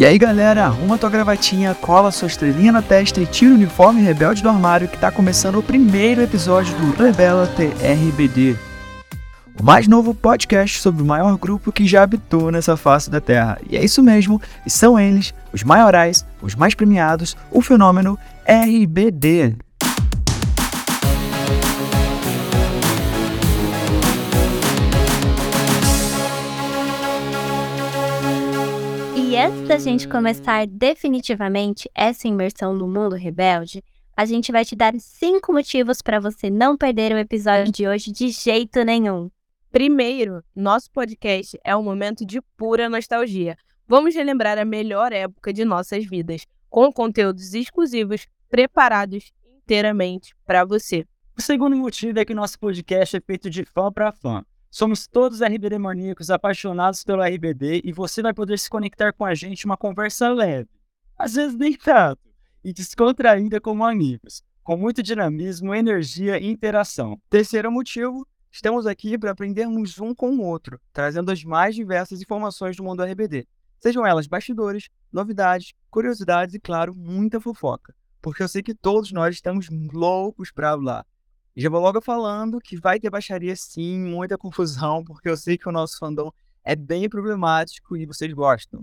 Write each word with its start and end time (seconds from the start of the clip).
E 0.00 0.04
aí 0.06 0.16
galera, 0.16 0.64
arruma 0.64 0.96
tua 0.96 1.10
gravatinha, 1.10 1.74
cola 1.74 2.10
sua 2.10 2.26
estrelinha 2.26 2.72
na 2.72 2.80
testa 2.80 3.20
e 3.20 3.26
tira 3.26 3.50
o 3.50 3.54
uniforme 3.54 4.00
rebelde 4.00 4.42
do 4.42 4.48
armário 4.48 4.88
que 4.88 4.96
tá 4.96 5.12
começando 5.12 5.58
o 5.58 5.62
primeiro 5.62 6.22
episódio 6.22 6.74
do 6.78 7.02
Rebela 7.02 7.46
TRBD. 7.48 8.56
O 9.60 9.62
mais 9.62 9.86
novo 9.86 10.14
podcast 10.14 10.80
sobre 10.80 11.02
o 11.02 11.06
maior 11.06 11.36
grupo 11.36 11.70
que 11.70 11.86
já 11.86 12.02
habitou 12.02 12.50
nessa 12.50 12.78
face 12.78 13.10
da 13.10 13.20
Terra. 13.20 13.58
E 13.68 13.76
é 13.76 13.84
isso 13.84 14.02
mesmo, 14.02 14.40
e 14.64 14.70
são 14.70 14.98
eles, 14.98 15.34
os 15.52 15.62
maiorais, 15.62 16.24
os 16.40 16.54
mais 16.54 16.74
premiados, 16.74 17.36
o 17.50 17.60
fenômeno 17.60 18.18
RBD. 18.48 19.54
Antes 29.40 29.66
da 29.66 29.78
gente 29.78 30.06
começar 30.06 30.66
definitivamente 30.66 31.90
essa 31.94 32.28
imersão 32.28 32.74
no 32.74 32.86
mundo 32.86 33.16
rebelde, 33.16 33.82
a 34.14 34.26
gente 34.26 34.52
vai 34.52 34.66
te 34.66 34.76
dar 34.76 34.92
cinco 34.98 35.50
motivos 35.50 36.02
para 36.02 36.20
você 36.20 36.50
não 36.50 36.76
perder 36.76 37.12
o 37.12 37.18
episódio 37.18 37.72
de 37.72 37.88
hoje 37.88 38.12
de 38.12 38.28
jeito 38.28 38.84
nenhum. 38.84 39.30
Primeiro, 39.72 40.44
nosso 40.54 40.90
podcast 40.90 41.58
é 41.64 41.74
um 41.74 41.82
momento 41.82 42.26
de 42.26 42.42
pura 42.54 42.86
nostalgia. 42.90 43.56
Vamos 43.88 44.14
relembrar 44.14 44.58
a 44.58 44.64
melhor 44.64 45.10
época 45.10 45.54
de 45.54 45.64
nossas 45.64 46.04
vidas, 46.04 46.44
com 46.68 46.92
conteúdos 46.92 47.54
exclusivos 47.54 48.26
preparados 48.50 49.32
inteiramente 49.62 50.34
para 50.44 50.66
você. 50.66 51.06
O 51.38 51.40
segundo 51.40 51.74
motivo 51.76 52.18
é 52.18 52.26
que 52.26 52.34
nosso 52.34 52.58
podcast 52.58 53.16
é 53.16 53.20
feito 53.22 53.48
de 53.48 53.64
fã 53.64 53.90
para 53.90 54.12
fã. 54.12 54.44
Somos 54.72 55.08
todos 55.08 55.40
RBD 55.42 55.78
maníacos 55.78 56.30
apaixonados 56.30 57.02
pelo 57.02 57.24
RBD 57.24 57.82
e 57.84 57.92
você 57.92 58.22
vai 58.22 58.32
poder 58.32 58.56
se 58.56 58.70
conectar 58.70 59.12
com 59.12 59.24
a 59.24 59.34
gente 59.34 59.66
uma 59.66 59.76
conversa 59.76 60.32
leve, 60.32 60.70
às 61.18 61.34
vezes 61.34 61.56
nem 61.56 61.76
tanto, 61.76 62.22
e 62.62 62.72
descontraída 62.72 63.60
como 63.60 63.84
amigos, 63.84 64.44
com 64.62 64.76
muito 64.76 65.02
dinamismo, 65.02 65.74
energia 65.74 66.38
e 66.38 66.46
interação. 66.46 67.20
Terceiro 67.28 67.72
motivo, 67.72 68.24
estamos 68.48 68.86
aqui 68.86 69.18
para 69.18 69.32
aprendermos 69.32 69.98
um 69.98 70.14
com 70.14 70.36
o 70.36 70.42
outro, 70.42 70.80
trazendo 70.92 71.32
as 71.32 71.42
mais 71.42 71.74
diversas 71.74 72.22
informações 72.22 72.76
do 72.76 72.84
mundo 72.84 73.02
RBD. 73.02 73.48
Sejam 73.80 74.06
elas 74.06 74.28
bastidores, 74.28 74.88
novidades, 75.12 75.72
curiosidades 75.90 76.54
e, 76.54 76.60
claro, 76.60 76.94
muita 76.94 77.40
fofoca. 77.40 77.92
Porque 78.22 78.40
eu 78.40 78.48
sei 78.48 78.62
que 78.62 78.74
todos 78.74 79.10
nós 79.10 79.34
estamos 79.34 79.68
loucos 79.92 80.52
para 80.52 80.76
falar. 80.76 81.04
Já 81.60 81.68
vou 81.68 81.78
logo 81.78 82.00
falando 82.00 82.58
que 82.58 82.74
vai 82.80 82.98
ter 82.98 83.10
baixaria 83.10 83.54
sim, 83.54 84.00
muita 84.00 84.38
confusão, 84.38 85.04
porque 85.04 85.28
eu 85.28 85.36
sei 85.36 85.58
que 85.58 85.68
o 85.68 85.72
nosso 85.72 85.98
fandom 85.98 86.32
é 86.64 86.74
bem 86.74 87.06
problemático 87.06 87.98
e 87.98 88.06
vocês 88.06 88.32
gostam. 88.32 88.82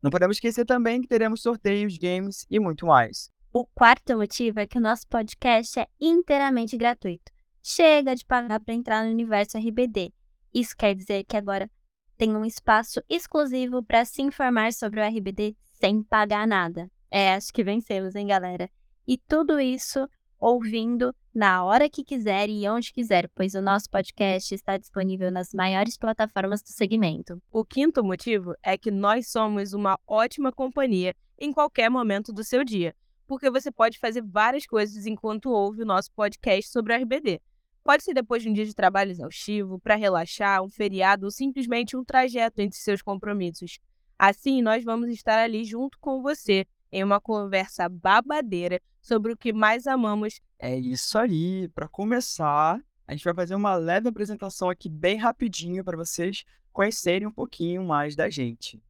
Não 0.00 0.12
podemos 0.12 0.36
esquecer 0.36 0.64
também 0.64 1.00
que 1.02 1.08
teremos 1.08 1.42
sorteios, 1.42 1.98
games 1.98 2.46
e 2.48 2.60
muito 2.60 2.86
mais. 2.86 3.28
O 3.52 3.66
quarto 3.66 4.16
motivo 4.16 4.60
é 4.60 4.66
que 4.66 4.78
o 4.78 4.80
nosso 4.80 5.08
podcast 5.08 5.80
é 5.80 5.88
inteiramente 6.00 6.76
gratuito. 6.76 7.32
Chega 7.60 8.14
de 8.14 8.24
pagar 8.24 8.60
para 8.60 8.74
entrar 8.74 9.04
no 9.04 9.10
universo 9.10 9.58
RBD. 9.58 10.12
Isso 10.54 10.76
quer 10.76 10.94
dizer 10.94 11.24
que 11.24 11.36
agora 11.36 11.68
tem 12.16 12.36
um 12.36 12.44
espaço 12.44 13.02
exclusivo 13.08 13.82
para 13.82 14.04
se 14.04 14.22
informar 14.22 14.72
sobre 14.72 15.00
o 15.00 15.04
RBD 15.04 15.56
sem 15.80 16.00
pagar 16.00 16.46
nada. 16.46 16.88
É, 17.10 17.34
acho 17.34 17.52
que 17.52 17.64
vencemos, 17.64 18.14
hein, 18.14 18.28
galera? 18.28 18.70
E 19.04 19.18
tudo 19.18 19.58
isso 19.58 20.08
ouvindo 20.38 21.14
na 21.34 21.64
hora 21.64 21.90
que 21.90 22.04
quiser 22.04 22.48
e 22.48 22.68
onde 22.68 22.92
quiser, 22.92 23.28
pois 23.34 23.54
o 23.54 23.60
nosso 23.60 23.90
podcast 23.90 24.54
está 24.54 24.76
disponível 24.76 25.30
nas 25.30 25.52
maiores 25.52 25.96
plataformas 25.96 26.62
do 26.62 26.68
segmento. 26.68 27.42
O 27.50 27.64
quinto 27.64 28.04
motivo 28.04 28.54
é 28.62 28.78
que 28.78 28.90
nós 28.90 29.28
somos 29.28 29.72
uma 29.72 29.98
ótima 30.06 30.52
companhia 30.52 31.14
em 31.38 31.52
qualquer 31.52 31.90
momento 31.90 32.32
do 32.32 32.44
seu 32.44 32.64
dia, 32.64 32.94
porque 33.26 33.50
você 33.50 33.70
pode 33.70 33.98
fazer 33.98 34.22
várias 34.22 34.66
coisas 34.66 35.06
enquanto 35.06 35.50
ouve 35.50 35.82
o 35.82 35.86
nosso 35.86 36.12
podcast 36.12 36.70
sobre 36.70 36.92
o 36.92 36.96
RBD. 36.96 37.40
Pode 37.82 38.02
ser 38.02 38.14
depois 38.14 38.42
de 38.42 38.48
um 38.48 38.52
dia 38.52 38.64
de 38.64 38.74
trabalho 38.74 39.10
exaustivo, 39.10 39.78
para 39.78 39.94
relaxar, 39.94 40.62
um 40.62 40.70
feriado 40.70 41.26
ou 41.26 41.30
simplesmente 41.30 41.96
um 41.96 42.04
trajeto 42.04 42.60
entre 42.60 42.78
seus 42.78 43.02
compromissos. 43.02 43.78
Assim, 44.18 44.62
nós 44.62 44.84
vamos 44.84 45.10
estar 45.10 45.38
ali 45.38 45.64
junto 45.64 45.98
com 45.98 46.22
você 46.22 46.66
em 46.94 47.02
uma 47.02 47.20
conversa 47.20 47.88
babadeira 47.88 48.80
sobre 49.02 49.32
o 49.32 49.36
que 49.36 49.52
mais 49.52 49.88
amamos. 49.88 50.40
É 50.60 50.78
isso 50.78 51.18
aí. 51.18 51.68
Para 51.74 51.88
começar, 51.88 52.80
a 53.04 53.12
gente 53.12 53.24
vai 53.24 53.34
fazer 53.34 53.56
uma 53.56 53.74
leve 53.74 54.08
apresentação 54.08 54.70
aqui 54.70 54.88
bem 54.88 55.16
rapidinho 55.16 55.82
para 55.82 55.96
vocês 55.96 56.44
conhecerem 56.72 57.26
um 57.26 57.32
pouquinho 57.32 57.82
mais 57.82 58.14
da 58.14 58.30
gente. 58.30 58.80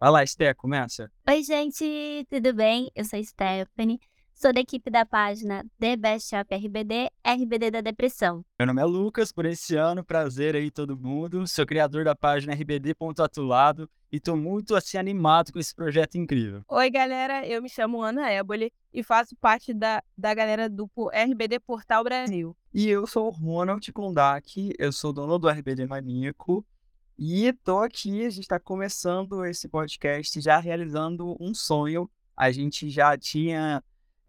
Vai 0.00 0.10
lá, 0.10 0.26
Sté, 0.26 0.52
começa. 0.52 1.08
Oi, 1.28 1.44
gente, 1.44 2.26
tudo 2.28 2.52
bem? 2.52 2.90
Eu 2.96 3.04
sou 3.04 3.22
Stephanie, 3.22 4.00
sou 4.34 4.52
da 4.52 4.60
equipe 4.60 4.90
da 4.90 5.06
página 5.06 5.64
The 5.78 5.96
Best 5.96 6.30
Shop 6.30 6.54
RBD, 6.54 7.10
RBD 7.24 7.70
da 7.70 7.80
Depressão. 7.80 8.44
Meu 8.58 8.66
nome 8.66 8.82
é 8.82 8.84
Lucas, 8.84 9.32
por 9.32 9.44
esse 9.44 9.76
ano, 9.76 10.04
prazer 10.04 10.56
aí 10.56 10.70
todo 10.70 10.96
mundo. 10.96 11.46
Sou 11.46 11.66
criador 11.66 12.04
da 12.04 12.14
página 12.14 12.52
RBD.atulado 12.54 13.88
e 14.10 14.20
tô 14.20 14.36
muito 14.36 14.74
assim 14.74 14.98
animado 14.98 15.52
com 15.52 15.58
esse 15.58 15.74
projeto 15.74 16.16
incrível. 16.16 16.62
Oi, 16.68 16.90
galera, 16.90 17.46
eu 17.46 17.62
me 17.62 17.68
chamo 17.68 18.02
Ana 18.02 18.30
Éboli 18.30 18.72
e 18.92 19.02
faço 19.02 19.34
parte 19.36 19.72
da, 19.72 20.02
da 20.16 20.34
galera 20.34 20.68
do 20.68 20.90
RBD 21.12 21.60
Portal 21.60 22.04
Brasil. 22.04 22.56
E 22.74 22.88
eu 22.88 23.06
sou 23.06 23.28
o 23.28 23.30
Ronald 23.30 23.90
Kondak, 23.92 24.74
eu 24.78 24.92
sou 24.92 25.12
dono 25.12 25.38
do 25.38 25.48
RBD 25.48 25.86
Maníaco 25.86 26.64
e 27.18 27.52
tô 27.64 27.78
aqui, 27.78 28.24
a 28.24 28.30
gente 28.30 28.42
está 28.42 28.58
começando 28.58 29.44
esse 29.44 29.68
podcast 29.68 30.40
já 30.40 30.58
realizando 30.58 31.36
um 31.38 31.54
sonho. 31.54 32.10
A 32.36 32.50
gente 32.50 32.90
já 32.90 33.16
tinha 33.16 33.82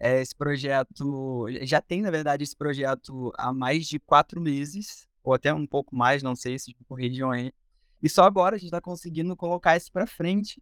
é, 0.03 0.21
esse 0.21 0.35
projeto, 0.35 1.45
já 1.61 1.79
tem 1.79 2.01
na 2.01 2.11
verdade 2.11 2.43
esse 2.43 2.57
projeto 2.57 3.31
há 3.37 3.53
mais 3.53 3.87
de 3.87 3.99
quatro 3.99 4.41
meses, 4.41 5.07
ou 5.23 5.33
até 5.33 5.53
um 5.53 5.65
pouco 5.65 5.95
mais, 5.95 6.21
não 6.21 6.35
sei 6.35 6.59
se 6.59 6.75
corrijam 6.89 7.31
aí. 7.31 7.53
E 8.01 8.09
só 8.09 8.25
agora 8.25 8.57
a 8.57 8.59
gente 8.59 8.67
está 8.67 8.81
conseguindo 8.81 9.33
colocar 9.33 9.77
isso 9.77 9.89
para 9.89 10.05
frente. 10.05 10.61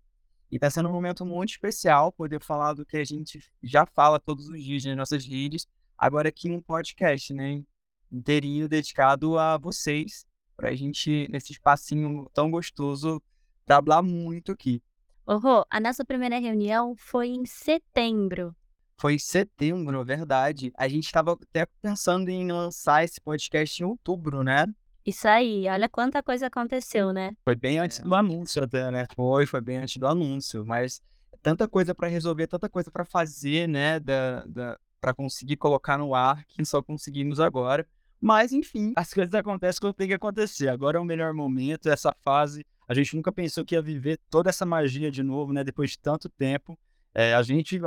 E 0.52 0.58
está 0.58 0.70
sendo 0.70 0.90
um 0.90 0.92
momento 0.92 1.26
muito 1.26 1.50
especial 1.50 2.12
poder 2.12 2.40
falar 2.40 2.74
do 2.74 2.86
que 2.86 2.98
a 2.98 3.04
gente 3.04 3.44
já 3.64 3.84
fala 3.84 4.20
todos 4.20 4.48
os 4.48 4.64
dias 4.64 4.86
nas 4.86 4.96
nossas 4.96 5.26
redes, 5.26 5.66
agora 5.98 6.30
aqui 6.30 6.48
no 6.48 6.62
podcast, 6.62 7.34
né? 7.34 7.64
Inteirinho 8.12 8.70
dedicado 8.70 9.40
a 9.40 9.58
vocês, 9.58 10.24
para 10.56 10.70
a 10.70 10.76
gente, 10.76 11.28
nesse 11.32 11.52
espacinho 11.52 12.30
tão 12.32 12.52
gostoso, 12.52 13.20
trabalhar 13.66 14.04
muito 14.04 14.52
aqui. 14.52 14.84
Rô, 15.26 15.66
a 15.68 15.80
nossa 15.80 16.06
primeira 16.06 16.38
reunião 16.38 16.96
foi 16.96 17.30
em 17.30 17.46
setembro. 17.46 18.56
Foi 19.02 19.16
em 19.16 19.20
setembro, 19.20 20.06
verdade. 20.06 20.72
A 20.78 20.88
gente 20.88 21.06
estava 21.06 21.34
até 21.34 21.66
pensando 21.82 22.30
em 22.30 22.52
lançar 22.52 23.04
esse 23.04 23.20
podcast 23.20 23.82
em 23.82 23.86
outubro, 23.88 24.44
né? 24.44 24.68
Isso 25.04 25.28
aí, 25.28 25.68
olha 25.68 25.90
quanta 25.90 26.22
coisa 26.22 26.46
aconteceu, 26.46 27.12
né? 27.12 27.32
Foi 27.44 27.56
bem 27.56 27.80
antes 27.80 27.98
do 27.98 28.14
anúncio 28.14 28.64
até, 28.64 28.92
né? 28.92 29.08
Foi, 29.16 29.48
foi 29.48 29.60
bem 29.60 29.78
antes 29.78 29.98
do 29.98 30.06
anúncio, 30.06 30.64
mas 30.64 31.02
tanta 31.42 31.68
coisa 31.68 31.96
para 31.96 32.10
resolver, 32.10 32.46
tanta 32.46 32.70
coisa 32.70 32.92
para 32.92 33.04
fazer, 33.04 33.68
né, 33.68 34.00
da, 34.00 34.46
da 34.46 34.80
para 35.02 35.16
conseguir 35.16 35.58
colocar 35.58 35.98
no 35.98 36.14
ar, 36.14 36.46
que 36.46 36.64
só 36.64 36.80
conseguimos 36.84 37.40
agora. 37.40 37.88
Mas 38.20 38.52
enfim, 38.52 38.94
as 38.96 39.12
coisas 39.16 39.34
acontecem 39.34 39.82
quando 39.82 39.96
tem 39.96 40.10
que 40.10 40.14
acontecer. 40.14 40.70
Agora 40.70 41.00
é 41.00 41.02
o 41.02 41.06
melhor 41.06 41.34
momento, 41.34 41.90
essa 41.90 42.16
fase. 42.22 42.64
A 42.88 42.94
gente 42.94 43.16
nunca 43.16 43.32
pensou 43.32 43.66
que 43.66 43.74
ia 43.74 43.82
viver 43.82 44.20
toda 44.30 44.52
essa 44.52 44.64
magia 44.64 45.10
de 45.10 45.24
novo, 45.24 45.52
né, 45.52 45.64
depois 45.64 45.90
de 45.90 45.98
tanto 45.98 46.30
tempo. 46.30 46.78
É, 47.14 47.34
a 47.34 47.42
gente 47.42 47.80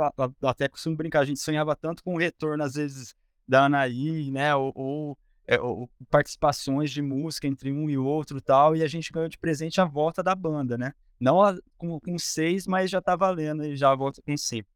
até 0.43 0.67
costumo 0.67 0.95
brincar, 0.95 1.21
a 1.21 1.25
gente 1.25 1.39
sonhava 1.39 1.75
tanto 1.75 2.03
com 2.03 2.13
o 2.15 2.17
retorno 2.17 2.63
às 2.63 2.75
vezes 2.75 3.15
da 3.47 3.65
Anaí, 3.65 4.31
né, 4.31 4.55
ou, 4.55 4.71
ou 4.75 5.17
é, 5.47 5.57
participações 6.09 6.91
de 6.91 7.01
música 7.01 7.47
entre 7.47 7.71
um 7.71 7.89
e 7.89 7.97
outro 7.97 8.41
tal, 8.41 8.75
e 8.75 8.83
a 8.83 8.87
gente 8.87 9.11
ganhou 9.11 9.29
de 9.29 9.37
presente 9.37 9.79
a 9.79 9.85
volta 9.85 10.23
da 10.23 10.33
banda, 10.35 10.77
né? 10.77 10.93
Não 11.19 11.41
a, 11.41 11.55
com, 11.77 11.99
com, 11.99 12.17
seis, 12.17 12.67
mas 12.67 12.89
já 12.89 13.01
tá 13.01 13.15
valendo 13.15 13.63
e 13.63 13.75
já 13.75 13.91
a 13.91 13.95
volta 13.95 14.21
com 14.21 14.35
cinco. 14.35 14.67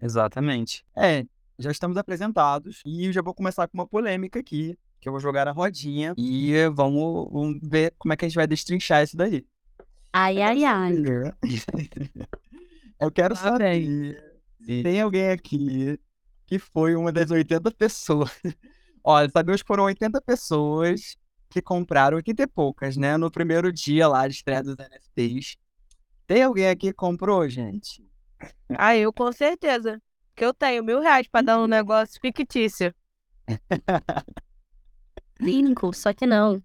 Exatamente. 0.00 0.84
É, 0.96 1.24
já 1.58 1.70
estamos 1.70 1.96
apresentados 1.96 2.80
e 2.86 3.06
eu 3.06 3.12
já 3.12 3.22
vou 3.22 3.34
começar 3.34 3.68
com 3.68 3.76
uma 3.76 3.86
polêmica 3.86 4.38
aqui, 4.38 4.78
que 5.00 5.08
eu 5.08 5.12
vou 5.12 5.20
jogar 5.20 5.46
a 5.46 5.52
rodinha 5.52 6.14
e 6.16 6.52
vamos, 6.68 7.30
vamos 7.30 7.58
ver 7.62 7.94
como 7.98 8.12
é 8.12 8.16
que 8.16 8.24
a 8.24 8.28
gente 8.28 8.36
vai 8.36 8.46
destrinchar 8.46 9.02
isso 9.02 9.16
daí. 9.16 9.44
Ai, 10.12 10.40
ai, 10.42 10.64
ai. 10.64 10.94
eu 13.00 13.10
quero 13.10 13.36
saber 13.36 14.16
se 14.60 14.82
tem 14.82 15.00
alguém 15.00 15.30
aqui 15.30 15.98
que 16.46 16.58
foi 16.58 16.94
uma 16.94 17.12
das 17.12 17.30
80 17.30 17.70
pessoas 17.72 18.30
Olha, 19.06 19.28
sabe, 19.28 19.52
hoje 19.52 19.62
foram 19.66 19.84
80 19.84 20.18
pessoas 20.22 21.14
que 21.50 21.60
compraram, 21.60 22.16
80 22.16 22.42
e 22.42 22.46
poucas, 22.46 22.96
né? 22.96 23.18
No 23.18 23.30
primeiro 23.30 23.70
dia 23.70 24.08
lá 24.08 24.26
de 24.26 24.34
estreia 24.34 24.62
dos 24.62 24.76
NFTs. 24.78 25.58
Tem 26.26 26.42
alguém 26.42 26.70
aqui 26.70 26.86
que 26.86 26.94
comprou, 26.94 27.46
gente? 27.46 28.02
Ah, 28.70 28.96
eu 28.96 29.12
com 29.12 29.30
certeza. 29.30 30.00
Que 30.34 30.42
eu 30.42 30.54
tenho 30.54 30.82
mil 30.82 31.00
reais 31.00 31.28
pra 31.28 31.42
dar 31.42 31.60
um 31.60 31.66
negócio 31.68 32.18
fictício. 32.18 32.94
Cinco, 35.38 35.92
só 35.92 36.14
que 36.14 36.24
não. 36.24 36.62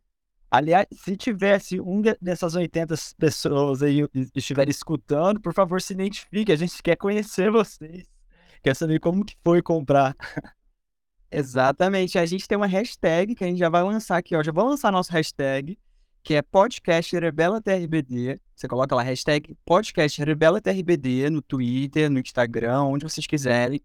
Aliás, 0.51 0.87
se 0.91 1.15
tivesse 1.15 1.79
um 1.79 2.01
dessas 2.19 2.55
80 2.55 2.95
pessoas 3.17 3.83
aí 3.83 4.07
estiver 4.33 4.67
escutando, 4.67 5.39
por 5.39 5.53
favor, 5.53 5.79
se 5.79 5.93
identifique. 5.93 6.51
A 6.51 6.55
gente 6.55 6.81
quer 6.81 6.95
conhecer 6.95 7.51
vocês. 7.51 8.07
Quer 8.63 8.75
saber 8.75 8.99
como 8.99 9.23
que 9.23 9.35
foi 9.43 9.61
comprar. 9.61 10.15
Exatamente. 11.31 12.17
A 12.17 12.25
gente 12.25 12.47
tem 12.47 12.57
uma 12.57 12.65
hashtag 12.65 13.35
que 13.35 13.43
a 13.43 13.47
gente 13.47 13.59
já 13.59 13.69
vai 13.69 13.83
lançar 13.83 14.17
aqui, 14.17 14.35
ó. 14.35 14.41
Já 14.41 14.51
vou 14.51 14.67
lançar 14.67 14.91
nosso 14.91 15.11
hashtag, 15.11 15.77
que 16.23 16.33
é 16.33 16.41
podcast 16.41 17.15
Rebela 17.17 17.61
TRBD. 17.61 18.41
Você 18.55 18.67
coloca 18.67 18.95
lá 18.95 19.03
hashtag 19.03 19.55
podcast 19.63 20.23
Rebela 20.23 20.59
TRBD 20.59 21.29
no 21.29 21.43
Twitter, 21.43 22.09
no 22.09 22.19
Instagram, 22.19 22.85
onde 22.85 23.03
vocês 23.03 23.27
quiserem. 23.27 23.81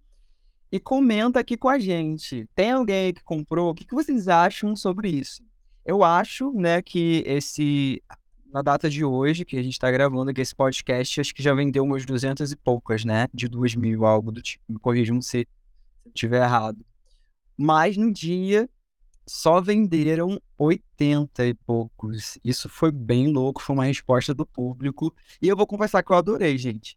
E 0.72 0.80
comenta 0.80 1.38
aqui 1.38 1.58
com 1.58 1.68
a 1.68 1.78
gente. 1.78 2.48
Tem 2.54 2.72
alguém 2.72 3.12
que 3.12 3.22
comprou? 3.22 3.70
O 3.70 3.74
que 3.74 3.94
vocês 3.94 4.28
acham 4.28 4.74
sobre 4.74 5.10
isso? 5.10 5.42
Eu 5.84 6.02
acho, 6.02 6.52
né, 6.52 6.80
que 6.80 7.22
esse 7.26 8.02
na 8.54 8.62
data 8.62 8.88
de 8.88 9.04
hoje, 9.04 9.44
que 9.44 9.56
a 9.56 9.62
gente 9.62 9.72
está 9.72 9.90
gravando 9.90 10.30
aqui 10.30 10.40
esse 10.40 10.54
podcast, 10.54 11.20
acho 11.20 11.34
que 11.34 11.42
já 11.42 11.52
vendeu 11.52 11.82
umas 11.82 12.06
duzentas 12.06 12.52
e 12.52 12.56
poucas, 12.56 13.04
né? 13.04 13.26
De 13.34 13.48
duas 13.48 13.74
mil, 13.74 14.06
algo 14.06 14.30
do 14.30 14.40
tipo. 14.40 14.62
Me 14.68 14.78
corrijam 14.78 15.20
se 15.20 15.48
estiver 16.06 16.40
errado. 16.40 16.78
Mas 17.58 17.96
no 17.96 18.12
dia 18.12 18.70
só 19.26 19.60
venderam 19.60 20.40
80 20.56 21.46
e 21.46 21.54
poucos. 21.54 22.38
Isso 22.44 22.68
foi 22.68 22.92
bem 22.92 23.32
louco, 23.32 23.60
foi 23.60 23.74
uma 23.74 23.86
resposta 23.86 24.32
do 24.32 24.46
público. 24.46 25.12
E 25.42 25.48
eu 25.48 25.56
vou 25.56 25.66
confessar 25.66 26.04
que 26.04 26.12
eu 26.12 26.16
adorei, 26.16 26.56
gente. 26.56 26.96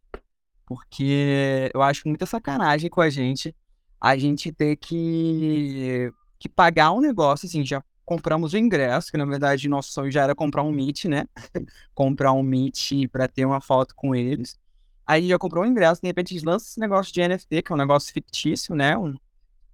Porque 0.63 1.71
eu 1.73 1.81
acho 1.81 2.07
muita 2.07 2.27
sacanagem 2.27 2.87
com 2.87 3.01
a 3.01 3.09
gente 3.09 3.55
a 3.99 4.15
gente 4.15 4.51
ter 4.51 4.75
que, 4.75 6.13
que 6.37 6.47
pagar 6.47 6.91
um 6.91 7.01
negócio, 7.01 7.47
assim, 7.47 7.65
já 7.65 7.83
compramos 8.07 8.53
o 8.53 8.57
ingresso, 8.57 9.11
que 9.11 9.17
na 9.17 9.25
verdade 9.25 9.67
nosso 9.67 9.91
sonho 9.91 10.09
já 10.09 10.23
era 10.23 10.33
comprar 10.33 10.63
um 10.63 10.71
Meet, 10.71 11.05
né? 11.05 11.27
comprar 11.93 12.31
um 12.31 12.41
Meet 12.41 13.05
para 13.11 13.27
ter 13.27 13.43
uma 13.43 13.59
foto 13.59 13.93
com 13.93 14.15
eles. 14.15 14.57
Aí 15.05 15.27
já 15.27 15.37
comprou 15.37 15.65
o 15.65 15.67
ingresso, 15.67 16.01
de 16.01 16.07
repente 16.07 16.33
eles 16.33 16.43
lançam 16.43 16.67
esse 16.69 16.79
negócio 16.79 17.13
de 17.13 17.27
NFT, 17.27 17.61
que 17.61 17.71
é 17.71 17.75
um 17.75 17.77
negócio 17.77 18.13
fictício, 18.13 18.73
né? 18.73 18.97
Um... 18.97 19.13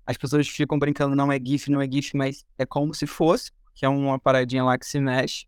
As 0.03 0.18
pessoas 0.18 0.50
ficam 0.50 0.80
brincando, 0.80 1.15
não 1.15 1.31
é 1.31 1.39
GIF, 1.39 1.69
não 1.69 1.80
é 1.80 1.88
GIF, 1.88 2.18
mas 2.18 2.44
é 2.57 2.65
como 2.65 2.91
se 2.95 3.06
fosse, 3.06 3.51
que 3.75 3.85
é 3.85 3.89
uma 3.89 4.18
paradinha 4.18 4.63
lá 4.63 4.79
que 4.79 4.88
se 4.88 5.00
mexe. 5.00 5.45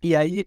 E 0.00 0.14
aí 0.14 0.44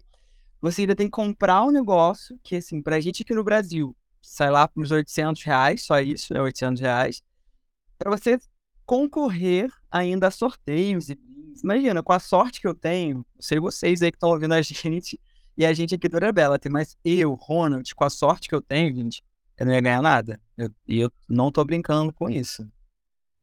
você 0.62 0.80
ainda 0.80 0.96
tem 0.96 1.08
que 1.08 1.12
comprar 1.12 1.62
um 1.62 1.70
negócio 1.70 2.40
que, 2.42 2.56
assim, 2.56 2.80
pra 2.80 3.00
gente 3.00 3.22
aqui 3.22 3.34
no 3.34 3.44
Brasil, 3.44 3.94
sai 4.22 4.50
lá 4.50 4.66
por 4.66 4.82
uns 4.82 4.90
800 4.90 5.42
reais, 5.42 5.82
só 5.84 6.00
isso, 6.00 6.32
é 6.32 6.40
800 6.40 6.80
reais, 6.80 7.22
pra 7.98 8.10
você 8.10 8.38
concorrer 8.86 9.70
ainda 9.90 10.28
a 10.28 10.30
sorteios 10.30 11.10
e 11.10 11.18
Imagina, 11.62 12.02
com 12.02 12.12
a 12.12 12.18
sorte 12.18 12.60
que 12.60 12.66
eu 12.66 12.74
tenho, 12.74 13.24
sei 13.38 13.58
vocês 13.58 14.02
aí 14.02 14.10
que 14.10 14.16
estão 14.16 14.30
ouvindo 14.30 14.52
a 14.52 14.62
gente 14.62 15.20
e 15.56 15.66
a 15.66 15.72
gente 15.72 15.94
aqui 15.94 16.08
do 16.08 16.18
Rebelate, 16.18 16.68
mas 16.68 16.96
eu, 17.04 17.34
Ronald, 17.34 17.94
com 17.94 18.04
a 18.04 18.10
sorte 18.10 18.48
que 18.48 18.54
eu 18.54 18.62
tenho, 18.62 18.94
gente, 18.94 19.22
eu 19.58 19.66
não 19.66 19.74
ia 19.74 19.80
ganhar 19.80 20.00
nada. 20.00 20.40
E 20.56 20.62
eu, 20.62 20.70
eu, 21.04 21.12
não 21.28 21.52
tô 21.52 21.62
brincando 21.64 22.12
com 22.12 22.30
isso. 22.30 22.66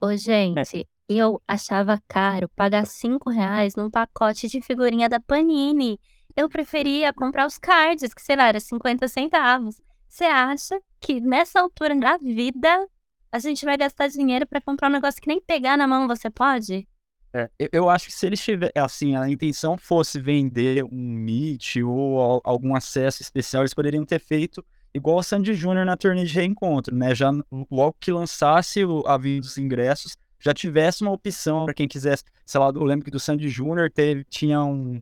Ô, 0.02 0.16
gente, 0.16 0.88
eu 1.08 1.42
achava 1.48 2.02
caro 2.08 2.50
pagar 2.50 2.86
cinco 2.88 3.30
reais 3.30 3.76
num 3.76 3.90
pacote 3.90 4.48
de 4.48 4.62
figurinha 4.62 5.08
da 5.08 5.20
Panini. 5.20 6.00
Eu 6.36 6.50
preferia 6.50 7.14
comprar 7.14 7.46
os 7.46 7.58
cards, 7.58 8.14
que 8.14 8.22
sei 8.22 8.36
lá, 8.36 8.48
era 8.48 8.60
50 8.60 9.08
centavos. 9.08 9.80
Você 10.10 10.26
acha 10.26 10.80
que 11.00 11.22
nessa 11.22 11.60
altura 11.60 11.96
da 11.96 12.18
vida 12.18 12.88
a 13.32 13.40
gente 13.40 13.64
vai 13.64 13.78
gastar 13.78 14.08
dinheiro 14.08 14.48
para 14.48 14.62
comprar 14.62 14.90
um 14.90 14.94
negócio 14.94 15.22
que 15.22 15.28
nem 15.28 15.40
pegar 15.40 15.78
na 15.78 15.88
mão 15.88 16.08
você 16.08 16.30
pode? 16.30 16.88
É, 17.34 17.50
eu 17.72 17.90
acho 17.90 18.08
que 18.08 18.14
se 18.14 18.26
eles 18.26 18.42
tiverem, 18.42 18.72
assim, 18.76 19.16
a 19.16 19.30
intenção 19.30 19.78
fosse 19.78 20.20
vender 20.20 20.84
um 20.84 20.90
Meet 20.92 21.78
ou 21.78 22.42
algum 22.44 22.76
acesso 22.76 23.22
especial, 23.22 23.64
eles 23.64 23.74
poderiam 23.74 24.06
ter 24.06 24.20
feito 24.20 24.64
igual 24.94 25.18
o 25.18 25.24
Sandy 25.24 25.54
Júnior 25.54 25.86
na 25.86 25.96
turnê 25.96 26.26
de 26.26 26.34
reencontro, 26.34 26.96
né? 26.96 27.14
Já 27.14 27.32
logo 27.70 27.96
que 28.00 28.12
lançasse 28.12 28.84
o 28.84 29.04
aviso 29.06 29.42
dos 29.42 29.58
ingressos, 29.58 30.16
já 30.40 30.54
tivesse 30.54 31.02
uma 31.02 31.12
opção 31.12 31.66
para 31.66 31.74
quem 31.74 31.88
quisesse, 31.88 32.24
sei 32.46 32.60
lá, 32.60 32.72
eu 32.74 32.84
lembro 32.84 33.06
que 33.06 33.12
do 33.12 33.20
Sandy 33.20 33.50
Júnior 33.50 33.92
teve, 33.92 34.24
tinha 34.24 34.64
um 34.64 35.00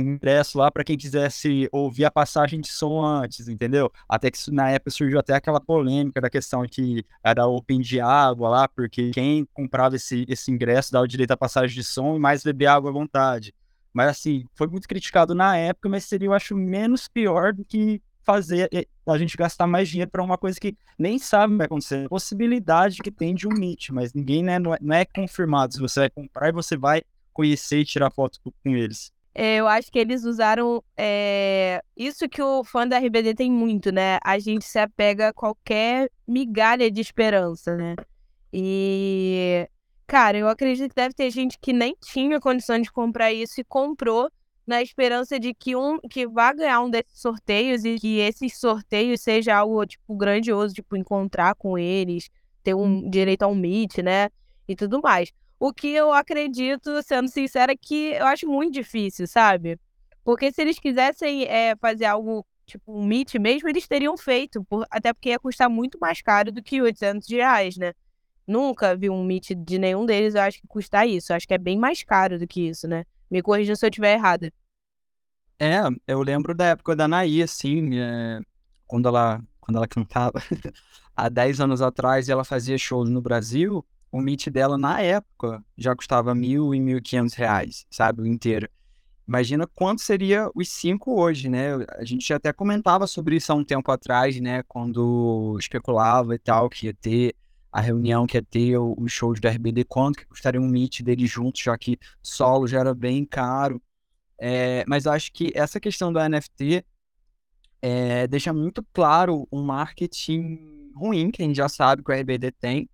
ingresso 0.00 0.58
lá 0.58 0.70
para 0.70 0.84
quem 0.84 0.96
quisesse 0.96 1.68
ouvir 1.72 2.04
a 2.04 2.10
passagem 2.10 2.60
de 2.60 2.68
som 2.68 3.04
antes, 3.04 3.48
entendeu? 3.48 3.90
Até 4.08 4.30
que 4.30 4.50
na 4.50 4.70
época 4.70 4.90
surgiu 4.90 5.18
até 5.18 5.34
aquela 5.34 5.60
polêmica 5.60 6.20
da 6.20 6.30
questão 6.30 6.64
que 6.66 7.04
era 7.22 7.46
open 7.46 7.80
de 7.80 8.00
água 8.00 8.48
lá, 8.48 8.68
porque 8.68 9.10
quem 9.10 9.46
comprava 9.52 9.96
esse, 9.96 10.24
esse 10.28 10.50
ingresso 10.50 10.92
dava 10.92 11.04
o 11.04 11.08
direito 11.08 11.32
à 11.32 11.36
passagem 11.36 11.74
de 11.74 11.84
som 11.84 12.16
e 12.16 12.18
mais 12.18 12.42
beber 12.42 12.66
água 12.66 12.90
à 12.90 12.92
vontade. 12.92 13.54
Mas 13.92 14.10
assim, 14.10 14.44
foi 14.54 14.66
muito 14.66 14.86
criticado 14.86 15.34
na 15.34 15.56
época, 15.56 15.88
mas 15.88 16.04
seria, 16.04 16.26
eu 16.26 16.34
acho, 16.34 16.54
menos 16.54 17.08
pior 17.08 17.54
do 17.54 17.64
que 17.64 18.02
fazer 18.26 18.68
eh, 18.74 18.86
a 19.06 19.16
gente 19.16 19.36
gastar 19.36 19.66
mais 19.68 19.88
dinheiro 19.88 20.10
para 20.10 20.22
uma 20.22 20.36
coisa 20.36 20.58
que 20.58 20.76
nem 20.98 21.18
sabe 21.18 21.52
o 21.52 21.54
que 21.54 21.58
vai 21.58 21.66
acontecer. 21.66 22.08
Possibilidade 22.08 22.98
que 22.98 23.10
tem 23.10 23.34
de 23.34 23.46
um 23.46 23.52
meet, 23.52 23.90
mas 23.90 24.12
ninguém 24.12 24.42
né, 24.42 24.58
não, 24.58 24.74
é, 24.74 24.78
não 24.82 24.94
é 24.96 25.04
confirmado 25.04 25.74
se 25.74 25.80
você 25.80 26.00
vai 26.00 26.10
comprar 26.10 26.48
e 26.48 26.52
você 26.52 26.76
vai 26.76 27.02
conhecer 27.32 27.78
e 27.78 27.84
tirar 27.84 28.10
foto 28.10 28.40
com 28.42 28.52
eles. 28.64 29.12
É, 29.38 29.56
eu 29.56 29.68
acho 29.68 29.92
que 29.92 29.98
eles 29.98 30.24
usaram 30.24 30.82
é, 30.96 31.82
isso 31.94 32.26
que 32.26 32.40
o 32.40 32.64
fã 32.64 32.88
da 32.88 32.96
RBD 32.96 33.34
tem 33.34 33.52
muito, 33.52 33.92
né? 33.92 34.18
A 34.24 34.38
gente 34.38 34.64
se 34.64 34.78
apega 34.78 35.28
a 35.28 35.32
qualquer 35.32 36.10
migalha 36.26 36.90
de 36.90 37.02
esperança, 37.02 37.76
né? 37.76 37.94
E, 38.50 39.68
cara, 40.06 40.38
eu 40.38 40.48
acredito 40.48 40.88
que 40.88 40.96
deve 40.96 41.12
ter 41.12 41.30
gente 41.30 41.58
que 41.60 41.74
nem 41.74 41.94
tinha 42.00 42.40
condição 42.40 42.80
de 42.80 42.90
comprar 42.90 43.30
isso 43.30 43.60
e 43.60 43.64
comprou 43.64 44.30
na 44.66 44.80
esperança 44.80 45.38
de 45.38 45.52
que 45.52 45.76
um 45.76 45.98
que 46.00 46.26
vá 46.26 46.54
ganhar 46.54 46.80
um 46.80 46.88
desses 46.88 47.20
sorteios 47.20 47.84
e 47.84 47.98
que 47.98 48.18
esses 48.18 48.58
sorteios 48.58 49.20
seja 49.20 49.54
algo 49.54 49.84
tipo 49.84 50.16
grandioso, 50.16 50.72
tipo 50.72 50.96
encontrar 50.96 51.54
com 51.56 51.76
eles, 51.76 52.30
ter 52.64 52.74
um 52.74 53.06
direito 53.10 53.42
a 53.42 53.48
um 53.48 53.54
meet, 53.54 53.98
né? 53.98 54.30
E 54.66 54.74
tudo 54.74 54.98
mais. 55.02 55.30
O 55.58 55.72
que 55.72 55.88
eu 55.88 56.12
acredito, 56.12 57.02
sendo 57.02 57.28
sincera, 57.28 57.72
é 57.72 57.76
que 57.76 58.12
eu 58.12 58.26
acho 58.26 58.46
muito 58.46 58.74
difícil, 58.74 59.26
sabe? 59.26 59.78
Porque 60.22 60.52
se 60.52 60.60
eles 60.60 60.78
quisessem 60.78 61.44
é, 61.44 61.74
fazer 61.76 62.04
algo 62.04 62.44
tipo 62.66 62.92
um 62.92 63.04
Meet 63.04 63.36
mesmo, 63.36 63.68
eles 63.68 63.86
teriam 63.86 64.16
feito, 64.16 64.64
por, 64.64 64.84
até 64.90 65.12
porque 65.12 65.30
ia 65.30 65.38
custar 65.38 65.70
muito 65.70 65.98
mais 66.00 66.20
caro 66.20 66.50
do 66.52 66.62
que 66.62 66.82
800 66.82 67.28
reais, 67.28 67.76
né? 67.76 67.92
Nunca 68.46 68.94
vi 68.94 69.08
um 69.08 69.24
Meet 69.24 69.52
de 69.56 69.78
nenhum 69.78 70.04
deles, 70.04 70.34
eu 70.34 70.42
acho 70.42 70.60
que 70.60 70.66
custa 70.66 71.06
isso. 71.06 71.32
Eu 71.32 71.36
acho 71.36 71.46
que 71.46 71.54
é 71.54 71.58
bem 71.58 71.78
mais 71.78 72.02
caro 72.02 72.38
do 72.38 72.46
que 72.46 72.68
isso, 72.68 72.86
né? 72.86 73.04
Me 73.30 73.42
corrija 73.42 73.74
se 73.74 73.84
eu 73.84 73.88
estiver 73.88 74.14
errada. 74.14 74.52
É, 75.58 75.80
eu 76.06 76.22
lembro 76.22 76.54
da 76.54 76.66
época 76.66 76.94
da 76.94 77.04
Anaí, 77.04 77.42
assim, 77.42 77.98
é, 77.98 78.40
quando, 78.86 79.08
ela, 79.08 79.42
quando 79.58 79.76
ela 79.76 79.88
cantava 79.88 80.40
há 81.16 81.28
10 81.28 81.60
anos 81.60 81.80
atrás 81.80 82.28
e 82.28 82.32
ela 82.32 82.44
fazia 82.44 82.76
shows 82.76 83.08
no 83.08 83.22
Brasil, 83.22 83.84
o 84.10 84.20
Meet 84.20 84.48
dela 84.48 84.78
na 84.78 85.00
época 85.00 85.64
já 85.76 85.94
custava 85.94 86.34
mil 86.34 86.74
e 86.74 86.80
mil 86.80 86.98
e 86.98 87.02
quinhentos 87.02 87.34
reais, 87.34 87.86
sabe, 87.90 88.22
o 88.22 88.26
inteiro. 88.26 88.68
Imagina 89.26 89.66
quanto 89.66 90.02
seria 90.02 90.48
os 90.54 90.68
cinco 90.68 91.20
hoje, 91.20 91.48
né? 91.48 91.74
A 91.98 92.04
gente 92.04 92.32
até 92.32 92.52
comentava 92.52 93.06
sobre 93.06 93.36
isso 93.36 93.52
há 93.52 93.56
um 93.56 93.64
tempo 93.64 93.90
atrás, 93.90 94.40
né? 94.40 94.62
Quando 94.68 95.56
especulava 95.58 96.34
e 96.34 96.38
tal, 96.38 96.68
que 96.70 96.86
ia 96.86 96.94
ter 96.94 97.34
a 97.72 97.80
reunião, 97.80 98.26
que 98.26 98.38
ia 98.38 98.42
ter 98.42 98.78
os 98.78 99.12
shows 99.12 99.40
do 99.40 99.48
RBD, 99.48 99.84
quanto 99.84 100.18
que 100.18 100.26
custaria 100.26 100.60
um 100.60 100.68
Meet 100.68 101.02
deles 101.02 101.28
juntos, 101.28 101.60
já 101.60 101.76
que 101.76 101.98
solo 102.22 102.68
já 102.68 102.80
era 102.80 102.94
bem 102.94 103.24
caro. 103.24 103.82
É, 104.38 104.84
mas 104.86 105.06
acho 105.06 105.32
que 105.32 105.50
essa 105.54 105.80
questão 105.80 106.12
do 106.12 106.20
NFT 106.20 106.84
é, 107.82 108.26
deixa 108.26 108.52
muito 108.52 108.84
claro 108.92 109.48
um 109.50 109.62
marketing 109.62 110.92
ruim, 110.94 111.30
que 111.30 111.42
a 111.42 111.44
gente 111.44 111.56
já 111.56 111.68
sabe 111.68 112.02
que 112.02 112.10
o 112.10 112.14
RBD 112.14 112.52
tem, 112.52 112.88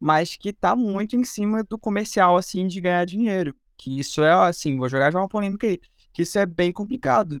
mas 0.00 0.34
que 0.34 0.48
está 0.48 0.74
muito 0.74 1.14
em 1.14 1.24
cima 1.24 1.62
do 1.62 1.78
comercial, 1.78 2.38
assim, 2.38 2.66
de 2.66 2.80
ganhar 2.80 3.04
dinheiro. 3.04 3.54
Que 3.76 4.00
isso 4.00 4.22
é, 4.22 4.32
assim, 4.32 4.78
vou 4.78 4.88
jogar 4.88 5.12
já 5.12 5.18
uma 5.18 5.28
polêmica 5.28 5.66
aí, 5.66 5.78
que 6.12 6.22
isso 6.22 6.38
é 6.38 6.46
bem 6.46 6.72
complicado, 6.72 7.40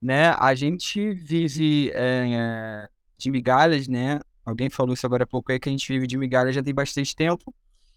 né? 0.00 0.30
A 0.38 0.54
gente 0.54 1.12
vive 1.12 1.90
é, 1.94 2.88
de 3.18 3.30
migalhas, 3.30 3.86
né? 3.86 4.20
Alguém 4.44 4.70
falou 4.70 4.94
isso 4.94 5.04
agora 5.04 5.24
há 5.24 5.26
pouco 5.26 5.52
aí, 5.52 5.60
que 5.60 5.68
a 5.68 5.72
gente 5.72 5.86
vive 5.86 6.06
de 6.06 6.16
migalhas 6.16 6.54
já 6.54 6.62
tem 6.62 6.72
bastante 6.72 7.14
tempo. 7.14 7.54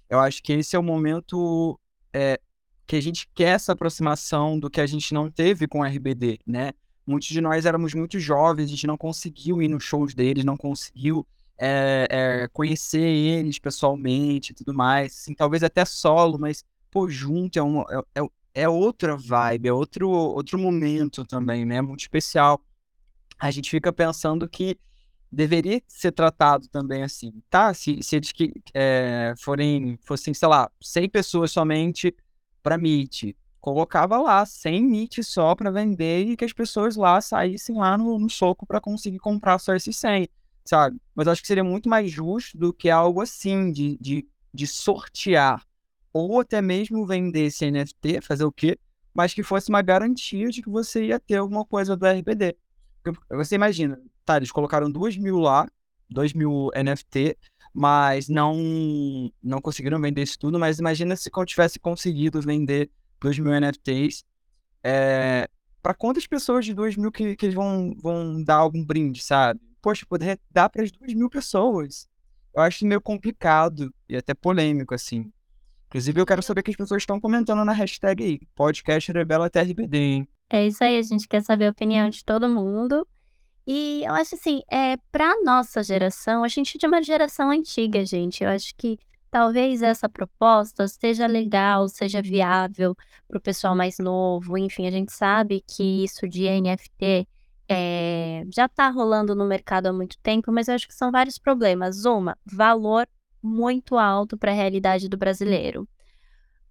Eu 0.09 0.19
acho 0.19 0.43
que 0.43 0.51
esse 0.51 0.75
é 0.75 0.79
o 0.79 0.83
momento 0.83 1.79
é, 2.13 2.37
que 2.85 2.97
a 2.97 3.01
gente 3.01 3.29
quer 3.33 3.55
essa 3.55 3.71
aproximação 3.71 4.59
do 4.59 4.69
que 4.69 4.81
a 4.81 4.85
gente 4.85 5.13
não 5.13 5.31
teve 5.31 5.65
com 5.65 5.79
o 5.79 5.85
RBD, 5.85 6.39
né? 6.45 6.73
Muitos 7.07 7.29
de 7.29 7.39
nós 7.39 7.65
éramos 7.65 7.93
muito 7.93 8.19
jovens, 8.19 8.65
a 8.65 8.67
gente 8.67 8.85
não 8.85 8.97
conseguiu 8.97 9.61
ir 9.61 9.69
nos 9.69 9.83
shows 9.83 10.13
deles, 10.13 10.43
não 10.43 10.57
conseguiu 10.57 11.25
é, 11.63 12.07
é, 12.09 12.47
conhecer 12.47 12.99
eles 12.99 13.59
pessoalmente 13.59 14.51
e 14.51 14.55
tudo 14.55 14.73
mais, 14.73 15.13
assim, 15.13 15.35
talvez 15.35 15.61
até 15.61 15.85
solo, 15.85 16.39
mas 16.39 16.65
pô, 16.89 17.07
junto 17.07 17.59
é, 17.59 17.61
um, 17.61 17.81
é, 17.81 18.01
é, 18.15 18.61
é 18.63 18.69
outra 18.69 19.15
vibe, 19.15 19.67
é 19.67 19.73
outro, 19.73 20.09
outro 20.09 20.57
momento 20.57 21.23
também, 21.23 21.63
né? 21.63 21.79
Muito 21.79 21.99
especial. 22.01 22.59
A 23.39 23.51
gente 23.51 23.69
fica 23.69 23.93
pensando 23.93 24.49
que 24.49 24.75
deveria 25.31 25.81
ser 25.87 26.11
tratado 26.11 26.67
também 26.67 27.03
assim, 27.03 27.31
tá? 27.47 27.71
Se, 27.75 28.01
se 28.01 28.15
eles 28.15 28.31
que, 28.31 28.53
é, 28.73 29.35
forem, 29.37 29.99
fossem, 30.01 30.33
sei 30.33 30.47
lá, 30.47 30.69
100 30.81 31.09
pessoas 31.09 31.51
somente 31.51 32.15
para 32.63 32.77
Meet, 32.77 33.35
colocava 33.59 34.17
lá 34.17 34.43
100 34.43 34.77
MIT 34.77 35.23
só 35.23 35.53
para 35.53 35.69
vender 35.69 36.25
e 36.25 36.35
que 36.35 36.43
as 36.43 36.53
pessoas 36.53 36.95
lá 36.95 37.21
saíssem 37.21 37.77
lá 37.77 37.95
no, 37.97 38.17
no 38.17 38.29
soco 38.29 38.65
para 38.65 38.81
conseguir 38.81 39.19
comprar 39.19 39.59
só 39.59 39.75
esses 39.75 39.95
100, 39.95 40.27
sabe? 40.71 41.01
Mas 41.13 41.27
acho 41.27 41.41
que 41.41 41.47
seria 41.49 41.65
muito 41.65 41.89
mais 41.89 42.09
justo 42.09 42.57
do 42.57 42.71
que 42.71 42.89
algo 42.89 43.19
assim, 43.19 43.73
de, 43.73 43.97
de, 43.99 44.25
de 44.53 44.65
sortear 44.65 45.61
ou 46.13 46.39
até 46.39 46.61
mesmo 46.61 47.05
vender 47.05 47.47
esse 47.47 47.69
NFT, 47.69 48.21
fazer 48.21 48.45
o 48.45 48.51
quê? 48.53 48.79
Mas 49.13 49.33
que 49.33 49.43
fosse 49.43 49.67
uma 49.67 49.81
garantia 49.81 50.47
de 50.47 50.61
que 50.61 50.69
você 50.69 51.07
ia 51.07 51.19
ter 51.19 51.35
alguma 51.35 51.65
coisa 51.65 51.97
do 51.97 52.05
RBD. 52.05 52.55
Você 53.31 53.55
imagina, 53.55 54.01
tá, 54.23 54.37
eles 54.37 54.49
colocaram 54.49 54.89
2 54.89 55.17
mil 55.17 55.39
lá, 55.39 55.67
2 56.09 56.31
mil 56.31 56.69
NFT, 56.73 57.37
mas 57.73 58.29
não 58.29 58.55
não 59.43 59.59
conseguiram 59.59 59.99
vender 59.99 60.23
isso 60.23 60.39
tudo. 60.39 60.57
Mas 60.57 60.79
imagina 60.79 61.17
se 61.17 61.29
eu 61.35 61.45
tivesse 61.45 61.79
conseguido 61.79 62.41
vender 62.41 62.89
2 63.19 63.39
mil 63.39 63.51
NFTs. 63.59 64.23
É, 64.81 65.49
para 65.83 65.93
quantas 65.93 66.25
pessoas 66.25 66.63
de 66.63 66.73
2 66.73 66.95
mil 66.95 67.11
que, 67.11 67.35
que 67.35 67.47
eles 67.47 67.55
vão, 67.55 67.93
vão 68.01 68.41
dar 68.41 68.55
algum 68.55 68.85
brinde, 68.85 69.21
sabe? 69.21 69.59
Poxa, 69.81 70.05
poder 70.07 70.39
dar 70.49 70.69
para 70.69 70.83
as 70.83 70.91
2 70.91 71.13
mil 71.13 71.29
pessoas. 71.29 72.07
Eu 72.53 72.61
acho 72.61 72.85
meio 72.85 73.01
complicado 73.01 73.93
e 74.07 74.15
até 74.15 74.33
polêmico, 74.33 74.93
assim. 74.93 75.31
Inclusive, 75.87 76.21
eu 76.21 76.25
quero 76.25 76.43
saber 76.43 76.61
o 76.61 76.63
que 76.63 76.71
as 76.71 76.77
pessoas 76.77 77.01
estão 77.01 77.19
comentando 77.19 77.65
na 77.65 77.73
hashtag 77.73 78.23
aí. 78.23 78.39
Podcast 78.55 79.11
Rebela 79.11 79.49
TRBD, 79.49 79.97
hein? 79.97 80.27
É 80.49 80.67
isso 80.67 80.83
aí, 80.83 80.97
a 80.97 81.01
gente 81.01 81.27
quer 81.27 81.41
saber 81.41 81.67
a 81.67 81.71
opinião 81.71 82.09
de 82.09 82.23
todo 82.23 82.47
mundo. 82.47 83.07
E 83.65 84.03
eu 84.05 84.13
acho 84.13 84.35
assim, 84.35 84.61
é, 84.69 84.97
pra 85.11 85.41
nossa 85.43 85.83
geração, 85.83 86.43
a 86.43 86.47
gente 86.47 86.75
é 86.75 86.79
de 86.79 86.87
uma 86.87 87.01
geração 87.01 87.49
antiga, 87.49 88.05
gente. 88.05 88.43
Eu 88.43 88.49
acho 88.49 88.75
que 88.75 88.97
talvez 89.29 89.81
essa 89.81 90.09
proposta 90.09 90.87
seja 90.87 91.25
legal, 91.25 91.87
seja 91.87 92.21
viável 92.21 92.95
para 93.27 93.37
o 93.37 93.41
pessoal 93.41 93.75
mais 93.75 93.97
novo. 93.97 94.57
Enfim, 94.57 94.87
a 94.87 94.91
gente 94.91 95.11
sabe 95.13 95.63
que 95.67 96.03
isso 96.03 96.27
de 96.27 96.49
NFT 96.49 97.27
é, 97.67 98.43
já 98.53 98.65
está 98.65 98.89
rolando 98.89 99.35
no 99.35 99.45
mercado 99.45 99.87
há 99.87 99.93
muito 99.93 100.17
tempo, 100.19 100.51
mas 100.51 100.67
eu 100.67 100.75
acho 100.75 100.87
que 100.87 100.93
são 100.93 101.11
vários 101.11 101.37
problemas. 101.37 102.05
Uma, 102.05 102.37
valor 102.45 103.07
muito 103.41 103.97
alto 103.97 104.37
para 104.37 104.51
a 104.51 104.55
realidade 104.55 105.09
do 105.09 105.17
brasileiro. 105.17 105.87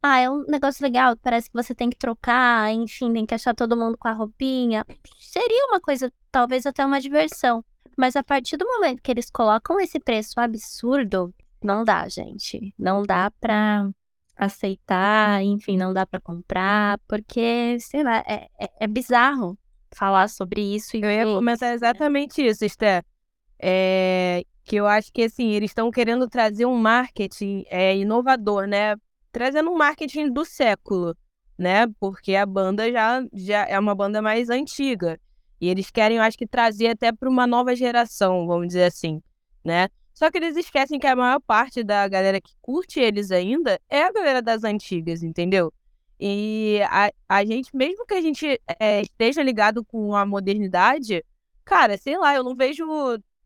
Ah, 0.03 0.19
é 0.19 0.31
um 0.31 0.45
negócio 0.47 0.83
legal, 0.83 1.15
parece 1.17 1.51
que 1.51 1.55
você 1.55 1.75
tem 1.75 1.91
que 1.91 1.97
trocar, 1.97 2.73
enfim, 2.73 3.13
tem 3.13 3.27
que 3.27 3.35
achar 3.35 3.55
todo 3.55 3.77
mundo 3.77 3.99
com 3.99 4.09
a 4.09 4.13
roupinha. 4.13 4.85
Seria 5.19 5.67
uma 5.67 5.81
coisa, 5.81 6.11
talvez 6.31 6.65
até 6.65 6.85
uma 6.87 7.01
diversão. 7.01 7.63
Mas 7.97 8.17
a 8.17 8.23
partir 8.23 8.57
do 8.57 8.65
momento 8.67 9.03
que 9.03 9.11
eles 9.11 9.31
colocam 9.31 9.79
esse 9.79 10.01
preço 10.01 10.41
absurdo, 10.41 11.35
não 11.63 11.85
dá, 11.85 12.09
gente. 12.09 12.75
Não 12.79 13.03
dá 13.03 13.31
pra 13.31 13.91
aceitar, 14.37 15.43
enfim, 15.43 15.77
não 15.77 15.93
dá 15.93 16.07
para 16.07 16.19
comprar, 16.21 16.99
porque, 17.07 17.79
sei 17.81 18.03
lá, 18.03 18.19
é, 18.27 18.49
é, 18.59 18.71
é, 18.81 18.87
bizarro 18.87 19.59
falar 19.95 20.29
sobre 20.29 20.61
isso. 20.75 20.97
E 20.97 21.03
eu 21.03 21.11
ia 21.11 21.25
comentar 21.25 21.73
exatamente 21.75 22.45
isso, 22.45 22.65
Esther. 22.65 23.05
É, 23.59 24.43
que 24.65 24.77
eu 24.77 24.87
acho 24.87 25.13
que, 25.13 25.25
assim, 25.25 25.51
eles 25.51 25.71
estão 25.71 25.91
querendo 25.91 26.29
trazer 26.29 26.67
um 26.67 26.77
marketing 26.77 27.65
é, 27.69 27.97
inovador, 27.97 28.67
né? 28.67 28.97
trazendo 29.33 29.71
um 29.71 29.77
marketing 29.77 30.33
do 30.33 30.45
século, 30.45 31.17
né? 31.59 31.87
Porque 31.99 32.35
a 32.35 32.47
banda 32.47 32.91
já, 32.91 33.23
já 33.33 33.67
é 33.67 33.79
uma 33.79 33.95
banda 33.95 34.21
mais 34.21 34.51
antiga. 34.51 35.19
E 35.61 35.69
eles 35.69 35.91
querem, 35.91 36.17
eu 36.17 36.23
acho 36.23 36.39
que, 36.39 36.47
trazer 36.47 36.89
até 36.89 37.13
para 37.13 37.29
uma 37.29 37.47
nova 37.47 37.75
geração, 37.77 38.47
vamos 38.47 38.69
dizer 38.69 38.85
assim, 38.85 39.23
né? 39.65 39.89
Só 40.15 40.31
que 40.31 40.39
eles 40.39 40.57
esquecem 40.57 40.99
que 40.99 41.07
a 41.07 41.17
maior 41.17 41.41
parte 41.41 41.83
da 41.83 42.07
galera 42.09 42.41
que 42.41 42.53
curte 42.61 42.99
eles 42.99 43.31
ainda 43.31 43.81
é 43.89 44.03
a 44.03 44.13
galera 44.13 44.43
das 44.43 44.65
antigas, 44.65 45.23
entendeu? 45.23 45.73
E 46.21 46.81
a, 46.83 47.11
a 47.27 47.45
gente, 47.47 47.75
mesmo 47.75 48.05
que 48.05 48.13
a 48.13 48.21
gente 48.21 48.61
é, 48.79 49.01
esteja 49.01 49.43
ligado 49.43 49.83
com 49.83 50.15
a 50.15 50.27
modernidade, 50.27 51.25
cara, 51.65 51.97
sei 51.97 52.19
lá, 52.19 52.35
eu 52.35 52.45
não 52.45 52.55
vejo. 52.55 52.85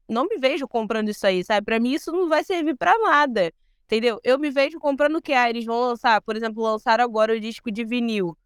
Não 0.08 0.26
me 0.26 0.36
vejo 0.36 0.68
comprando 0.68 1.08
isso 1.08 1.26
aí, 1.26 1.42
sabe? 1.44 1.64
Pra 1.64 1.80
mim 1.80 1.92
isso 1.92 2.12
não 2.12 2.28
vai 2.28 2.42
servir 2.42 2.76
para 2.76 2.98
nada. 2.98 3.52
Entendeu? 3.86 4.18
Eu 4.24 4.38
me 4.38 4.50
vejo 4.50 4.78
comprando 4.78 5.16
o 5.16 5.22
que? 5.22 5.32
Ah, 5.32 5.48
eles 5.48 5.64
vão 5.64 5.78
lançar, 5.80 6.20
por 6.22 6.36
exemplo, 6.36 6.62
lançaram 6.62 7.04
agora 7.04 7.32
o 7.34 7.40
disco 7.40 7.70
de 7.70 7.84
vinil. 7.84 8.36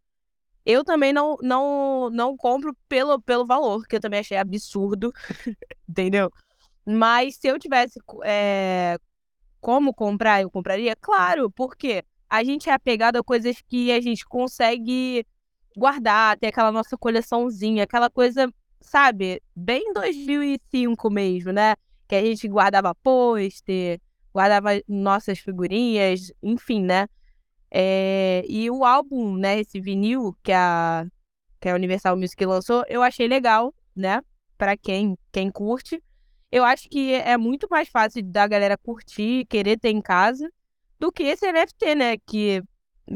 Eu 0.65 0.85
também 0.85 1.13
não, 1.13 1.37
não, 1.41 2.11
não 2.11 2.37
compro 2.37 2.77
pelo, 2.89 3.21
pelo 3.23 3.47
valor, 3.47 3.87
que 3.87 3.97
eu 3.97 4.01
também 4.01 4.21
achei 4.21 4.37
absurdo, 4.37 5.13
entendeu? 5.89 6.31
Mas 6.85 7.37
se 7.37 7.49
eu 7.49 7.59
tivesse 7.59 7.99
é, 8.25 8.99
como 9.61 9.95
comprar, 9.95 10.43
eu 10.43 10.51
compraria? 10.51 10.95
Claro, 10.97 11.51
porque 11.51 12.05
a 12.29 12.45
gente 12.45 12.69
é 12.69 12.73
apegado 12.73 13.17
a 13.17 13.25
coisas 13.25 13.57
que 13.67 13.91
a 13.93 14.01
gente 14.01 14.25
consegue 14.27 15.27
guardar, 15.77 16.39
ter 16.39 16.49
aquela 16.49 16.73
nossa 16.73 16.97
coleçãozinha, 16.97 17.85
aquela 17.85 18.11
coisa, 18.11 18.53
sabe, 18.81 19.41
bem 19.55 19.93
2005 19.93 21.11
mesmo, 21.11 21.53
né? 21.53 21.75
Que 22.07 22.17
a 22.17 22.23
gente 22.23 22.49
guardava 22.49 22.95
pôster, 22.95 24.01
guardava 24.33 24.71
nossas 24.89 25.39
figurinhas, 25.39 26.33
enfim, 26.43 26.83
né? 26.83 27.07
É, 27.71 28.45
e 28.49 28.71
o 28.71 28.85
álbum, 28.85 29.37
né, 29.37 29.61
esse 29.61 29.81
vinil 29.81 30.35
que 30.43 30.53
a, 30.53 31.07
que 31.61 31.69
a 31.69 31.75
Universal 31.75 32.17
Music 32.17 32.45
lançou, 32.45 32.85
eu 32.89 33.03
achei 33.03 33.29
legal, 33.29 33.75
né? 33.95 34.23
Para 34.57 34.77
quem, 34.77 35.17
quem 35.31 35.51
curte. 35.51 36.03
Eu 36.51 36.65
acho 36.65 36.89
que 36.89 37.13
é 37.13 37.37
muito 37.37 37.69
mais 37.71 37.89
fácil 37.89 38.23
da 38.25 38.47
galera 38.47 38.77
curtir, 38.79 39.45
querer 39.47 39.79
ter 39.79 39.91
em 39.91 40.01
casa, 40.01 40.51
do 40.99 41.13
que 41.13 41.25
esse 41.25 41.51
NFT, 41.51 41.95
né? 41.95 42.17
Que 42.19 42.63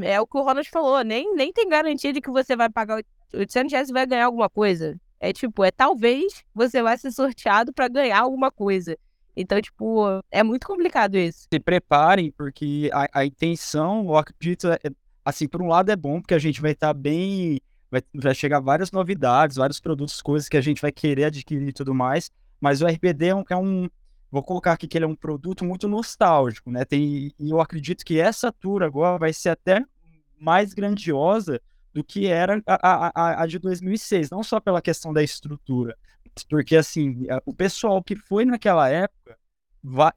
é 0.02 0.20
o 0.20 0.26
que 0.26 0.38
o 0.38 0.42
Ronald 0.42 0.68
falou, 0.70 1.02
nem, 1.02 1.34
nem 1.34 1.52
tem 1.52 1.68
garantia 1.68 2.12
de 2.12 2.20
que 2.20 2.30
você 2.30 2.56
vai 2.56 2.70
pagar 2.70 3.02
800 3.34 3.72
reais 3.72 3.90
e 3.90 3.92
vai 3.92 4.06
ganhar 4.06 4.26
alguma 4.26 4.48
coisa. 4.48 4.98
É 5.20 5.32
tipo, 5.32 5.62
é 5.64 5.70
talvez 5.70 6.44
você 6.54 6.82
vai 6.82 6.96
ser 6.98 7.12
sorteado 7.12 7.72
para 7.72 7.88
ganhar 7.88 8.20
alguma 8.20 8.50
coisa. 8.50 8.96
Então, 9.36 9.60
tipo, 9.60 10.04
é 10.30 10.42
muito 10.42 10.66
complicado 10.66 11.16
isso. 11.16 11.46
Se 11.52 11.60
preparem, 11.60 12.30
porque 12.32 12.90
a, 12.92 13.20
a 13.20 13.24
intenção, 13.24 14.04
eu 14.04 14.16
acredito, 14.16 14.68
é, 14.70 14.78
assim, 15.24 15.48
por 15.48 15.62
um 15.62 15.68
lado 15.68 15.90
é 15.90 15.96
bom, 15.96 16.20
porque 16.20 16.34
a 16.34 16.38
gente 16.38 16.60
vai 16.60 16.72
estar 16.72 16.88
tá 16.88 16.94
bem. 16.94 17.60
Vai, 17.90 18.02
vai 18.14 18.34
chegar 18.34 18.60
várias 18.60 18.90
novidades, 18.90 19.56
vários 19.56 19.78
produtos, 19.78 20.20
coisas 20.22 20.48
que 20.48 20.56
a 20.56 20.60
gente 20.60 20.80
vai 20.80 20.90
querer 20.90 21.24
adquirir 21.24 21.68
e 21.68 21.72
tudo 21.72 21.94
mais. 21.94 22.30
Mas 22.60 22.80
o 22.80 22.86
RBD 22.86 23.26
é 23.26 23.34
um, 23.34 23.44
é 23.50 23.56
um 23.56 23.88
vou 24.32 24.42
colocar 24.42 24.72
aqui 24.72 24.88
que 24.88 24.96
ele 24.96 25.04
é 25.04 25.08
um 25.08 25.14
produto 25.14 25.62
muito 25.62 25.86
nostálgico, 25.86 26.70
né? 26.70 26.86
Tem, 26.86 27.30
e 27.38 27.50
eu 27.50 27.60
acredito 27.60 28.02
que 28.02 28.18
essa 28.18 28.50
tour 28.50 28.82
agora 28.82 29.18
vai 29.18 29.32
ser 29.32 29.50
até 29.50 29.84
mais 30.40 30.72
grandiosa 30.72 31.60
do 31.92 32.02
que 32.02 32.26
era 32.26 32.62
a, 32.66 33.10
a, 33.14 33.42
a 33.42 33.46
de 33.46 33.58
2006, 33.58 34.30
não 34.30 34.42
só 34.42 34.58
pela 34.58 34.80
questão 34.80 35.12
da 35.12 35.22
estrutura, 35.22 35.96
porque, 36.48 36.76
assim, 36.76 37.26
o 37.44 37.52
pessoal 37.52 38.02
que 38.02 38.16
foi 38.16 38.46
naquela 38.46 38.88
época, 38.88 39.36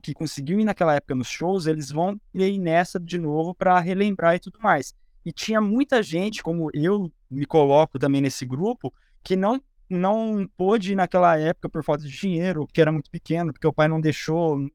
que 0.01 0.13
conseguiu 0.13 0.61
ir 0.61 0.63
naquela 0.63 0.95
época 0.95 1.13
nos 1.13 1.27
shows, 1.27 1.67
eles 1.67 1.91
vão 1.91 2.17
ir 2.33 2.57
nessa 2.57 2.97
de 2.97 3.17
novo 3.17 3.53
para 3.53 3.77
relembrar 3.81 4.35
e 4.35 4.39
tudo 4.39 4.59
mais. 4.61 4.95
E 5.25 5.33
tinha 5.33 5.59
muita 5.59 6.01
gente, 6.01 6.41
como 6.41 6.69
eu 6.73 7.11
me 7.29 7.45
coloco 7.45 7.99
também 7.99 8.21
nesse 8.21 8.45
grupo, 8.45 8.93
que 9.21 9.35
não 9.35 9.61
não 9.89 10.49
pôde 10.57 10.93
ir 10.93 10.95
naquela 10.95 11.37
época 11.37 11.69
por 11.69 11.83
falta 11.83 12.03
de 12.03 12.17
dinheiro, 12.17 12.65
porque 12.65 12.81
era 12.81 12.91
muito 12.91 13.09
pequeno, 13.09 13.51
porque 13.53 13.67
o 13.67 13.73
pai 13.73 13.87
não 13.87 14.01
deixou, 14.01 14.67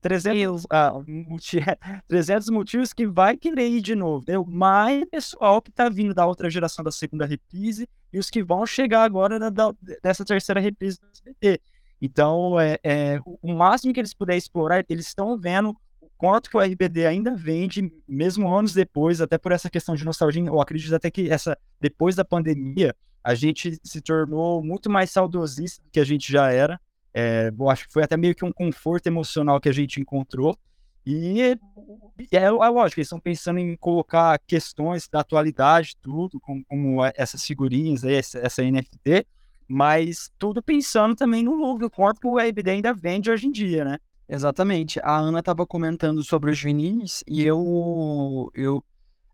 300, 0.00 0.66
ah, 0.70 0.92
300 2.06 2.48
motivos 2.50 2.92
que 2.92 3.06
vai 3.06 3.36
querer 3.36 3.68
ir 3.68 3.80
de 3.80 3.94
novo. 3.94 4.22
Entendeu? 4.22 4.44
Mas 4.46 5.04
pessoal 5.10 5.60
que 5.60 5.72
tá 5.72 5.88
vindo 5.88 6.14
da 6.14 6.26
outra 6.26 6.48
geração 6.48 6.84
da 6.84 6.92
segunda 6.92 7.26
reprise 7.26 7.88
e 8.12 8.18
os 8.18 8.30
que 8.30 8.42
vão 8.42 8.64
chegar 8.64 9.02
agora 9.02 9.38
da, 9.38 9.50
da, 9.50 9.74
dessa 10.02 10.24
terceira 10.24 10.60
reprise 10.60 11.00
do 11.00 11.08
SBT. 11.12 11.60
Então, 12.00 12.60
é, 12.60 12.78
é, 12.84 13.20
o 13.24 13.54
máximo 13.54 13.92
que 13.92 14.00
eles 14.00 14.14
puderem 14.14 14.38
explorar, 14.38 14.84
eles 14.88 15.06
estão 15.06 15.36
vendo 15.38 15.70
o 16.00 16.08
quanto 16.16 16.50
que 16.50 16.56
o 16.56 16.60
RBD 16.60 17.06
ainda 17.06 17.34
vende, 17.34 17.90
mesmo 18.06 18.54
anos 18.54 18.72
depois, 18.72 19.20
até 19.20 19.38
por 19.38 19.50
essa 19.50 19.70
questão 19.70 19.94
de 19.94 20.04
nostalgia. 20.04 20.44
Eu 20.44 20.60
acredito 20.60 20.94
até 20.94 21.10
que 21.10 21.30
essa 21.30 21.58
depois 21.80 22.14
da 22.14 22.24
pandemia, 22.24 22.94
a 23.26 23.34
gente 23.34 23.76
se 23.82 24.00
tornou 24.00 24.62
muito 24.62 24.88
mais 24.88 25.10
saudosista 25.10 25.82
do 25.82 25.90
que 25.90 25.98
a 25.98 26.04
gente 26.04 26.30
já 26.30 26.52
era. 26.52 26.80
É, 27.12 27.50
acho 27.68 27.88
que 27.88 27.92
foi 27.92 28.04
até 28.04 28.16
meio 28.16 28.36
que 28.36 28.44
um 28.44 28.52
conforto 28.52 29.08
emocional 29.08 29.60
que 29.60 29.68
a 29.68 29.72
gente 29.72 30.00
encontrou. 30.00 30.56
E 31.04 31.40
é, 31.42 31.56
é, 32.30 32.48
lógico, 32.50 33.00
eles 33.00 33.08
estão 33.08 33.18
pensando 33.18 33.58
em 33.58 33.76
colocar 33.76 34.38
questões 34.46 35.08
da 35.08 35.20
atualidade, 35.20 35.96
tudo, 36.00 36.38
como, 36.38 36.64
como 36.66 37.04
essas 37.16 37.44
figurinhas, 37.44 38.04
aí, 38.04 38.14
essa, 38.14 38.38
essa, 38.38 38.62
NFT, 38.62 39.26
mas 39.66 40.30
tudo 40.38 40.62
pensando 40.62 41.16
também 41.16 41.42
no 41.42 41.56
lucro, 41.56 41.90
quanto 41.90 42.28
o 42.28 42.38
RBD 42.38 42.70
ainda 42.70 42.94
vende 42.94 43.28
hoje 43.28 43.48
em 43.48 43.50
dia, 43.50 43.84
né? 43.84 43.98
Exatamente. 44.28 45.00
A 45.02 45.16
Ana 45.16 45.40
estava 45.40 45.66
comentando 45.66 46.22
sobre 46.22 46.52
os 46.52 46.62
vinis 46.62 47.24
e 47.26 47.42
eu, 47.42 48.52
eu, 48.54 48.84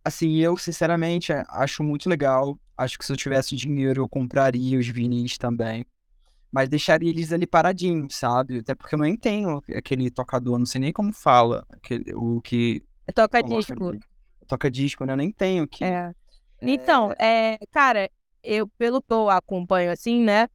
assim, 0.02 0.38
eu 0.38 0.56
sinceramente 0.56 1.30
acho 1.50 1.84
muito 1.84 2.08
legal. 2.08 2.58
Acho 2.82 2.98
que 2.98 3.04
se 3.04 3.12
eu 3.12 3.16
tivesse 3.16 3.56
dinheiro 3.56 4.02
eu 4.02 4.08
compraria 4.08 4.78
os 4.78 4.88
vinis 4.88 5.38
também 5.38 5.86
mas 6.52 6.68
deixaria 6.68 7.08
eles 7.08 7.32
ali 7.32 7.46
paradinhos, 7.46 8.14
sabe? 8.14 8.58
Até 8.58 8.74
porque 8.74 8.94
eu 8.94 8.98
nem 8.98 9.16
tenho 9.16 9.62
aquele 9.74 10.10
tocador, 10.10 10.58
não 10.58 10.66
sei 10.66 10.82
nem 10.82 10.92
como 10.92 11.10
fala, 11.10 11.64
aquele, 11.70 12.12
o 12.14 12.42
que... 12.42 12.82
É 13.06 13.12
toca-disco. 13.12 13.98
Toca-disco, 14.46 15.06
né? 15.06 15.14
Eu 15.14 15.16
nem 15.16 15.32
tenho 15.32 15.64
aqui. 15.64 15.82
É. 15.82 16.12
Então, 16.60 17.10
é, 17.18 17.58
cara, 17.70 18.10
eu, 18.42 18.68
pelo 18.76 19.00
que 19.00 19.14
eu 19.14 19.30
acompanho 19.30 19.90
assim, 19.90 20.22
né? 20.22 20.46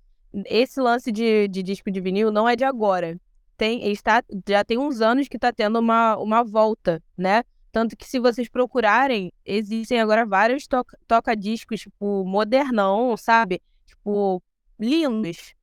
Esse 0.46 0.80
lance 0.80 1.12
de, 1.12 1.48
de 1.48 1.64
disco 1.64 1.90
de 1.90 2.00
vinil 2.00 2.32
não 2.32 2.48
é 2.48 2.56
de 2.56 2.64
agora. 2.64 3.20
Tem, 3.58 3.92
está, 3.92 4.24
já 4.48 4.64
tem 4.64 4.78
uns 4.78 5.02
anos 5.02 5.28
que 5.28 5.40
tá 5.40 5.52
tendo 5.52 5.80
uma, 5.80 6.16
uma 6.18 6.44
volta, 6.44 7.02
né? 7.18 7.44
Tanto 7.78 7.96
que 7.96 8.08
se 8.08 8.18
vocês 8.18 8.50
procurarem, 8.50 9.32
existem 9.46 10.02
agora 10.02 10.26
vários 10.26 10.66
to 10.66 10.84
toca-discos, 11.08 11.82
tipo, 11.82 12.26
modernão, 12.26 13.16
sabe? 13.16 13.62
Tipo, 13.86 14.42
lindos. 14.80 15.54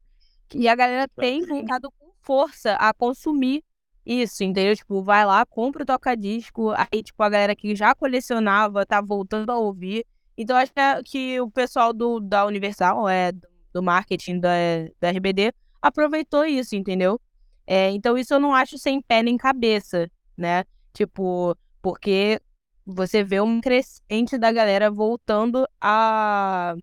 E 0.55 0.69
a 0.69 0.77
galera 0.77 1.09
tem 1.09 1.45
voltado 1.45 1.91
com 1.91 2.13
força 2.23 2.77
a 2.77 2.95
consumir 2.95 3.65
isso, 4.07 4.45
entendeu? 4.45 4.77
Tipo, 4.77 5.03
vai 5.03 5.27
lá, 5.27 5.45
compra 5.45 5.83
o 5.83 5.87
toca-disco, 5.87 6.71
aí, 6.77 7.03
tipo, 7.03 7.21
a 7.21 7.29
galera 7.29 7.57
que 7.57 7.75
já 7.75 7.93
colecionava 7.97 8.87
tá 8.87 9.01
voltando 9.01 9.51
a 9.51 9.59
ouvir. 9.59 10.07
Então, 10.39 10.57
acho 10.57 10.71
que, 11.05 11.35
é, 11.35 11.43
o 11.43 11.51
pessoal 11.51 11.93
do, 11.93 12.21
da 12.21 12.47
Universal, 12.47 13.09
é, 13.09 13.33
do 13.73 13.83
marketing 13.83 14.39
da, 14.39 14.53
da 15.01 15.11
RBD, 15.11 15.53
aproveitou 15.83 16.45
isso, 16.45 16.77
entendeu? 16.77 17.21
É, 17.67 17.91
então, 17.91 18.17
isso 18.17 18.35
eu 18.35 18.39
não 18.39 18.55
acho 18.55 18.79
sem 18.79 19.03
pé 19.03 19.21
nem 19.21 19.37
cabeça, 19.37 20.09
né? 20.37 20.63
Tipo, 20.93 21.57
porque 21.85 22.41
você 22.87 23.23
vê 23.23 23.43
um 23.43 23.61
crescente 23.61 24.39
da 24.39 24.51
galera 24.51 24.91
voltando 24.91 25.69
a, 25.79 26.75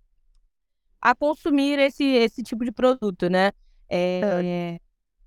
a 1.02 1.16
consumir 1.16 1.80
esse, 1.80 2.04
esse 2.04 2.44
tipo 2.44 2.64
de 2.64 2.72
produto, 2.72 3.28
né? 3.28 3.52
É, 3.90 4.22
é. 4.24 4.80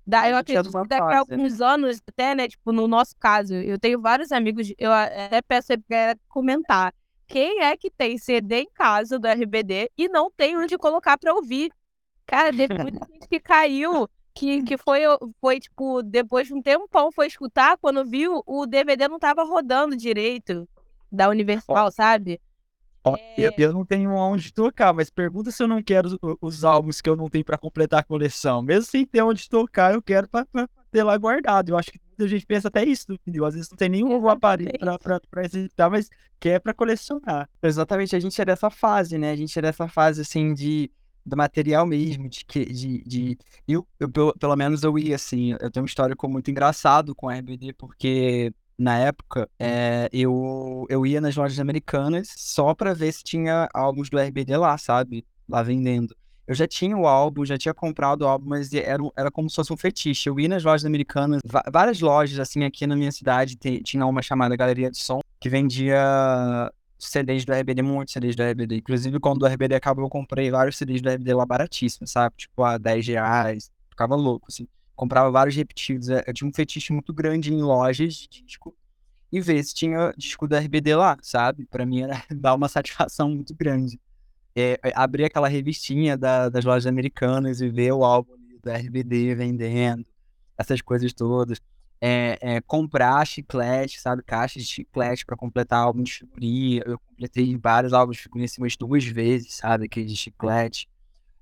Da, 0.07 0.29
eu 0.29 0.37
acredito 0.37 0.71
que 0.71 0.87
daqui 0.87 1.03
a 1.03 1.07
né? 1.07 1.17
alguns 1.17 1.59
anos, 1.59 2.01
até, 2.07 2.33
né? 2.33 2.47
Tipo, 2.47 2.71
no 2.71 2.87
nosso 2.87 3.17
caso, 3.19 3.53
eu 3.53 3.77
tenho 3.77 3.99
vários 3.99 4.31
amigos, 4.31 4.71
eu 4.77 4.93
até 4.93 5.41
peço 5.41 5.73
pra 5.85 6.15
comentar. 6.29 6.93
Quem 7.27 7.61
é 7.61 7.75
que 7.75 7.91
tem 7.91 8.17
CD 8.17 8.61
em 8.61 8.69
casa 8.73 9.19
do 9.19 9.27
RBD 9.27 9.91
e 9.97 10.07
não 10.07 10.31
tem 10.31 10.55
onde 10.55 10.77
colocar 10.77 11.17
pra 11.17 11.33
ouvir? 11.33 11.69
Cara, 12.25 12.55
teve 12.55 12.77
muita 12.77 13.05
gente 13.11 13.27
que 13.27 13.41
caiu, 13.41 14.07
que, 14.35 14.61
que 14.63 14.77
foi, 14.77 15.01
foi, 15.39 15.59
tipo, 15.61 16.03
depois 16.03 16.47
de 16.47 16.53
um 16.53 16.61
tempão 16.61 17.09
foi 17.11 17.27
escutar, 17.27 17.77
quando 17.77 18.05
viu, 18.05 18.43
o 18.45 18.65
DVD 18.65 19.07
não 19.07 19.17
tava 19.17 19.45
rodando 19.45 19.95
direito 19.95 20.67
da 21.09 21.29
Universal, 21.29 21.89
sabe? 21.89 22.41
É... 23.37 23.53
Eu, 23.57 23.71
não 23.71 23.85
tenho 23.85 24.11
onde 24.11 24.51
tocar, 24.51 24.91
mas 24.93 25.09
pergunta 25.09 25.51
se 25.51 25.63
eu 25.63 25.67
não 25.67 25.81
quero 25.81 26.19
os 26.41 26.65
álbuns 26.65 26.99
que 26.99 27.09
eu 27.09 27.15
não 27.15 27.29
tenho 27.29 27.45
para 27.45 27.57
completar 27.57 28.01
a 28.01 28.03
coleção. 28.03 28.61
Mesmo 28.61 28.83
sem 28.83 29.05
ter 29.05 29.21
onde 29.21 29.47
tocar, 29.47 29.93
eu 29.93 30.01
quero 30.01 30.27
para 30.27 30.45
ter 30.91 31.03
lá 31.03 31.15
guardado. 31.15 31.69
Eu 31.69 31.77
acho 31.77 31.91
que 31.91 31.99
muita 32.09 32.27
gente 32.27 32.45
pensa 32.45 32.67
até 32.67 32.83
isso, 32.83 33.05
entendeu? 33.13 33.45
Às 33.45 33.53
vezes 33.53 33.69
não 33.69 33.77
tem 33.77 33.89
nenhum 33.89 34.27
aparelho 34.27 34.71
para 35.29 35.45
executar, 35.45 35.89
mas 35.89 36.09
quer 36.39 36.59
para 36.59 36.73
colecionar. 36.73 37.47
Exatamente, 37.63 38.15
a 38.15 38.19
gente 38.19 38.41
é 38.41 38.45
dessa 38.45 38.69
fase, 38.69 39.17
né? 39.17 39.31
A 39.31 39.35
gente 39.35 39.57
é 39.57 39.61
dessa 39.61 39.87
fase, 39.87 40.21
assim, 40.21 40.53
de 40.53 40.91
do 41.25 41.35
material 41.35 41.85
mesmo, 41.85 42.29
de 42.29 42.45
que 42.45 42.65
de, 42.65 43.03
de 43.03 43.37
eu, 43.67 43.87
eu, 43.99 44.09
pelo 44.09 44.55
menos 44.55 44.83
eu 44.83 44.97
ia 44.99 45.15
assim, 45.15 45.55
eu 45.59 45.71
tenho 45.71 45.83
um 45.83 45.87
histórico 45.87 46.27
muito 46.29 46.51
engraçado 46.51 47.15
com 47.15 47.27
a 47.29 47.35
RBD 47.35 47.73
porque 47.73 48.53
na 48.77 48.97
época, 48.97 49.49
é, 49.57 50.09
eu, 50.11 50.85
eu 50.89 51.05
ia 51.05 51.21
nas 51.21 51.35
lojas 51.35 51.59
americanas 51.59 52.33
só 52.35 52.73
para 52.75 52.93
ver 52.93 53.13
se 53.13 53.23
tinha 53.23 53.69
álbuns 53.73 54.09
do 54.09 54.19
RBD 54.19 54.57
lá, 54.57 54.77
sabe? 54.77 55.25
Lá 55.47 55.63
vendendo. 55.63 56.15
Eu 56.47 56.53
já 56.53 56.67
tinha 56.67 56.95
o 56.95 57.07
álbum, 57.07 57.45
já 57.45 57.57
tinha 57.57 57.73
comprado 57.73 58.21
o 58.21 58.27
álbum, 58.27 58.49
mas 58.49 58.71
era, 58.73 59.01
era 59.17 59.31
como 59.31 59.49
se 59.49 59.55
fosse 59.55 59.73
um 59.73 59.77
fetiche. 59.77 60.29
Eu 60.29 60.39
ia 60.39 60.47
nas 60.47 60.63
lojas 60.63 60.85
americanas, 60.85 61.41
várias 61.71 61.99
lojas, 62.01 62.37
assim, 62.37 62.63
aqui 62.63 62.85
na 62.85 62.95
minha 62.95 63.11
cidade, 63.11 63.55
tinha 63.55 64.05
uma 64.05 64.21
chamada 64.21 64.55
Galeria 64.55 64.91
de 64.91 64.99
Som, 64.99 65.21
que 65.39 65.49
vendia 65.49 66.71
CDs 66.97 67.45
do 67.45 67.53
RBD, 67.53 67.81
muitos 67.81 68.13
CDs 68.13 68.35
do 68.35 68.43
RBD. 68.43 68.77
Inclusive, 68.77 69.19
quando 69.19 69.43
o 69.43 69.47
RBD 69.47 69.75
acabou, 69.75 70.05
eu 70.05 70.09
comprei 70.09 70.49
vários 70.49 70.77
CDs 70.77 71.01
do 71.01 71.09
RBD 71.09 71.33
lá 71.33 71.45
baratíssimos, 71.45 72.11
sabe? 72.11 72.35
Tipo, 72.37 72.63
a 72.63 72.77
10 72.77 73.07
reais. 73.07 73.71
Ficava 73.89 74.15
louco, 74.15 74.47
assim 74.49 74.67
comprava 74.95 75.29
vários 75.29 75.55
repetidos. 75.55 76.09
É, 76.09 76.23
eu 76.25 76.33
tinha 76.33 76.49
um 76.49 76.53
fetiche 76.53 76.93
muito 76.93 77.13
grande 77.13 77.53
em 77.53 77.61
lojas 77.61 78.13
de 78.15 78.43
disco 78.43 78.75
e 79.31 79.41
ver 79.41 79.63
se 79.63 79.73
tinha 79.73 80.13
disco 80.17 80.47
da 80.47 80.59
RBD 80.59 80.95
lá, 80.95 81.17
sabe? 81.21 81.65
Para 81.65 81.85
mim 81.85 82.01
era 82.01 82.23
dar 82.31 82.55
uma 82.55 82.69
satisfação 82.69 83.29
muito 83.29 83.53
grande. 83.53 83.99
É, 84.55 84.79
é, 84.81 84.93
abrir 84.95 85.25
aquela 85.25 85.49
revistinha 85.49 86.17
da, 86.17 86.47
das 86.47 86.63
lojas 86.63 86.87
americanas 86.87 87.59
e 87.59 87.69
ver 87.69 87.91
o 87.91 88.05
álbum 88.05 88.33
da 88.63 88.77
RBD 88.77 89.35
vendendo, 89.35 90.05
essas 90.57 90.81
coisas 90.81 91.13
todas. 91.13 91.59
É, 92.07 92.37
é, 92.39 92.61
comprar 92.61 93.25
chiclete, 93.25 93.99
sabe? 93.99 94.21
Caixas 94.21 94.61
de 94.61 94.69
chiclete 94.69 95.25
para 95.25 95.35
completar 95.35 95.79
álbum 95.79 96.03
de 96.03 96.13
figurinha. 96.13 96.83
Eu 96.85 96.99
completei 96.99 97.57
vários 97.57 97.93
álbuns 97.93 98.17
de 98.17 98.23
figurinha 98.23 98.45
assim, 98.45 98.61
umas 98.61 98.75
duas 98.77 99.03
vezes, 99.03 99.55
sabe? 99.55 99.85
Aquele 99.85 100.05
de 100.05 100.15
chiclete. 100.15 100.87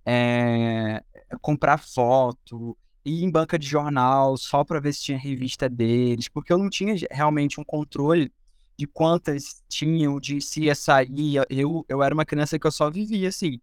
É, 0.05 1.03
comprar 1.41 1.77
foto, 1.77 2.77
ir 3.03 3.23
em 3.25 3.29
banca 3.29 3.59
de 3.59 3.67
jornal 3.67 4.37
só 4.37 4.63
para 4.63 4.79
ver 4.79 4.93
se 4.93 5.01
tinha 5.01 5.17
revista 5.17 5.67
deles, 5.67 6.29
porque 6.29 6.53
eu 6.53 6.57
não 6.57 6.69
tinha 6.69 6.95
realmente 7.11 7.59
um 7.59 7.63
controle 7.65 8.31
de 8.77 8.87
quantas 8.87 9.61
tinham, 9.67 10.17
de 10.17 10.39
se 10.39 10.63
ia 10.63 10.75
sair. 10.75 11.43
Eu, 11.49 11.85
eu 11.89 12.01
era 12.01 12.13
uma 12.13 12.25
criança 12.25 12.57
que 12.57 12.65
eu 12.65 12.71
só 12.71 12.89
vivia 12.89 13.27
assim. 13.27 13.59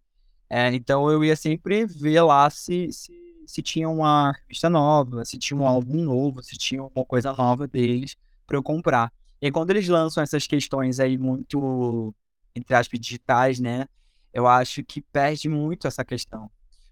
É, 0.51 0.69
então 0.75 1.11
eu 1.11 1.25
ia 1.25 1.37
sempre 1.37 1.87
ver 1.87 2.21
lá 2.23 2.51
se, 2.51 2.93
se, 2.93 3.13
se 3.51 3.63
tinha 3.63 3.89
uma 3.89 4.33
revista 4.33 4.71
nova, 4.71 5.25
se 5.25 5.37
tinha 5.37 5.59
um 5.59 5.67
álbum 5.67 6.05
novo, 6.05 6.41
se 6.43 6.57
tinha 6.57 6.85
uma 6.85 7.05
coisa 7.05 7.33
nova 7.33 7.67
deles 7.67 8.17
para 8.47 8.57
eu 8.57 8.63
comprar. 8.63 9.13
E 9.43 9.51
quando 9.51 9.71
eles 9.71 9.89
lançam 9.89 10.23
essas 10.23 10.47
questões 10.47 11.01
aí 11.01 11.19
muito, 11.19 12.15
entre 12.55 12.75
aspas, 12.75 13.01
digitais, 13.01 13.59
né? 13.59 13.87
Eu 14.33 14.47
acho 14.47 14.85
que 14.85 15.01
perde 15.01 15.49
muito 15.49 15.89
essa 15.89 16.05
questão. 16.05 16.49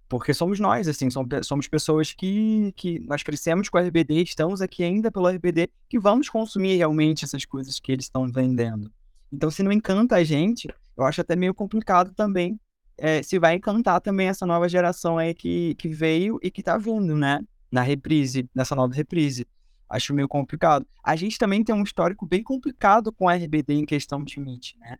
Porque 0.08 0.34
somos 0.34 0.58
nós, 0.58 0.88
assim, 0.88 1.08
somos 1.42 1.68
pessoas 1.68 2.12
que, 2.12 2.72
que 2.74 2.98
nós 3.00 3.22
crescemos 3.22 3.68
com 3.68 3.78
o 3.78 3.80
RBD, 3.80 4.22
estamos 4.22 4.60
aqui 4.60 4.82
ainda 4.82 5.12
pelo 5.12 5.28
RBD, 5.28 5.68
que 5.88 5.98
vamos 5.98 6.28
consumir 6.28 6.76
realmente 6.76 7.24
essas 7.24 7.44
coisas 7.44 7.78
que 7.78 7.92
eles 7.92 8.06
estão 8.06 8.26
vendendo. 8.26 8.90
Então, 9.30 9.50
se 9.50 9.62
não 9.62 9.70
encanta 9.70 10.16
a 10.16 10.24
gente, 10.24 10.66
eu 10.96 11.04
acho 11.04 11.20
até 11.20 11.36
meio 11.36 11.54
complicado 11.54 12.12
também 12.14 12.58
é, 12.98 13.22
se 13.22 13.38
vai 13.38 13.54
encantar 13.54 14.00
também 14.00 14.26
essa 14.26 14.44
nova 14.44 14.68
geração 14.68 15.16
aí 15.16 15.32
que, 15.32 15.74
que 15.76 15.88
veio 15.88 16.38
e 16.42 16.50
que 16.50 16.62
tá 16.62 16.76
vindo, 16.76 17.16
né? 17.16 17.40
Na 17.70 17.80
reprise, 17.80 18.48
nessa 18.54 18.74
nova 18.74 18.92
reprise. 18.92 19.46
Acho 19.88 20.12
meio 20.12 20.28
complicado. 20.28 20.86
A 21.02 21.14
gente 21.16 21.38
também 21.38 21.62
tem 21.64 21.74
um 21.74 21.82
histórico 21.82 22.26
bem 22.26 22.42
complicado 22.42 23.12
com 23.12 23.30
RBD 23.30 23.74
em 23.74 23.86
questão 23.86 24.22
de 24.22 24.38
MIT, 24.38 24.76
né? 24.78 24.98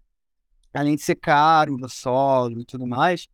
Além 0.72 0.94
de 0.94 1.02
ser 1.02 1.16
caro 1.16 1.76
no 1.76 1.88
solo 1.88 2.60
e 2.60 2.64
tudo 2.64 2.86
mais, 2.86 3.26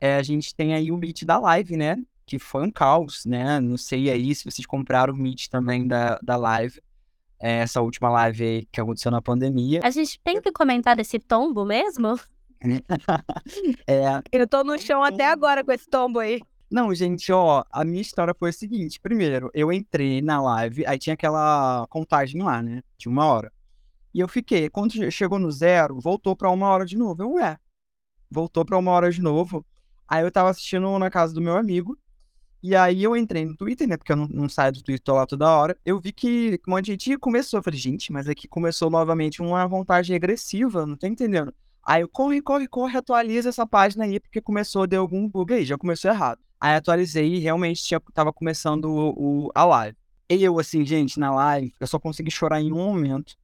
é, 0.00 0.16
a 0.16 0.22
gente 0.22 0.54
tem 0.54 0.74
aí 0.74 0.90
o 0.90 0.96
Meet 0.96 1.24
da 1.24 1.38
live, 1.38 1.76
né? 1.76 1.96
Que 2.26 2.38
foi 2.38 2.64
um 2.64 2.70
caos, 2.70 3.24
né? 3.24 3.60
Não 3.60 3.76
sei 3.76 4.10
aí 4.10 4.34
se 4.34 4.44
vocês 4.44 4.66
compraram 4.66 5.14
o 5.14 5.16
Meet 5.16 5.46
também 5.48 5.86
da, 5.86 6.18
da 6.22 6.36
live. 6.36 6.80
É, 7.38 7.60
essa 7.60 7.80
última 7.80 8.10
live 8.10 8.68
que 8.70 8.80
aconteceu 8.80 9.10
na 9.10 9.22
pandemia. 9.22 9.80
A 9.82 9.90
gente 9.90 10.20
tem 10.20 10.42
que 10.42 10.52
comentar 10.52 10.96
desse 10.96 11.18
tombo 11.18 11.64
mesmo? 11.64 12.18
é, 13.86 14.02
eu 14.30 14.46
tô 14.46 14.62
no 14.62 14.78
chão 14.78 15.02
até 15.02 15.26
agora 15.26 15.64
com 15.64 15.72
esse 15.72 15.88
tombo 15.88 16.18
aí. 16.18 16.40
Não, 16.70 16.94
gente, 16.94 17.32
ó, 17.32 17.64
a 17.70 17.84
minha 17.84 18.00
história 18.00 18.34
foi 18.38 18.50
a 18.50 18.52
seguinte. 18.52 19.00
Primeiro, 19.00 19.50
eu 19.52 19.72
entrei 19.72 20.22
na 20.22 20.40
live, 20.40 20.86
aí 20.86 20.98
tinha 20.98 21.14
aquela 21.14 21.86
contagem 21.88 22.42
lá, 22.42 22.62
né? 22.62 22.82
De 22.96 23.08
uma 23.08 23.26
hora. 23.26 23.52
E 24.14 24.20
eu 24.20 24.28
fiquei. 24.28 24.68
Quando 24.70 25.10
chegou 25.10 25.38
no 25.38 25.50
zero, 25.50 25.98
voltou 26.00 26.36
pra 26.36 26.50
uma 26.50 26.68
hora 26.68 26.84
de 26.84 26.96
novo. 26.96 27.22
Eu, 27.22 27.32
ué, 27.32 27.58
voltou 28.30 28.64
pra 28.64 28.78
uma 28.78 28.90
hora 28.92 29.10
de 29.10 29.20
novo. 29.20 29.64
Aí 30.06 30.22
eu 30.22 30.30
tava 30.30 30.50
assistindo 30.50 30.96
na 30.98 31.10
casa 31.10 31.34
do 31.34 31.40
meu 31.40 31.56
amigo. 31.56 31.98
E 32.62 32.76
aí 32.76 33.02
eu 33.02 33.16
entrei 33.16 33.44
no 33.44 33.56
Twitter, 33.56 33.88
né? 33.88 33.96
Porque 33.96 34.12
eu 34.12 34.16
não, 34.16 34.28
não 34.28 34.48
saio 34.48 34.72
do 34.72 34.82
Twitter 34.82 35.14
lá 35.14 35.26
toda 35.26 35.48
hora. 35.48 35.76
Eu 35.84 35.98
vi 35.98 36.12
que 36.12 36.60
um 36.68 36.72
monte 36.72 36.84
de 36.86 36.90
gente 36.92 37.18
começou. 37.18 37.58
Eu 37.58 37.62
falei, 37.64 37.78
gente, 37.78 38.12
mas 38.12 38.28
aqui 38.28 38.46
começou 38.46 38.90
novamente 38.90 39.40
uma 39.40 39.66
vontade 39.66 40.12
regressiva, 40.12 40.86
não 40.86 40.96
tô 40.96 41.06
entendendo. 41.06 41.54
Aí 41.84 42.02
eu 42.02 42.08
corre, 42.08 42.40
corre, 42.42 42.68
corre, 42.68 42.96
atualiza 42.96 43.48
essa 43.48 43.66
página 43.66 44.04
aí, 44.04 44.20
porque 44.20 44.40
começou, 44.40 44.86
deu 44.86 45.00
algum 45.00 45.28
bug 45.28 45.54
aí, 45.54 45.64
já 45.64 45.78
começou 45.78 46.10
errado. 46.10 46.40
Aí 46.60 46.74
atualizei 46.74 47.34
e 47.36 47.38
realmente 47.38 47.82
tinha, 47.82 48.00
tava 48.12 48.32
começando 48.32 48.84
o, 48.84 49.46
o, 49.46 49.50
a 49.54 49.64
live. 49.64 49.96
E 50.28 50.44
eu, 50.44 50.58
assim, 50.58 50.84
gente, 50.84 51.18
na 51.18 51.32
live, 51.34 51.74
eu 51.80 51.86
só 51.86 51.98
consegui 51.98 52.30
chorar 52.30 52.60
em 52.60 52.72
um 52.72 52.76
momento, 52.76 53.34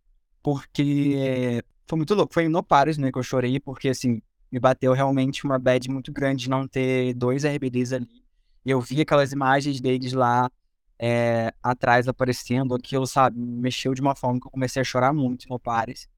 porque 0.42 1.64
foi 1.87 1.96
muito 1.96 2.14
louco. 2.14 2.33
Foi 2.33 2.49
no 2.49 2.62
Paris, 2.62 2.99
né, 2.99 3.11
que 3.11 3.18
eu 3.18 3.22
chorei, 3.22 3.59
porque, 3.59 3.88
assim, 3.88 4.22
me 4.53 4.61
bateu 4.61 4.92
realmente 4.92 5.44
uma 5.44 5.59
bad 5.59 5.90
muito 5.90 6.12
grande 6.12 6.44
de 6.44 6.51
não 6.51 6.68
ter 6.68 7.14
dois 7.14 7.44
RBDs 7.44 7.92
ali. 7.92 8.22
Eu 8.64 8.81
vi 8.81 9.01
aquelas 9.01 9.33
imagens 9.33 9.81
deles 9.81 10.12
lá 10.12 10.51
é, 10.99 11.53
atrás 11.62 12.09
aparecendo, 12.09 12.75
aquilo, 12.75 13.07
sabe, 13.07 13.38
me 13.38 13.62
mexeu 13.62 13.94
de 13.94 14.01
uma 14.01 14.14
forma 14.14 14.40
que 14.40 14.46
eu 14.46 14.51
comecei 14.51 14.81
a 14.81 14.85
chorar 14.85 15.12
muito 15.12 15.49
no 15.49 15.59
Pares. 15.59 16.09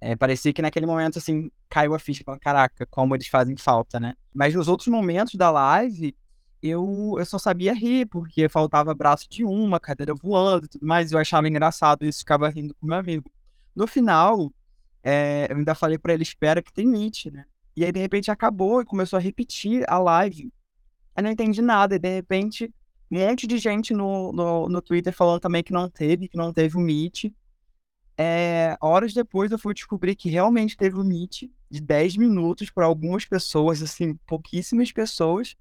É, 0.00 0.14
parecia 0.14 0.52
que 0.52 0.62
naquele 0.62 0.86
momento, 0.86 1.18
assim, 1.18 1.50
caiu 1.68 1.94
a 1.94 1.98
ficha, 1.98 2.22
caraca, 2.40 2.86
como 2.86 3.14
eles 3.14 3.26
fazem 3.26 3.56
falta, 3.56 3.98
né? 3.98 4.14
Mas 4.32 4.54
nos 4.54 4.68
outros 4.68 4.88
momentos 4.88 5.34
da 5.34 5.50
live, 5.50 6.16
eu, 6.62 7.16
eu 7.18 7.26
só 7.26 7.38
sabia 7.38 7.74
rir, 7.74 8.06
porque 8.06 8.48
faltava 8.48 8.94
braço 8.94 9.28
de 9.28 9.44
uma, 9.44 9.80
cadeira 9.80 10.14
voando 10.14 10.66
e 10.66 10.68
tudo 10.68 10.86
mais, 10.86 11.10
eu 11.10 11.18
achava 11.18 11.48
engraçado 11.48 12.04
isso, 12.04 12.20
ficava 12.20 12.48
rindo 12.48 12.74
com 12.74 12.86
meu 12.86 12.96
amigo. 12.96 13.30
No 13.74 13.86
final, 13.86 14.52
é, 15.02 15.46
eu 15.50 15.56
ainda 15.56 15.74
falei 15.74 15.98
pra 15.98 16.14
ele, 16.14 16.22
espera 16.22 16.62
que 16.62 16.72
tem 16.72 16.86
Meet, 16.86 17.26
né? 17.26 17.44
E 17.76 17.84
aí, 17.84 17.92
de 17.92 18.00
repente, 18.00 18.30
acabou 18.30 18.80
e 18.80 18.84
começou 18.84 19.16
a 19.16 19.20
repetir 19.20 19.84
a 19.88 19.98
live. 19.98 20.52
Eu 21.16 21.22
não 21.22 21.30
entendi 21.30 21.62
nada, 21.62 21.94
e 21.94 21.98
de 21.98 22.08
repente, 22.08 22.72
um 23.10 23.18
monte 23.18 23.46
de 23.46 23.58
gente 23.58 23.94
no, 23.94 24.32
no, 24.32 24.68
no 24.68 24.82
Twitter 24.82 25.12
falando 25.12 25.40
também 25.40 25.62
que 25.62 25.72
não 25.72 25.88
teve, 25.88 26.28
que 26.28 26.36
não 26.36 26.52
teve 26.52 26.76
o 26.76 26.80
Meet. 26.80 27.32
É, 28.20 28.76
horas 28.80 29.14
depois 29.14 29.52
eu 29.52 29.58
fui 29.58 29.72
descobrir 29.72 30.16
que 30.16 30.28
realmente 30.28 30.76
teve 30.76 30.98
o 30.98 31.04
Meet 31.04 31.44
de 31.70 31.80
10 31.80 32.16
minutos 32.16 32.68
para 32.68 32.84
algumas 32.84 33.24
pessoas, 33.24 33.80
assim, 33.80 34.16
pouquíssimas 34.26 34.90
pessoas. 34.90 35.54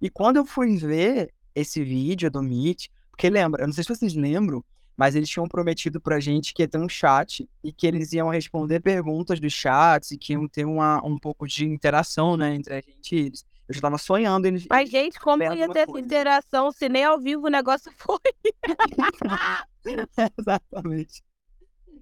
E 0.00 0.08
quando 0.08 0.36
eu 0.36 0.46
fui 0.46 0.76
ver 0.76 1.34
esse 1.52 1.82
vídeo 1.82 2.30
do 2.30 2.40
Meet, 2.40 2.86
porque 3.10 3.28
lembra, 3.28 3.64
eu 3.64 3.66
não 3.66 3.74
sei 3.74 3.82
se 3.82 3.88
vocês 3.88 4.14
lembram, 4.14 4.64
mas 4.96 5.16
eles 5.16 5.28
tinham 5.28 5.48
prometido 5.48 6.00
pra 6.00 6.20
gente 6.20 6.54
que 6.54 6.62
ia 6.62 6.68
ter 6.68 6.78
um 6.78 6.88
chat 6.88 7.48
e 7.64 7.72
que 7.72 7.86
eles 7.86 8.12
iam 8.12 8.28
responder 8.28 8.80
perguntas 8.80 9.40
dos 9.40 9.52
chats 9.52 10.12
e 10.12 10.16
que 10.16 10.34
iam 10.34 10.46
ter 10.46 10.64
uma, 10.64 11.04
um 11.04 11.18
pouco 11.18 11.46
de 11.46 11.66
interação, 11.66 12.36
né, 12.36 12.54
entre 12.54 12.74
a 12.74 12.80
gente 12.80 13.16
e 13.16 13.18
eles. 13.18 13.44
Eu 13.68 13.74
já 13.74 13.80
tava 13.80 13.98
sonhando 13.98 14.46
eles. 14.46 14.64
Mas, 14.70 14.88
gente, 14.88 15.18
como 15.18 15.42
ia 15.42 15.68
ter 15.68 15.80
essa 15.80 15.98
interação 15.98 16.70
se 16.70 16.88
nem 16.88 17.02
ao 17.02 17.18
vivo 17.18 17.48
o 17.48 17.50
negócio 17.50 17.90
foi? 17.96 18.20
Exatamente. 20.38 21.24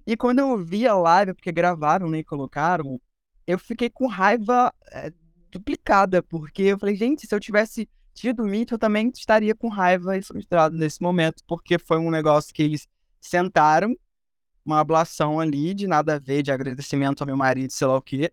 E 0.05 0.15
quando 0.15 0.39
eu 0.39 0.57
vi 0.57 0.87
a 0.87 0.95
live, 0.95 1.33
porque 1.33 1.51
gravaram 1.51 2.09
né, 2.09 2.19
e 2.19 2.23
colocaram, 2.23 3.01
eu 3.47 3.57
fiquei 3.57 3.89
com 3.89 4.07
raiva 4.07 4.73
é, 4.91 5.11
duplicada, 5.51 6.21
porque 6.21 6.63
eu 6.63 6.79
falei, 6.79 6.95
gente, 6.95 7.25
se 7.25 7.33
eu 7.33 7.39
tivesse 7.39 7.89
tido 8.13 8.43
o 8.43 8.45
Meet, 8.45 8.71
eu 8.71 8.79
também 8.79 9.11
estaria 9.13 9.55
com 9.55 9.67
raiva 9.67 10.17
e 10.17 10.21
frustrado 10.21 10.77
nesse 10.77 11.01
momento, 11.01 11.43
porque 11.45 11.77
foi 11.77 11.97
um 11.97 12.11
negócio 12.11 12.53
que 12.53 12.63
eles 12.63 12.87
sentaram, 13.19 13.95
uma 14.65 14.79
ablação 14.79 15.39
ali, 15.39 15.73
de 15.73 15.87
nada 15.87 16.15
a 16.15 16.19
ver, 16.19 16.41
de 16.41 16.51
agradecimento 16.51 17.21
ao 17.21 17.27
meu 17.27 17.37
marido, 17.37 17.71
sei 17.71 17.87
lá 17.87 17.97
o 17.97 18.01
quê, 18.01 18.31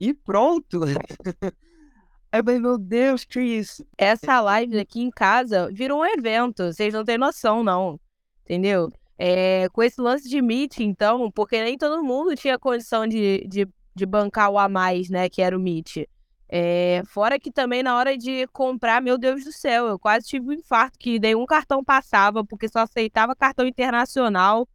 e 0.00 0.14
pronto. 0.14 0.84
Aí 0.84 0.94
eu 2.40 2.44
falei, 2.44 2.58
meu 2.58 2.78
Deus, 2.78 3.24
que 3.24 3.40
isso? 3.40 3.86
Essa 3.96 4.40
live 4.40 4.78
aqui 4.78 5.00
em 5.00 5.10
casa 5.10 5.70
virou 5.72 6.00
um 6.00 6.06
evento, 6.06 6.72
vocês 6.72 6.94
não 6.94 7.04
têm 7.04 7.18
noção, 7.18 7.62
não. 7.62 8.00
Entendeu? 8.44 8.90
É, 9.18 9.68
com 9.70 9.82
esse 9.82 10.00
lance 10.00 10.28
de 10.28 10.40
Meet, 10.40 10.78
então, 10.78 11.30
porque 11.30 11.62
nem 11.62 11.76
todo 11.76 12.04
mundo 12.04 12.36
tinha 12.36 12.58
condição 12.58 13.06
de, 13.06 13.44
de, 13.48 13.68
de 13.94 14.06
bancar 14.06 14.50
o 14.50 14.58
a 14.58 14.68
mais, 14.68 15.10
né, 15.10 15.28
que 15.28 15.42
era 15.42 15.56
o 15.56 15.60
Meet. 15.60 16.06
É, 16.50 17.02
fora 17.06 17.38
que 17.38 17.52
também 17.52 17.82
na 17.82 17.96
hora 17.96 18.16
de 18.16 18.46
comprar, 18.48 19.02
meu 19.02 19.18
Deus 19.18 19.44
do 19.44 19.52
céu, 19.52 19.86
eu 19.86 19.98
quase 19.98 20.26
tive 20.26 20.48
um 20.48 20.52
infarto, 20.52 20.98
que 20.98 21.18
nenhum 21.18 21.44
cartão 21.44 21.84
passava, 21.84 22.44
porque 22.44 22.68
só 22.68 22.80
aceitava 22.80 23.36
cartão 23.36 23.66
internacional. 23.66 24.66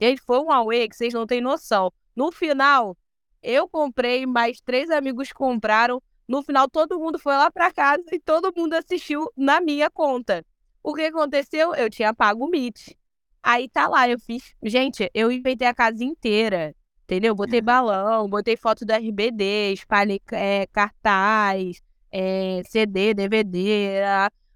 Gente, 0.00 0.22
foi 0.22 0.38
um 0.40 0.50
away 0.50 0.88
que 0.88 0.96
vocês 0.96 1.12
não 1.12 1.26
têm 1.26 1.40
noção. 1.40 1.92
No 2.16 2.32
final, 2.32 2.96
eu 3.42 3.68
comprei, 3.68 4.24
mais 4.24 4.60
três 4.60 4.90
amigos 4.90 5.32
compraram. 5.32 6.02
No 6.26 6.42
final, 6.42 6.68
todo 6.68 6.98
mundo 6.98 7.18
foi 7.18 7.34
lá 7.36 7.50
para 7.50 7.72
casa 7.72 8.04
e 8.12 8.18
todo 8.18 8.52
mundo 8.56 8.74
assistiu 8.74 9.30
na 9.36 9.60
minha 9.60 9.90
conta. 9.90 10.44
O 10.82 10.94
que 10.94 11.02
aconteceu? 11.02 11.74
Eu 11.74 11.90
tinha 11.90 12.14
pago 12.14 12.46
o 12.46 12.50
Meet. 12.50 12.96
Aí 13.42 13.68
tá 13.68 13.88
lá, 13.88 14.08
eu 14.08 14.18
fiz. 14.18 14.54
Gente, 14.62 15.10
eu 15.14 15.30
inventei 15.30 15.66
a 15.66 15.74
casa 15.74 16.04
inteira. 16.04 16.74
Entendeu? 17.04 17.34
Botei 17.34 17.62
balão, 17.62 18.28
botei 18.28 18.54
foto 18.54 18.84
do 18.84 18.92
RBD, 18.92 19.72
espalhei 19.72 20.20
é, 20.30 20.66
cartaz, 20.66 21.80
é, 22.12 22.60
CD, 22.68 23.14
DVD. 23.14 24.02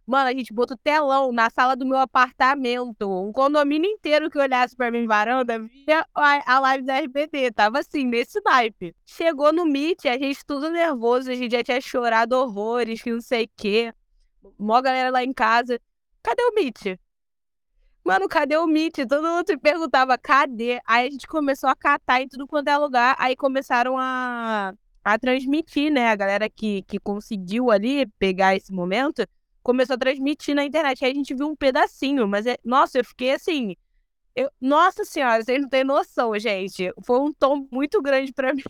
Mano, 0.07 0.29
a 0.29 0.33
gente 0.35 0.53
botou 0.53 0.77
telão 0.77 1.33
na 1.33 1.49
sala 1.49 1.75
do 1.75 1.87
meu 1.87 1.97
apartamento. 1.97 3.09
Um 3.09 3.33
condomínio 3.33 3.91
inteiro 3.91 4.29
que 4.31 4.39
olhasse 4.39 4.77
pra 4.77 4.91
minha 4.91 5.07
varanda 5.07 5.61
via 5.61 6.05
a, 6.15 6.57
a 6.57 6.59
live 6.59 6.85
da 6.85 6.99
RBD. 6.99 7.53
Tava 7.53 7.79
assim, 7.79 8.05
nesse 8.05 8.39
naipe. 8.45 8.95
Chegou 9.07 9.51
no 9.51 9.65
Meet, 9.65 10.05
a 10.05 10.19
gente 10.19 10.45
tudo 10.45 10.71
nervoso, 10.71 11.31
a 11.31 11.35
gente 11.35 11.53
já 11.53 11.63
tinha 11.63 11.81
chorado 11.81 12.35
horrores, 12.35 13.01
que 13.01 13.11
não 13.11 13.23
sei 13.23 13.45
o 13.45 13.51
quê. 13.57 13.95
Mó 14.59 14.83
galera 14.83 15.11
lá 15.11 15.25
em 15.25 15.33
casa. 15.33 15.81
Cadê 16.23 16.43
o 16.43 16.55
Meet? 16.55 16.99
Mano, 18.05 18.29
cadê 18.29 18.57
o 18.57 18.67
Meet? 18.67 19.07
Todo 19.09 19.23
mundo 19.23 19.47
se 19.47 19.57
perguntava, 19.57 20.19
cadê? 20.19 20.81
Aí 20.85 21.07
a 21.07 21.11
gente 21.11 21.27
começou 21.27 21.71
a 21.71 21.77
catar 21.77 22.21
em 22.21 22.29
tudo 22.29 22.47
quanto 22.47 22.69
é 22.69 22.77
lugar. 22.77 23.15
Aí 23.19 23.37
começaram 23.37 23.97
a, 23.97 24.75
a 25.05 25.19
transmitir, 25.19 25.93
né? 25.93 26.09
A 26.09 26.17
galera 26.17 26.51
que, 26.51 26.83
que 26.83 26.99
conseguiu 26.99 27.71
ali 27.71 28.07
pegar 28.19 28.57
esse 28.57 28.73
momento 28.73 29.27
começou 29.63 29.95
a 29.95 29.99
transmitir 29.99 30.55
na 30.55 30.65
internet. 30.65 31.05
Aí 31.05 31.13
a 31.13 31.15
gente 31.15 31.35
viu 31.35 31.47
um 31.47 31.57
pedacinho, 31.57 32.27
mas 32.27 32.47
é... 32.47 32.59
nossa, 32.65 32.99
eu 32.99 33.05
fiquei 33.05 33.33
assim. 33.33 33.77
Eu... 34.35 34.51
Nossa 34.61 35.05
senhora, 35.05 35.43
vocês 35.43 35.63
não 35.63 35.69
têm 35.69 35.85
noção, 35.85 36.37
gente. 36.39 36.93
Foi 37.05 37.21
um 37.21 37.33
tom 37.33 37.69
muito 37.71 38.03
grande 38.03 38.33
para 38.33 38.53
mim. 38.55 38.63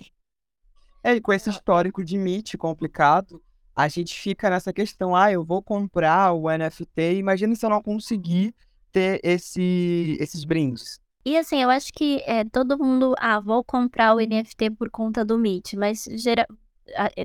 É, 1.03 1.19
com 1.21 1.33
esse 1.33 1.51
histórico 1.51 2.05
de 2.05 2.17
Meet 2.17 2.57
complicado, 2.57 3.43
a 3.75 3.89
gente 3.89 4.15
fica 4.15 4.51
nessa 4.51 4.73
questão: 4.73 5.17
ah, 5.17 5.33
eu 5.33 5.43
vou 5.43 5.63
comprar 5.63 6.33
o 6.33 6.49
NFT, 6.51 7.15
imagina 7.15 7.55
se 7.57 7.65
eu 7.65 7.71
não 7.71 7.83
conseguir 7.83 8.55
ter 8.93 9.21
esse, 9.23 10.17
esses 10.21 10.45
brindes. 10.45 11.01
E 11.25 11.37
assim, 11.37 11.63
eu 11.63 11.71
acho 11.71 11.93
que 11.93 12.23
é, 12.27 12.45
todo 12.45 12.79
mundo, 12.79 13.15
ah, 13.19 13.41
vou 13.41 13.63
comprar 13.63 14.15
o 14.15 14.19
NFT 14.19 14.71
por 14.73 14.91
conta 14.91 15.25
do 15.25 15.39
Meet, 15.39 15.75
mas 15.75 16.05
gera, 16.17 16.47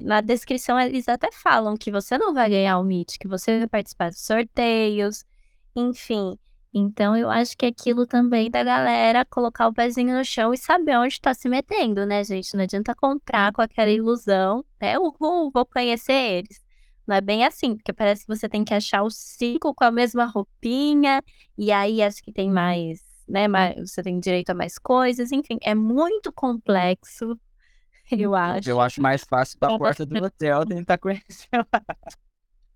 na 0.03 0.21
descrição 0.21 0.80
eles 0.80 1.10
até 1.10 1.32
falam 1.32 1.75
que 1.75 1.91
você 1.91 2.17
não 2.17 2.34
vai 2.34 2.49
ganhar 2.49 2.77
o 2.80 2.84
Meet, 2.84 3.17
que 3.19 3.27
você 3.27 3.60
vai 3.60 3.67
participar 3.67 4.10
de 4.12 4.19
sorteios, 4.19 5.25
enfim. 5.75 6.38
Então 6.73 7.17
eu 7.17 7.30
acho 7.30 7.58
que 7.58 7.65
aquilo 7.65 8.06
também 8.06 8.51
da 8.51 8.63
galera 8.63 9.25
colocar 9.25 9.67
o 9.67 9.73
pezinho 9.73 10.15
no 10.15 10.23
chão 10.23 10.53
e 10.53 10.58
saber 10.58 10.97
onde 10.97 11.13
está 11.13 11.34
se 11.34 11.49
metendo, 11.49 12.06
né, 12.06 12.23
gente? 12.23 12.56
Não 12.56 12.63
adianta 12.63 12.93
comprar 12.93 13.51
com 13.51 13.62
aquela 13.62 13.89
ilusão, 13.89 14.63
né? 14.80 14.99
Uhul, 14.99 15.49
vou 15.51 15.65
conhecer 15.65 16.13
eles. 16.13 16.66
Não 17.07 17.15
é 17.15 17.21
bem 17.21 17.45
assim, 17.45 17.75
porque 17.75 17.93
parece 17.93 18.21
que 18.23 18.27
você 18.27 18.49
tem 18.49 18.65
que 18.65 18.73
achar 18.73 19.01
os 19.03 19.15
cinco 19.15 19.73
com 19.73 19.83
a 19.83 19.91
mesma 19.91 20.25
roupinha, 20.25 21.23
e 21.57 21.71
aí 21.71 22.01
acho 22.03 22.21
que 22.21 22.31
tem 22.33 22.51
mais, 22.51 22.99
né? 23.27 23.47
Mais, 23.47 23.75
você 23.89 24.03
tem 24.03 24.19
direito 24.19 24.49
a 24.49 24.53
mais 24.53 24.77
coisas, 24.77 25.31
enfim, 25.31 25.57
é 25.61 25.73
muito 25.73 26.31
complexo, 26.33 27.39
eu 28.11 28.35
acho. 28.35 28.69
Eu 28.69 28.81
acho 28.81 29.01
mais 29.01 29.23
fácil 29.23 29.57
da 29.59 29.77
porta 29.77 30.05
do 30.05 30.23
hotel 30.23 30.65
tentar 30.65 30.97
conhecer 30.97 31.47
lá. 31.53 31.81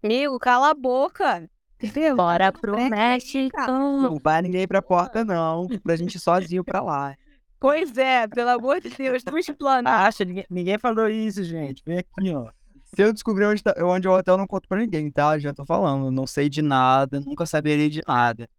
Amigo, 0.03 0.39
cala 0.39 0.71
a 0.71 0.73
boca. 0.73 1.49
Entendeu? 1.81 2.15
Bora 2.15 2.51
pro 2.51 2.77
México. 2.89 3.57
Não 3.67 4.17
vai 4.17 4.41
ninguém 4.41 4.67
pra 4.67 4.81
porta, 4.81 5.25
não. 5.25 5.67
Pra 5.83 5.95
gente 5.95 6.19
sozinho 6.19 6.63
pra 6.63 6.81
lá. 6.81 7.15
Pois 7.59 7.95
é, 7.97 8.27
pelo 8.27 8.49
amor 8.49 8.81
de 8.81 8.89
Deus, 8.89 9.23
tu 9.23 9.37
explana. 9.37 10.05
Acha, 10.05 10.25
ninguém, 10.25 10.45
ninguém 10.49 10.77
falou 10.79 11.07
isso, 11.07 11.43
gente. 11.43 11.83
Vem 11.85 11.99
aqui, 11.99 12.33
ó. 12.33 12.49
Se 12.93 13.01
eu 13.01 13.13
descobrir 13.13 13.45
onde, 13.45 13.63
tá, 13.63 13.73
onde 13.85 14.05
é 14.07 14.09
o 14.09 14.13
hotel, 14.13 14.33
eu 14.33 14.37
não 14.37 14.47
conto 14.47 14.67
pra 14.67 14.79
ninguém, 14.79 15.09
tá? 15.09 15.39
Já 15.39 15.53
tô 15.53 15.65
falando. 15.65 16.11
Não 16.11 16.27
sei 16.27 16.49
de 16.49 16.61
nada, 16.61 17.19
nunca 17.21 17.45
saberei 17.45 17.89
de 17.89 18.01
nada. 18.05 18.49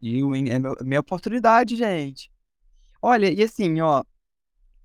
E 0.00 0.20
é 0.50 0.58
meu, 0.58 0.76
minha 0.82 1.00
oportunidade, 1.00 1.76
gente. 1.76 2.30
Olha, 3.00 3.30
e 3.30 3.42
assim, 3.42 3.80
ó. 3.80 4.02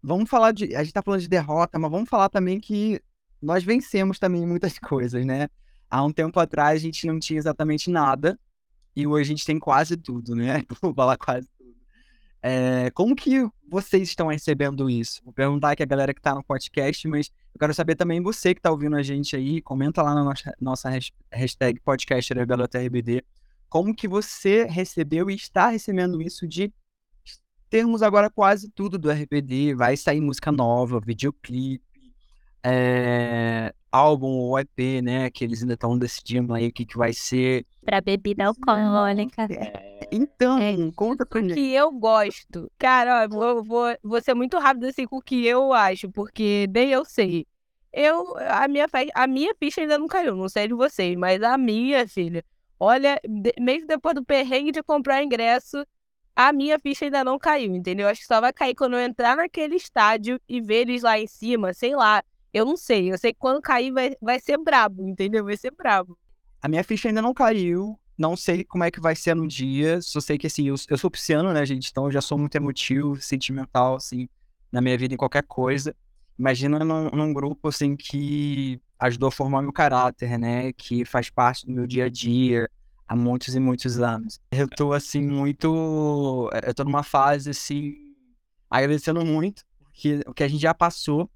Vamos 0.01 0.29
falar 0.29 0.51
de. 0.51 0.75
A 0.75 0.83
gente 0.83 0.93
tá 0.93 1.01
falando 1.01 1.21
de 1.21 1.29
derrota, 1.29 1.77
mas 1.79 1.91
vamos 1.91 2.09
falar 2.09 2.29
também 2.29 2.59
que 2.59 3.01
nós 3.41 3.63
vencemos 3.63 4.19
também 4.19 4.45
muitas 4.45 4.77
coisas, 4.79 5.25
né? 5.25 5.49
Há 5.89 6.03
um 6.03 6.11
tempo 6.11 6.39
atrás 6.39 6.81
a 6.81 6.83
gente 6.83 7.07
não 7.07 7.19
tinha 7.19 7.39
exatamente 7.39 7.89
nada. 7.89 8.39
E 8.95 9.07
hoje 9.07 9.31
a 9.31 9.35
gente 9.35 9.45
tem 9.45 9.59
quase 9.59 9.95
tudo, 9.95 10.35
né? 10.35 10.63
Vou 10.81 10.93
falar 10.93 11.17
quase. 11.17 11.47
É, 12.41 12.89
como 12.91 13.15
que 13.15 13.45
vocês 13.67 14.09
estão 14.09 14.27
recebendo 14.27 14.89
isso? 14.89 15.21
Vou 15.23 15.33
perguntar 15.33 15.71
aqui 15.71 15.83
a 15.83 15.85
galera 15.85 16.13
que 16.13 16.21
tá 16.21 16.33
no 16.33 16.43
podcast, 16.43 17.07
mas 17.07 17.29
eu 17.53 17.59
quero 17.59 17.73
saber 17.73 17.95
também 17.95 18.21
você 18.21 18.53
que 18.53 18.59
está 18.59 18.71
ouvindo 18.71 18.95
a 18.95 19.03
gente 19.03 19.35
aí, 19.35 19.61
comenta 19.61 20.01
lá 20.01 20.15
na 20.15 20.23
nossa, 20.23 20.53
nossa 20.59 20.89
hashtag 21.31 21.79
podcast 21.81 22.33
RBD, 22.33 23.23
como 23.67 23.93
que 23.93 24.07
você 24.07 24.63
recebeu 24.63 25.29
e 25.29 25.35
está 25.35 25.69
recebendo 25.69 26.21
isso 26.21 26.47
de 26.47 26.73
termos 27.69 28.01
agora 28.01 28.29
quase 28.29 28.69
tudo 28.69 28.97
do 28.97 29.11
RBD, 29.11 29.75
vai 29.75 29.95
sair 29.95 30.21
música 30.21 30.51
nova, 30.51 30.99
videoclipe, 30.99 31.83
é, 32.63 33.73
álbum 33.91 34.27
ou 34.27 34.59
EP, 34.59 35.01
né, 35.01 35.29
que 35.29 35.43
eles 35.43 35.61
ainda 35.61 35.73
estão 35.73 35.97
decidindo 35.97 36.53
aí 36.53 36.67
o 36.67 36.71
que, 36.73 36.85
que 36.85 36.97
vai 36.97 37.13
ser. 37.13 37.65
Pra 37.83 38.01
bebida 38.01 38.45
alcoólica. 38.45 39.47
É, 39.49 40.07
então, 40.11 40.57
é, 40.57 40.75
conta 40.95 41.25
pra 41.25 41.41
mim. 41.41 41.53
que 41.53 41.73
eu 41.73 41.91
gosto. 41.91 42.71
Cara, 42.77 43.23
ó, 43.23 43.27
vou, 43.27 43.63
vou, 43.63 43.97
vou 44.03 44.21
ser 44.21 44.33
muito 44.33 44.57
rápido 44.57 44.85
assim 44.87 45.05
com 45.05 45.17
o 45.17 45.21
que 45.21 45.45
eu 45.45 45.73
acho, 45.73 46.09
porque 46.11 46.67
nem 46.73 46.89
eu 46.89 47.05
sei. 47.05 47.45
Eu, 47.91 48.37
a 48.37 48.67
minha, 48.67 48.87
a 49.15 49.27
minha 49.27 49.53
ficha 49.55 49.81
ainda 49.81 49.97
não 49.97 50.07
caiu, 50.07 50.35
não 50.35 50.47
sei 50.47 50.67
de 50.67 50.73
vocês, 50.75 51.15
mas 51.17 51.41
a 51.41 51.57
minha, 51.57 52.07
filha, 52.07 52.45
olha, 52.79 53.19
de, 53.27 53.51
mesmo 53.59 53.87
depois 53.87 54.13
do 54.13 54.23
perrengue 54.23 54.71
de 54.71 54.83
comprar 54.83 55.23
ingresso, 55.23 55.83
a 56.35 56.53
minha 56.53 56.77
ficha 56.79 57.05
ainda 57.05 57.23
não 57.23 57.39
caiu, 57.39 57.75
entendeu? 57.75 58.07
Acho 58.07 58.21
que 58.21 58.27
só 58.27 58.39
vai 58.39 58.53
cair 58.53 58.75
quando 58.75 58.93
eu 58.93 58.99
entrar 59.01 59.35
naquele 59.35 59.75
estádio 59.75 60.39
e 60.47 60.61
ver 60.61 60.81
eles 60.81 61.01
lá 61.01 61.19
em 61.19 61.27
cima, 61.27 61.73
sei 61.73 61.95
lá. 61.95 62.23
Eu 62.53 62.65
não 62.65 62.75
sei, 62.75 63.11
eu 63.11 63.17
sei 63.17 63.33
que 63.33 63.39
quando 63.39 63.61
cair 63.61 63.91
vai, 63.91 64.15
vai 64.21 64.39
ser 64.39 64.57
brabo, 64.57 65.07
entendeu? 65.07 65.45
Vai 65.45 65.57
ser 65.57 65.71
brabo. 65.71 66.17
A 66.61 66.67
minha 66.67 66.83
ficha 66.83 67.07
ainda 67.07 67.21
não 67.21 67.33
caiu, 67.33 67.97
não 68.17 68.35
sei 68.35 68.63
como 68.63 68.83
é 68.83 68.91
que 68.91 68.99
vai 68.99 69.15
ser 69.15 69.35
no 69.35 69.47
dia, 69.47 70.01
só 70.01 70.19
sei 70.19 70.37
que 70.37 70.47
assim, 70.47 70.67
eu, 70.67 70.75
eu 70.89 70.97
sou 70.97 71.09
pisciano, 71.09 71.53
né, 71.53 71.65
gente? 71.65 71.89
Então 71.89 72.05
eu 72.05 72.11
já 72.11 72.21
sou 72.21 72.37
muito 72.37 72.55
emotivo, 72.55 73.15
sentimental, 73.21 73.95
assim. 73.95 74.27
na 74.71 74.81
minha 74.81 74.97
vida 74.97 75.13
em 75.13 75.17
qualquer 75.17 75.43
coisa. 75.43 75.95
Imagina 76.37 76.79
num, 76.79 77.09
num 77.09 77.33
grupo 77.33 77.67
assim 77.67 77.95
que 77.95 78.81
ajudou 78.99 79.27
a 79.29 79.31
formar 79.31 79.61
meu 79.61 79.71
caráter, 79.71 80.37
né? 80.37 80.73
Que 80.73 81.05
faz 81.05 81.29
parte 81.29 81.65
do 81.65 81.71
meu 81.71 81.87
dia 81.87 82.05
a 82.05 82.09
dia 82.09 82.69
há 83.07 83.15
muitos 83.15 83.55
e 83.55 83.59
muitos 83.59 83.99
anos. 83.99 84.39
Eu 84.51 84.67
tô 84.67 84.91
assim 84.93 85.21
muito, 85.21 86.49
eu 86.65 86.73
tô 86.73 86.83
numa 86.83 87.03
fase 87.03 87.51
assim 87.51 87.95
agradecendo 88.69 89.25
muito 89.25 89.63
porque 89.79 90.21
o 90.27 90.33
que 90.33 90.43
a 90.43 90.47
gente 90.47 90.61
já 90.61 90.73
passou 90.73 91.29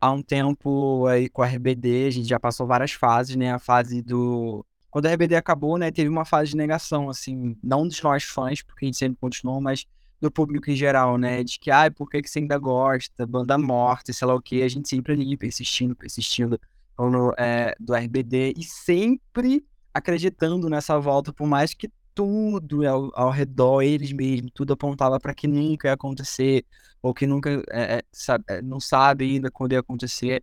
há 0.00 0.10
um 0.10 0.22
tempo 0.22 1.06
aí 1.06 1.28
com 1.28 1.42
a 1.42 1.46
RBD, 1.46 2.06
a 2.06 2.10
gente 2.10 2.28
já 2.28 2.38
passou 2.40 2.66
várias 2.66 2.92
fases, 2.92 3.36
né? 3.36 3.52
A 3.52 3.58
fase 3.58 4.02
do 4.02 4.64
quando 4.90 5.06
a 5.06 5.12
RBD 5.12 5.36
acabou, 5.36 5.76
né, 5.76 5.90
teve 5.90 6.08
uma 6.08 6.24
fase 6.24 6.52
de 6.52 6.56
negação 6.56 7.10
assim, 7.10 7.56
não 7.62 7.86
dos 7.86 8.00
nós 8.00 8.24
fãs, 8.24 8.62
porque 8.62 8.86
a 8.86 8.88
gente 8.88 8.96
sempre 8.96 9.18
continuou, 9.20 9.60
mas 9.60 9.84
do 10.20 10.30
público 10.30 10.70
em 10.70 10.74
geral, 10.76 11.16
né? 11.16 11.44
De 11.44 11.58
que, 11.58 11.70
ai, 11.70 11.90
por 11.90 12.08
que, 12.08 12.22
que 12.22 12.28
você 12.28 12.40
ainda 12.40 12.58
gosta? 12.58 13.26
Banda 13.26 13.56
morta, 13.56 14.12
sei 14.12 14.26
lá 14.26 14.34
o 14.34 14.42
que. 14.42 14.62
A 14.62 14.68
gente 14.68 14.88
sempre 14.88 15.12
ali 15.12 15.36
persistindo, 15.36 15.94
persistindo 15.94 16.60
no, 16.98 17.32
é, 17.38 17.74
do 17.78 17.94
RBD 17.94 18.54
e 18.56 18.64
sempre 18.64 19.64
acreditando 19.94 20.68
nessa 20.68 20.98
volta, 20.98 21.32
por 21.32 21.46
mais 21.46 21.74
que 21.74 21.90
tudo 22.18 22.84
ao, 22.84 23.12
ao 23.14 23.30
redor, 23.30 23.82
eles 23.82 24.12
mesmos, 24.12 24.50
tudo 24.52 24.72
apontava 24.72 25.20
para 25.20 25.32
que 25.32 25.46
nunca 25.46 25.86
ia 25.86 25.94
acontecer, 25.94 26.64
ou 27.00 27.14
que 27.14 27.28
nunca 27.28 27.62
é, 27.70 28.02
sabe, 28.10 28.44
não 28.62 28.80
sabe 28.80 29.24
ainda 29.24 29.50
quando 29.52 29.72
ia 29.72 29.78
acontecer. 29.78 30.42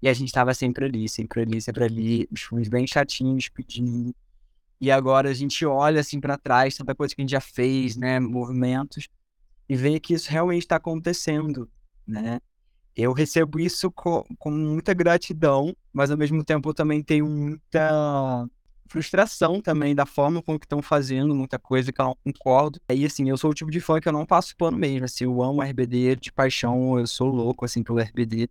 E 0.00 0.08
a 0.08 0.14
gente 0.14 0.28
estava 0.28 0.54
sempre 0.54 0.86
ali, 0.86 1.06
sempre 1.10 1.42
ali, 1.42 1.60
sempre 1.60 1.84
ali, 1.84 2.28
os 2.32 2.40
filmes 2.40 2.68
bem 2.68 2.86
chatinhos 2.86 3.50
pedindo 3.50 4.14
e 4.80 4.90
agora 4.90 5.28
a 5.28 5.34
gente 5.34 5.66
olha 5.66 6.00
assim 6.00 6.18
para 6.18 6.38
trás, 6.38 6.74
tanta 6.74 6.94
coisa 6.94 7.14
que 7.14 7.20
a 7.20 7.24
gente 7.24 7.32
já 7.32 7.40
fez, 7.40 7.96
né, 7.96 8.18
movimentos, 8.18 9.08
e 9.68 9.76
vê 9.76 10.00
que 10.00 10.14
isso 10.14 10.30
realmente 10.30 10.62
está 10.62 10.76
acontecendo, 10.76 11.70
né? 12.06 12.40
Eu 12.96 13.12
recebo 13.12 13.60
isso 13.60 13.90
com, 13.90 14.24
com 14.38 14.50
muita 14.50 14.94
gratidão, 14.94 15.76
mas 15.92 16.10
ao 16.10 16.16
mesmo 16.16 16.42
tempo 16.42 16.70
eu 16.70 16.74
também 16.74 17.02
tenho 17.02 17.26
muita 17.26 18.48
frustração 18.90 19.60
também 19.60 19.94
da 19.94 20.04
forma 20.04 20.42
como 20.42 20.58
que 20.58 20.66
estão 20.66 20.82
fazendo, 20.82 21.32
muita 21.34 21.58
coisa 21.58 21.92
que 21.92 22.00
eu 22.00 22.06
não 22.06 22.16
concordo. 22.24 22.80
Aí, 22.88 23.06
assim, 23.06 23.30
eu 23.30 23.38
sou 23.38 23.50
o 23.50 23.54
tipo 23.54 23.70
de 23.70 23.80
fã 23.80 24.00
que 24.00 24.08
eu 24.08 24.12
não 24.12 24.26
passo 24.26 24.56
pano 24.56 24.76
mesmo, 24.76 25.04
assim, 25.04 25.24
eu 25.24 25.42
amo 25.42 25.62
RBD 25.62 26.16
de 26.16 26.32
paixão, 26.32 26.98
eu 26.98 27.06
sou 27.06 27.28
louco, 27.28 27.64
assim, 27.64 27.84
pelo 27.84 28.00
RBD. 28.00 28.50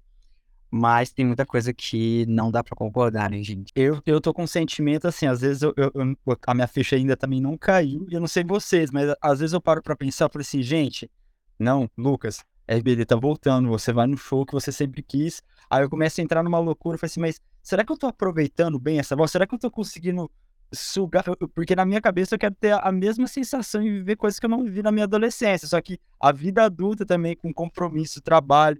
Mas 0.71 1.11
tem 1.11 1.25
muita 1.25 1.45
coisa 1.45 1.73
que 1.73 2.25
não 2.27 2.49
dá 2.49 2.63
para 2.63 2.75
concordar, 2.75 3.29
né, 3.29 3.43
gente? 3.43 3.73
Eu, 3.75 4.01
eu 4.05 4.21
tô 4.21 4.33
com 4.33 4.45
sentimento 4.47 5.07
assim, 5.07 5.25
às 5.25 5.41
vezes 5.41 5.63
eu, 5.63 5.73
eu, 5.75 5.91
eu, 5.95 6.37
a 6.45 6.53
minha 6.53 6.67
ficha 6.67 6.95
ainda 6.95 7.17
também 7.17 7.41
não 7.41 7.57
caiu, 7.57 8.05
e 8.09 8.13
eu 8.13 8.19
não 8.19 8.27
sei 8.27 8.43
vocês, 8.43 8.91
mas 8.91 9.13
às 9.21 9.39
vezes 9.39 9.53
eu 9.53 9.59
paro 9.59 9.81
para 9.81 9.95
pensar, 9.95 10.29
por 10.29 10.41
assim, 10.41 10.61
gente, 10.61 11.09
não, 11.57 11.89
Lucas, 11.97 12.45
RBD 12.69 13.03
tá 13.03 13.15
voltando, 13.15 13.67
você 13.67 13.91
vai 13.91 14.05
no 14.05 14.15
show 14.15 14.45
que 14.45 14.53
você 14.53 14.71
sempre 14.71 15.01
quis. 15.01 15.41
Aí 15.67 15.83
eu 15.83 15.89
começo 15.89 16.21
a 16.21 16.23
entrar 16.23 16.43
numa 16.43 16.59
loucura, 16.59 16.95
eu 16.95 16.99
falo 16.99 17.07
assim, 17.07 17.19
mas 17.19 17.41
será 17.63 17.83
que 17.83 17.91
eu 17.91 17.97
tô 17.97 18.05
aproveitando 18.05 18.77
bem 18.77 18.99
essa 18.99 19.15
voz? 19.15 19.31
Será 19.31 19.47
que 19.47 19.55
eu 19.55 19.59
tô 19.59 19.71
conseguindo 19.71 20.29
sugar? 20.71 21.23
Porque 21.55 21.75
na 21.75 21.83
minha 21.83 21.99
cabeça 21.99 22.35
eu 22.35 22.39
quero 22.39 22.53
ter 22.53 22.73
a 22.73 22.91
mesma 22.91 23.25
sensação 23.25 23.81
e 23.81 23.89
viver 23.89 24.15
coisas 24.17 24.39
que 24.39 24.45
eu 24.45 24.49
não 24.49 24.63
vivi 24.63 24.83
na 24.83 24.91
minha 24.91 25.05
adolescência, 25.05 25.67
só 25.67 25.81
que 25.81 25.99
a 26.19 26.31
vida 26.31 26.63
adulta 26.63 27.03
também, 27.03 27.35
com 27.35 27.51
compromisso, 27.51 28.21
trabalho, 28.21 28.79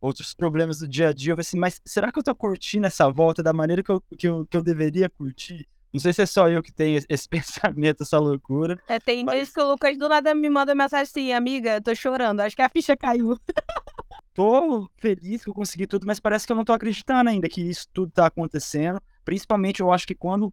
outros 0.00 0.34
problemas 0.34 0.80
do 0.80 0.88
dia 0.88 1.10
a 1.10 1.12
dia. 1.12 1.32
Eu 1.32 1.36
falei 1.36 1.42
assim, 1.42 1.58
mas 1.58 1.80
será 1.84 2.10
que 2.10 2.18
eu 2.18 2.24
tô 2.24 2.34
curtindo 2.34 2.88
essa 2.88 3.08
volta 3.08 3.40
da 3.40 3.52
maneira 3.52 3.84
que 3.84 3.90
eu, 3.90 4.00
que 4.00 4.26
eu, 4.26 4.46
que 4.46 4.56
eu 4.56 4.62
deveria 4.64 5.08
curtir? 5.08 5.68
Não 5.92 6.00
sei 6.00 6.12
se 6.12 6.22
é 6.22 6.26
só 6.26 6.48
eu 6.48 6.62
que 6.62 6.72
tenho 6.72 7.02
esse 7.08 7.28
pensamento, 7.28 8.02
essa 8.02 8.18
loucura. 8.18 8.78
É, 8.88 8.98
tem 8.98 9.24
mas... 9.24 9.34
dias 9.36 9.50
que 9.50 9.60
o 9.60 9.70
Lucas 9.70 9.96
do 9.96 10.08
nada 10.08 10.34
me 10.34 10.50
manda 10.50 10.74
mensagem 10.74 11.02
assim, 11.02 11.32
amiga, 11.32 11.80
tô 11.80 11.94
chorando, 11.94 12.40
acho 12.40 12.56
que 12.56 12.62
a 12.62 12.68
ficha 12.68 12.96
caiu. 12.96 13.38
tô 14.34 14.88
feliz 14.98 15.42
que 15.42 15.50
eu 15.50 15.54
consegui 15.54 15.86
tudo, 15.86 16.06
mas 16.06 16.20
parece 16.20 16.46
que 16.46 16.52
eu 16.52 16.56
não 16.56 16.64
tô 16.64 16.72
acreditando 16.72 17.30
ainda 17.30 17.48
que 17.48 17.60
isso 17.60 17.88
tudo 17.92 18.12
tá 18.12 18.26
acontecendo. 18.26 19.00
Principalmente 19.24 19.80
eu 19.80 19.90
acho 19.92 20.06
que 20.06 20.14
quando 20.14 20.52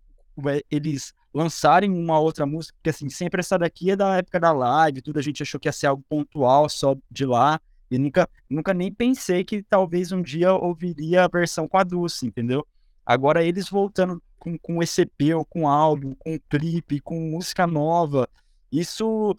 eles 0.70 1.14
lançarem 1.34 1.92
uma 1.92 2.20
outra 2.20 2.46
música, 2.46 2.76
porque 2.78 2.90
assim, 2.90 3.10
sempre 3.10 3.42
essa 3.42 3.58
daqui 3.58 3.92
é 3.92 3.96
da 3.96 4.18
época 4.18 4.40
da 4.40 4.52
live, 4.52 5.02
tudo 5.02 5.20
a 5.20 5.22
gente 5.22 5.44
achou 5.44 5.60
que 5.60 5.68
ia 5.68 5.72
ser 5.72 5.88
algo 5.88 6.04
pontual 6.08 6.68
só 6.70 6.96
de 7.12 7.26
lá. 7.26 7.60
E 7.92 8.00
nunca, 8.00 8.28
nunca 8.50 8.74
nem 8.74 8.92
pensei 8.92 9.44
que 9.44 9.62
talvez 9.62 10.12
um 10.12 10.22
dia 10.22 10.54
ouviria 10.54 11.24
a 11.24 11.28
versão 11.28 11.68
com 11.68 11.78
a 11.78 11.84
Dulce, 11.84 12.26
entendeu? 12.26 12.66
Agora 13.06 13.44
eles 13.44 13.70
voltando 13.70 14.22
com, 14.46 14.58
com 14.60 14.84
EP, 14.84 15.36
ou 15.36 15.44
com 15.44 15.68
álbum, 15.68 16.14
com 16.16 16.40
clipe, 16.50 17.00
com 17.00 17.20
música 17.20 17.66
nova, 17.66 18.30
isso, 18.72 19.38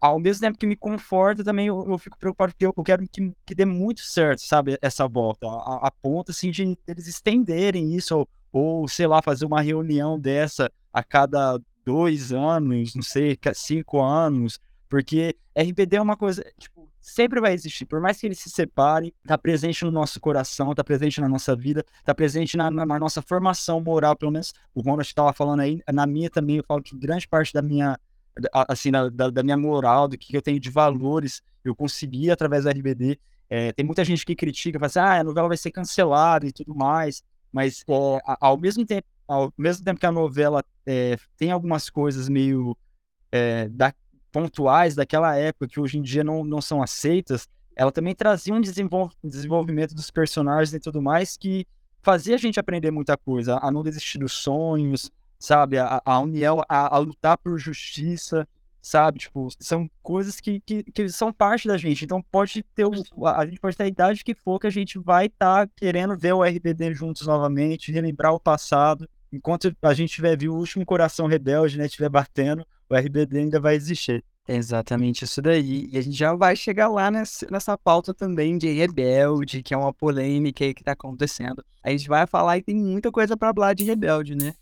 ao 0.00 0.18
mesmo 0.18 0.40
tempo 0.42 0.58
que 0.58 0.66
me 0.66 0.76
conforta, 0.76 1.42
também 1.42 1.66
eu, 1.66 1.84
eu 1.88 1.98
fico 1.98 2.16
preocupado 2.16 2.52
porque 2.52 2.66
eu, 2.66 2.72
eu 2.76 2.84
quero 2.84 3.06
que, 3.08 3.32
que, 3.44 3.54
dê 3.54 3.64
muito 3.64 4.00
certo, 4.00 4.40
sabe, 4.40 4.78
essa 4.80 5.06
volta, 5.08 5.46
a, 5.46 5.88
a 5.88 5.90
ponto, 5.90 6.30
assim, 6.30 6.50
de 6.50 6.78
eles 6.86 7.06
estenderem 7.06 7.94
isso, 7.94 8.16
ou, 8.16 8.28
ou, 8.52 8.88
sei 8.88 9.06
lá, 9.06 9.20
fazer 9.22 9.44
uma 9.44 9.60
reunião 9.60 10.18
dessa 10.18 10.70
a 10.92 11.02
cada 11.02 11.60
dois 11.84 12.32
anos, 12.32 12.94
não 12.94 13.02
sei, 13.02 13.38
cinco 13.54 14.00
anos, 14.00 14.58
porque 14.88 15.36
RBD 15.54 15.96
é 15.96 16.02
uma 16.02 16.16
coisa, 16.16 16.44
tipo, 16.58 16.75
sempre 17.06 17.40
vai 17.40 17.54
existir. 17.54 17.86
Por 17.86 18.00
mais 18.00 18.18
que 18.18 18.26
eles 18.26 18.40
se 18.40 18.50
separem, 18.50 19.14
tá 19.24 19.38
presente 19.38 19.84
no 19.84 19.92
nosso 19.92 20.18
coração, 20.18 20.74
tá 20.74 20.82
presente 20.82 21.20
na 21.20 21.28
nossa 21.28 21.54
vida, 21.54 21.84
tá 22.04 22.12
presente 22.12 22.56
na, 22.56 22.68
na, 22.68 22.84
na 22.84 22.98
nossa 22.98 23.22
formação 23.22 23.80
moral, 23.80 24.16
pelo 24.16 24.32
menos 24.32 24.52
o 24.74 24.80
Ronald 24.80 25.06
estava 25.06 25.32
falando 25.32 25.60
aí, 25.60 25.80
na 25.92 26.04
minha 26.04 26.28
também, 26.28 26.56
eu 26.56 26.64
falo 26.66 26.82
que 26.82 26.98
grande 26.98 27.28
parte 27.28 27.54
da 27.54 27.62
minha, 27.62 27.96
assim, 28.52 28.90
da, 28.90 29.30
da 29.30 29.42
minha 29.44 29.56
moral, 29.56 30.08
do 30.08 30.18
que 30.18 30.36
eu 30.36 30.42
tenho 30.42 30.58
de 30.58 30.68
valores, 30.68 31.42
eu 31.64 31.76
consegui 31.76 32.28
através 32.28 32.64
da 32.64 32.72
RBD. 32.72 33.20
É, 33.48 33.70
tem 33.70 33.86
muita 33.86 34.04
gente 34.04 34.26
que 34.26 34.34
critica, 34.34 34.76
fala 34.76 34.86
assim, 34.86 34.98
ah, 34.98 35.20
a 35.20 35.24
novela 35.24 35.46
vai 35.46 35.56
ser 35.56 35.70
cancelada 35.70 36.44
e 36.44 36.52
tudo 36.52 36.74
mais, 36.74 37.22
mas 37.52 37.84
é, 37.88 38.18
ao 38.40 38.58
mesmo 38.58 38.84
tempo, 38.84 39.06
ao 39.28 39.54
mesmo 39.56 39.84
tempo 39.84 40.00
que 40.00 40.06
a 40.06 40.12
novela 40.12 40.64
é, 40.84 41.16
tem 41.36 41.52
algumas 41.52 41.88
coisas 41.88 42.28
meio 42.28 42.76
é, 43.30 43.68
da, 43.68 43.94
pontuais 44.36 44.94
daquela 44.94 45.34
época 45.34 45.66
que 45.66 45.80
hoje 45.80 45.96
em 45.96 46.02
dia 46.02 46.22
não, 46.22 46.44
não 46.44 46.60
são 46.60 46.82
aceitas, 46.82 47.48
ela 47.74 47.90
também 47.90 48.14
trazia 48.14 48.52
um 48.52 48.60
desenvol 48.60 49.10
desenvolvimento 49.24 49.94
dos 49.94 50.10
personagens 50.10 50.74
e 50.74 50.78
tudo 50.78 51.00
mais 51.00 51.38
que 51.38 51.66
fazia 52.02 52.34
a 52.34 52.38
gente 52.38 52.60
aprender 52.60 52.90
muita 52.90 53.16
coisa, 53.16 53.58
a 53.62 53.70
não 53.70 53.82
desistir 53.82 54.18
dos 54.18 54.32
sonhos, 54.32 55.10
sabe? 55.38 55.78
A, 55.78 56.02
a 56.04 56.20
união, 56.20 56.60
a, 56.68 56.96
a, 56.96 56.98
lutar 56.98 57.38
por 57.38 57.58
justiça, 57.58 58.46
sabe? 58.82 59.20
Tipo, 59.20 59.48
são 59.58 59.88
coisas 60.02 60.38
que, 60.38 60.60
que, 60.60 60.82
que, 60.82 61.08
são 61.08 61.32
parte 61.32 61.66
da 61.66 61.78
gente. 61.78 62.04
Então 62.04 62.20
pode 62.20 62.62
ter 62.62 62.84
a 62.84 63.46
gente 63.46 63.58
pode 63.58 63.74
ter 63.74 63.84
a 63.84 63.88
idade 63.88 64.22
que 64.22 64.34
for 64.34 64.60
que 64.60 64.66
a 64.66 64.70
gente 64.70 64.98
vai 64.98 65.26
estar 65.26 65.66
tá 65.66 65.72
querendo 65.74 66.14
ver 66.14 66.34
o 66.34 66.44
RBD 66.44 66.92
juntos 66.92 67.26
novamente, 67.26 67.90
relembrar 67.90 68.34
o 68.34 68.40
passado. 68.40 69.08
Enquanto 69.32 69.74
a 69.80 69.94
gente 69.94 70.12
tiver 70.12 70.36
viu 70.36 70.52
o 70.52 70.58
último 70.58 70.84
coração 70.84 71.26
rebelde, 71.26 71.78
né, 71.78 71.86
estiver 71.86 72.10
batendo, 72.10 72.66
o 72.88 72.96
RBD 72.96 73.38
ainda 73.38 73.60
vai 73.60 73.74
existir. 73.74 74.24
Exatamente 74.48 75.24
isso 75.24 75.42
daí. 75.42 75.88
E 75.90 75.98
a 75.98 76.00
gente 76.00 76.16
já 76.16 76.32
vai 76.34 76.54
chegar 76.54 76.88
lá 76.88 77.10
nessa, 77.10 77.46
nessa 77.50 77.76
pauta 77.76 78.14
também 78.14 78.56
de 78.56 78.70
Rebelde, 78.70 79.62
que 79.62 79.74
é 79.74 79.76
uma 79.76 79.92
polêmica 79.92 80.64
aí 80.64 80.72
que 80.72 80.84
tá 80.84 80.92
acontecendo. 80.92 81.64
A 81.82 81.90
gente 81.90 82.08
vai 82.08 82.26
falar 82.26 82.58
e 82.58 82.62
tem 82.62 82.76
muita 82.76 83.10
coisa 83.10 83.36
para 83.36 83.52
falar 83.52 83.74
de 83.74 83.84
Rebelde, 83.84 84.36
né? 84.36 84.54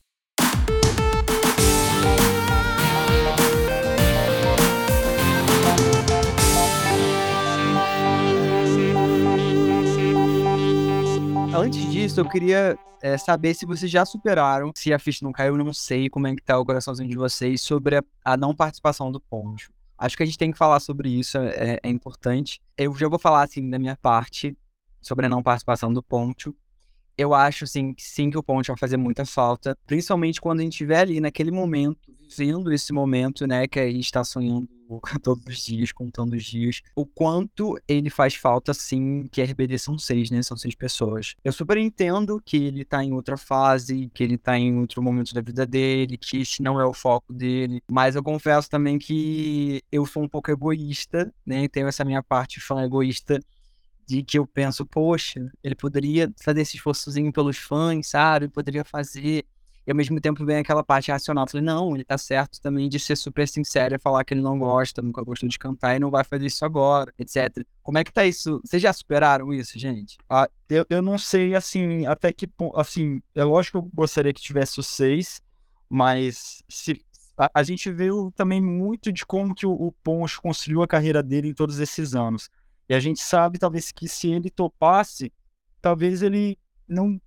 Antes 11.57 11.89
disso, 11.89 12.19
eu 12.19 12.29
queria 12.29 12.77
é, 13.01 13.17
saber 13.17 13.55
se 13.55 13.65
vocês 13.65 13.89
já 13.89 14.05
superaram, 14.05 14.73
se 14.75 14.93
a 14.93 14.99
ficha 14.99 15.25
não 15.25 15.31
caiu, 15.31 15.57
não 15.57 15.73
sei 15.73 16.11
como 16.11 16.27
é 16.27 16.35
que 16.35 16.43
tá 16.43 16.59
o 16.59 16.65
coraçãozinho 16.65 17.09
de 17.09 17.17
vocês 17.17 17.61
sobre 17.63 17.99
a, 17.99 18.03
a 18.25 18.37
não 18.37 18.53
participação 18.53 19.13
do 19.13 19.21
Poncho. 19.21 19.73
Acho 19.97 20.17
que 20.17 20.25
a 20.25 20.27
gente 20.27 20.37
tem 20.37 20.51
que 20.51 20.59
falar 20.59 20.81
sobre 20.81 21.09
isso, 21.09 21.39
é, 21.39 21.79
é, 21.81 21.89
importante. 21.89 22.61
Eu 22.77 22.93
já 22.97 23.09
vou 23.09 23.21
falar, 23.21 23.45
assim, 23.45 23.71
da 23.71 23.79
minha 23.79 23.97
parte, 23.97 24.57
sobre 25.01 25.27
a 25.27 25.29
não 25.29 25.45
participação 25.45 25.93
do 25.93 26.03
Poncho. 26.03 26.53
Eu 27.17 27.33
acho, 27.33 27.63
assim, 27.63 27.95
que 27.95 28.03
sim, 28.03 28.31
que 28.31 28.37
o 28.37 28.43
Poncho 28.43 28.73
vai 28.73 28.79
fazer 28.79 28.97
muita 28.97 29.25
falta, 29.25 29.79
principalmente 29.87 30.41
quando 30.41 30.59
a 30.59 30.63
gente 30.65 30.73
estiver 30.73 30.99
ali 30.99 31.21
naquele 31.21 31.53
momento, 31.53 32.13
vivendo 32.29 32.73
esse 32.73 32.93
momento, 32.93 33.47
né, 33.47 33.67
que 33.67 33.79
a 33.79 33.87
gente 33.87 34.05
está 34.05 34.25
sonhando 34.25 34.69
todos 35.23 35.45
os 35.47 35.65
dias, 35.65 35.93
contando 35.93 36.35
os 36.35 36.45
dias, 36.45 36.83
o 36.95 37.07
quanto 37.07 37.79
ele 37.89 38.11
faz 38.11 38.35
falta, 38.35 38.75
sim, 38.75 39.27
que 39.31 39.43
RBD 39.43 39.79
são 39.79 39.99
seis, 39.99 40.31
né? 40.31 40.43
São 40.43 40.57
seis 40.57 40.75
pessoas. 40.75 41.35
Eu 41.43 41.53
super 41.53 41.77
entendo 41.77 42.41
que 42.45 42.57
ele 42.57 42.85
tá 42.85 43.03
em 43.03 43.13
outra 43.13 43.37
fase, 43.37 44.11
que 44.15 44.23
ele 44.23 44.37
tá 44.37 44.59
em 44.59 44.79
outro 44.79 45.03
momento 45.03 45.33
da 45.35 45.41
vida 45.41 45.67
dele, 45.67 46.17
que 46.17 46.39
esse 46.39 46.63
não 46.63 46.81
é 46.81 46.85
o 46.85 46.93
foco 46.93 47.33
dele, 47.33 47.83
mas 47.91 48.15
eu 48.17 48.23
confesso 48.23 48.69
também 48.69 48.99
que 48.99 49.83
eu 49.91 50.07
sou 50.07 50.23
um 50.23 50.29
pouco 50.29 50.51
egoísta, 50.51 51.33
né? 51.45 51.67
Tenho 51.69 51.89
essa 51.89 52.05
minha 52.05 52.23
parte 52.23 52.61
fã 52.61 52.83
egoísta 52.83 53.41
de 54.07 54.23
que 54.23 54.39
eu 54.39 54.47
penso, 54.47 54.85
poxa, 54.85 55.51
ele 55.63 55.75
poderia 55.75 56.31
fazer 56.43 56.61
esse 56.61 56.77
esforçozinho 56.77 57.33
pelos 57.33 57.57
fãs, 57.57 58.09
sabe? 58.09 58.49
Poderia 58.49 58.85
fazer 58.85 59.47
E 59.87 59.91
ao 59.91 59.97
mesmo 59.97 60.21
tempo 60.21 60.45
vem 60.45 60.57
aquela 60.57 60.83
parte 60.83 61.11
racional. 61.11 61.47
Falei, 61.47 61.65
não, 61.65 61.95
ele 61.95 62.05
tá 62.05 62.17
certo 62.17 62.61
também 62.61 62.89
de 62.89 62.99
ser 62.99 63.17
super 63.17 63.47
sincero 63.47 63.95
e 63.95 63.99
falar 63.99 64.25
que 64.25 64.33
ele 64.33 64.41
não 64.41 64.59
gosta, 64.59 65.03
nunca 65.03 65.23
gostou 65.23 65.49
de 65.49 65.59
cantar 65.59 65.97
e 65.97 65.99
não 65.99 66.11
vai 66.11 66.25
fazer 66.25 66.47
isso 66.47 66.65
agora, 66.65 67.13
etc. 67.19 67.65
Como 67.83 67.99
é 67.99 68.05
que 68.05 68.13
tá 68.13 68.25
isso? 68.25 68.61
Vocês 68.65 68.83
já 68.83 68.93
superaram 68.93 69.53
isso, 69.53 69.79
gente? 69.79 70.17
Ah, 70.29 70.49
eu, 70.69 70.87
eu 70.89 71.03
não 71.03 71.19
sei, 71.19 71.55
assim, 71.55 72.07
até 72.07 72.33
que 72.33 72.47
ponto. 72.47 72.79
Assim, 72.79 73.21
é 73.35 73.45
lógico 73.45 73.81
que 73.81 73.87
eu 73.87 73.91
gostaria 73.95 74.33
que 74.33 74.41
tivesse 74.41 74.81
os 74.81 74.87
seis, 74.87 75.43
mas 75.89 76.63
se, 76.69 77.05
a, 77.37 77.51
a 77.55 77.63
gente 77.63 77.93
viu 77.93 78.33
também 78.35 78.61
muito 78.61 79.13
de 79.13 79.27
como 79.27 79.55
que 79.55 79.67
o, 79.67 79.73
o 79.73 79.93
Poncho 79.93 80.41
construiu 80.41 80.83
a 80.83 80.89
carreira 80.89 81.23
dele 81.23 81.49
em 81.49 81.55
todos 81.55 81.79
esses 81.79 82.15
anos. 82.15 82.49
E 82.89 82.95
a 82.95 83.01
gente 83.01 83.21
sabe, 83.21 83.59
talvez, 83.59 83.93
que 83.93 84.09
se 84.09 84.29
ele 84.29 84.51
topasse, 84.51 85.33
talvez 85.81 86.23
ele 86.23 86.59
não 86.89 87.21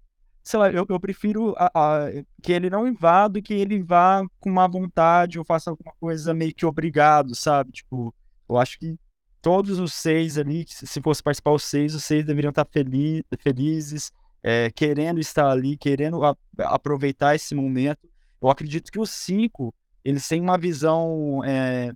sei 0.47 0.59
lá, 0.59 0.71
eu, 0.71 0.85
eu 0.87 0.99
prefiro 0.99 1.53
a, 1.57 1.69
a, 1.75 2.11
que 2.41 2.53
ele 2.53 2.69
não 2.69 2.87
invada 2.87 3.37
e 3.37 3.41
que 3.41 3.53
ele 3.53 3.83
vá 3.83 4.25
com 4.39 4.49
má 4.49 4.65
vontade 4.65 5.37
ou 5.37 5.43
faça 5.43 5.69
alguma 5.69 5.93
coisa 5.99 6.33
meio 6.33 6.55
que 6.55 6.65
obrigado, 6.65 7.35
sabe? 7.35 7.73
Tipo, 7.73 8.15
eu 8.47 8.57
acho 8.57 8.79
que 8.79 8.97
todos 9.41 9.77
os 9.77 9.91
seis 9.93 10.37
ali, 10.37 10.65
se 10.65 11.01
fosse 11.01 11.21
participar 11.21 11.51
os 11.51 11.63
seis, 11.63 11.93
os 11.93 12.05
seis 12.05 12.25
deveriam 12.25 12.51
estar 12.51 12.65
feliz, 12.65 13.23
felizes, 13.39 14.09
é, 14.41 14.71
querendo 14.71 15.19
estar 15.19 15.49
ali, 15.49 15.75
querendo 15.75 16.23
a, 16.23 16.33
aproveitar 16.59 17.35
esse 17.35 17.53
momento. 17.53 18.09
Eu 18.41 18.49
acredito 18.49 18.89
que 18.89 18.99
os 18.99 19.09
cinco, 19.09 19.75
eles 20.01 20.25
têm 20.25 20.39
uma 20.39 20.57
visão 20.57 21.43
é, 21.43 21.91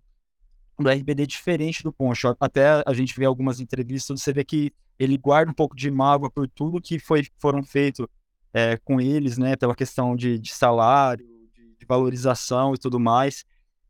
do 0.78 0.90
RBD 0.90 1.26
diferente 1.26 1.84
do 1.84 1.94
Poncho. 1.94 2.36
Até 2.38 2.84
a 2.86 2.94
gente 2.94 3.18
vê 3.18 3.24
algumas 3.24 3.62
entrevistas, 3.62 4.22
você 4.22 4.34
vê 4.34 4.44
que 4.44 4.74
ele 5.00 5.18
guarda 5.18 5.50
um 5.50 5.56
pouco 5.56 5.74
de 5.74 5.90
mágoa 5.90 6.30
por 6.30 6.50
tudo 6.50 6.82
que 6.82 7.00
foi, 7.00 7.26
foram 7.40 7.64
feitos 7.64 8.06
é, 8.54 8.78
com 8.78 9.00
eles, 9.00 9.38
né, 9.38 9.56
pela 9.56 9.76
questão 9.76 10.16
de, 10.16 10.38
de 10.40 10.54
salário, 10.54 11.26
de, 11.80 11.86
valorização 11.88 12.74
e 12.74 12.78
tudo 12.78 13.00
mais. 13.00 13.44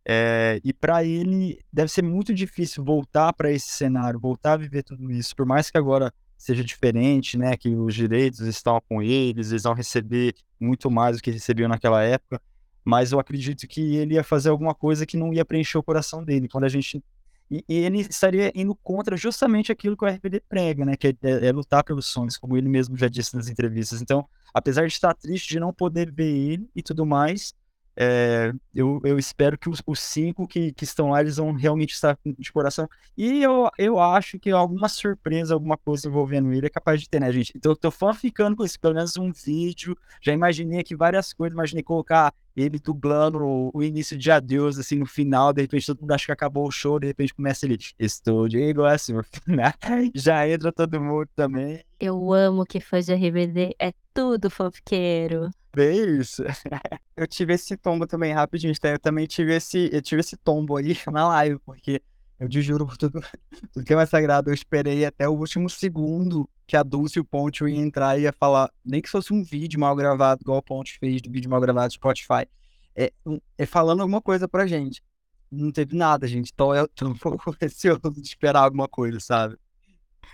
É, 0.03 0.59
e 0.63 0.73
para 0.73 1.03
ele 1.03 1.59
deve 1.71 1.91
ser 1.91 2.01
muito 2.01 2.33
difícil 2.33 2.83
voltar 2.83 3.31
para 3.33 3.51
esse 3.51 3.67
cenário, 3.67 4.19
voltar 4.19 4.53
a 4.53 4.57
viver 4.57 4.81
tudo 4.81 5.11
isso, 5.11 5.35
por 5.35 5.45
mais 5.45 5.69
que 5.69 5.77
agora 5.77 6.11
seja 6.35 6.63
diferente, 6.63 7.37
né, 7.37 7.55
que 7.55 7.69
os 7.69 7.93
direitos 7.93 8.39
estão 8.39 8.81
com 8.89 9.03
eles, 9.03 9.51
eles 9.51 9.61
vão 9.61 9.73
receber 9.73 10.33
muito 10.59 10.89
mais 10.89 11.17
do 11.17 11.21
que 11.21 11.29
recebiam 11.29 11.69
naquela 11.69 12.01
época, 12.01 12.41
mas 12.83 13.11
eu 13.11 13.19
acredito 13.19 13.67
que 13.67 13.95
ele 13.95 14.15
ia 14.15 14.23
fazer 14.23 14.49
alguma 14.49 14.73
coisa 14.73 15.05
que 15.05 15.15
não 15.15 15.31
ia 15.31 15.45
preencher 15.45 15.77
o 15.77 15.83
coração 15.83 16.23
dele. 16.23 16.47
Quando 16.47 16.63
a 16.63 16.69
gente 16.69 17.03
e, 17.51 17.65
e, 17.67 17.77
ele 17.79 17.99
estaria 17.99 18.51
indo 18.55 18.73
contra 18.75 19.17
justamente 19.17 19.71
aquilo 19.71 19.97
que 19.97 20.05
o 20.05 20.07
RPD 20.07 20.41
prega, 20.47 20.85
né? 20.85 20.95
Que 20.95 21.07
é, 21.07 21.15
é, 21.21 21.47
é, 21.47 21.51
lutar 21.51 21.83
pelos 21.83 22.05
sonhos, 22.05 22.37
como 22.37 22.55
ele 22.55 22.69
mesmo 22.69 22.95
já 22.97 23.09
disse 23.09 23.35
nas 23.35 23.49
entrevistas. 23.49 24.01
Então, 24.01 24.25
apesar 24.53 24.87
de 24.87 24.93
estar 24.93 25.13
triste 25.13 25.49
de 25.49 25.59
não 25.59 25.73
poder 25.73 26.11
ver 26.11 26.33
ele 26.33 26.69
e 26.73 26.81
tudo 26.81 27.05
mais, 27.05 27.53
é, 27.93 28.53
eu, 28.73 29.01
eu 29.03 29.19
espero 29.19 29.57
que 29.57 29.69
os, 29.69 29.81
os 29.85 29.99
cinco 29.99 30.47
que, 30.47 30.71
que 30.71 30.85
estão 30.85 31.09
lá, 31.09 31.19
eles 31.19 31.35
vão 31.35 31.51
realmente 31.51 31.93
estar 31.93 32.17
de 32.25 32.51
coração. 32.51 32.87
E 33.17 33.43
eu, 33.43 33.69
eu 33.77 33.99
acho 33.99 34.39
que 34.39 34.49
alguma 34.49 34.87
surpresa, 34.87 35.53
alguma 35.53 35.77
coisa 35.77 36.07
envolvendo 36.07 36.53
ele 36.53 36.67
é 36.67 36.69
capaz 36.69 37.01
de 37.01 37.09
ter, 37.09 37.19
né, 37.19 37.31
gente? 37.31 37.51
Então 37.55 37.73
eu 37.73 37.75
tô 37.75 37.91
ficando 38.13 38.55
com 38.55 38.63
isso, 38.63 38.79
pelo 38.79 38.95
menos 38.95 39.17
um 39.17 39.31
vídeo. 39.31 39.97
Já 40.21 40.31
imaginei 40.31 40.79
aqui 40.79 40.95
várias 40.95 41.33
coisas, 41.33 41.53
imaginei 41.53 41.83
colocar 41.83 42.33
ele 42.55 42.79
dublando 42.79 43.39
o, 43.39 43.71
o, 43.73 43.83
início 43.83 44.17
de 44.17 44.31
Adeus, 44.31 44.77
assim, 44.77 44.97
no 44.97 45.05
final, 45.05 45.53
de 45.53 45.61
repente 45.61 45.85
todo 45.85 46.01
mundo 46.01 46.11
acha 46.11 46.25
que 46.25 46.31
acabou 46.31 46.67
o 46.67 46.71
show, 46.71 46.99
de 46.99 47.07
repente 47.07 47.33
começa 47.33 47.65
ele, 47.65 47.77
estou 47.99 48.47
de 48.47 48.57
igual 48.57 48.87
assim? 48.87 49.13
Já 50.15 50.47
entra 50.47 50.71
todo 50.71 51.01
mundo 51.01 51.27
também. 51.35 51.83
Eu 51.99 52.33
amo 52.33 52.65
que 52.65 52.79
fã 52.79 52.99
de 52.99 53.13
RBD 53.13 53.75
é 53.79 53.93
tudo 54.13 54.49
fanfiqueiro. 54.49 55.49
Bem 55.73 56.19
isso. 56.19 56.43
eu 57.15 57.25
tive 57.25 57.53
esse 57.53 57.77
tombo 57.77 58.05
também, 58.05 58.33
rapidinho, 58.33 58.73
eu 58.83 58.99
também 58.99 59.25
tive 59.25 59.55
esse, 59.55 59.89
eu 59.91 60.01
tive 60.01 60.19
esse 60.19 60.35
tombo 60.35 60.75
aí 60.75 60.97
na 61.11 61.27
live, 61.29 61.59
porque 61.65 62.01
eu 62.41 62.49
te 62.49 62.59
juro 62.59 62.87
por 62.87 62.97
tudo, 62.97 63.21
tudo 63.71 63.85
que 63.85 63.93
é 63.93 63.95
mais 63.95 64.09
sagrado, 64.09 64.49
eu 64.49 64.53
esperei 64.53 65.05
até 65.05 65.29
o 65.29 65.33
último 65.33 65.69
segundo 65.69 66.49
que 66.65 66.75
a 66.75 66.81
Dulce 66.81 67.19
e 67.19 67.21
o 67.21 67.23
Ponte 67.23 67.63
ia 67.63 67.79
entrar 67.79 68.17
e 68.17 68.23
ia 68.23 68.33
falar, 68.33 68.71
nem 68.83 68.99
que 68.99 69.09
fosse 69.09 69.31
um 69.31 69.43
vídeo 69.43 69.79
mal 69.79 69.95
gravado, 69.95 70.41
igual 70.41 70.57
o 70.57 70.63
Ponte 70.63 70.97
fez 70.97 71.21
do 71.21 71.31
vídeo 71.31 71.51
mal 71.51 71.61
gravado 71.61 71.89
do 71.89 71.93
Spotify, 71.93 72.47
é, 72.95 73.13
é 73.59 73.65
falando 73.67 74.01
alguma 74.01 74.21
coisa 74.21 74.47
pra 74.47 74.65
gente. 74.65 75.03
Não 75.51 75.71
teve 75.71 75.95
nada, 75.95 76.25
gente. 76.25 76.49
Então 76.51 76.73
eu 76.73 76.87
tô 76.87 77.09
um 77.09 77.15
pouco 77.15 77.55
receoso 77.61 78.11
de 78.11 78.27
esperar 78.27 78.63
alguma 78.63 78.87
coisa, 78.87 79.19
sabe? 79.19 79.55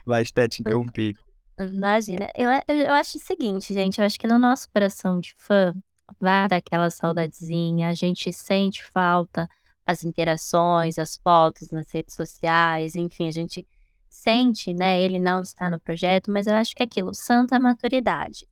Vai 0.05 0.23
até 0.23 0.47
te 0.47 0.61
interromper. 0.61 1.13
Imagina. 1.59 2.29
Eu, 2.35 2.49
eu 2.73 2.93
acho 2.93 3.17
o 3.17 3.21
seguinte, 3.21 3.73
gente. 3.73 3.99
Eu 3.99 4.05
acho 4.05 4.17
que 4.17 4.27
no 4.27 4.39
nosso 4.39 4.69
coração 4.71 5.19
de 5.19 5.33
fã, 5.37 5.73
vai 6.19 6.47
daquela 6.47 6.89
saudadezinha, 6.89 7.89
a 7.89 7.93
gente 7.93 8.31
sente 8.31 8.83
falta 8.83 9.49
as 9.87 10.03
interações, 10.03 10.99
as 10.99 11.15
fotos 11.15 11.71
nas 11.71 11.89
redes 11.91 12.13
sociais, 12.13 12.95
enfim, 12.95 13.27
a 13.29 13.31
gente 13.31 13.65
sente, 14.09 14.73
né? 14.73 15.01
Ele 15.01 15.17
não 15.17 15.41
está 15.41 15.69
no 15.69 15.79
projeto, 15.79 16.29
mas 16.31 16.45
eu 16.45 16.53
acho 16.55 16.75
que 16.75 16.83
é 16.83 16.85
aquilo, 16.85 17.13
santa 17.13 17.57
maturidade. 17.59 18.45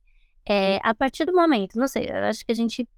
É, 0.48 0.78
a 0.82 0.94
partir 0.94 1.26
do 1.26 1.34
momento, 1.34 1.78
não 1.78 1.86
sei, 1.86 2.08
eu 2.08 2.24
acho 2.24 2.44
que 2.44 2.52
a 2.52 2.54
gente 2.54 2.88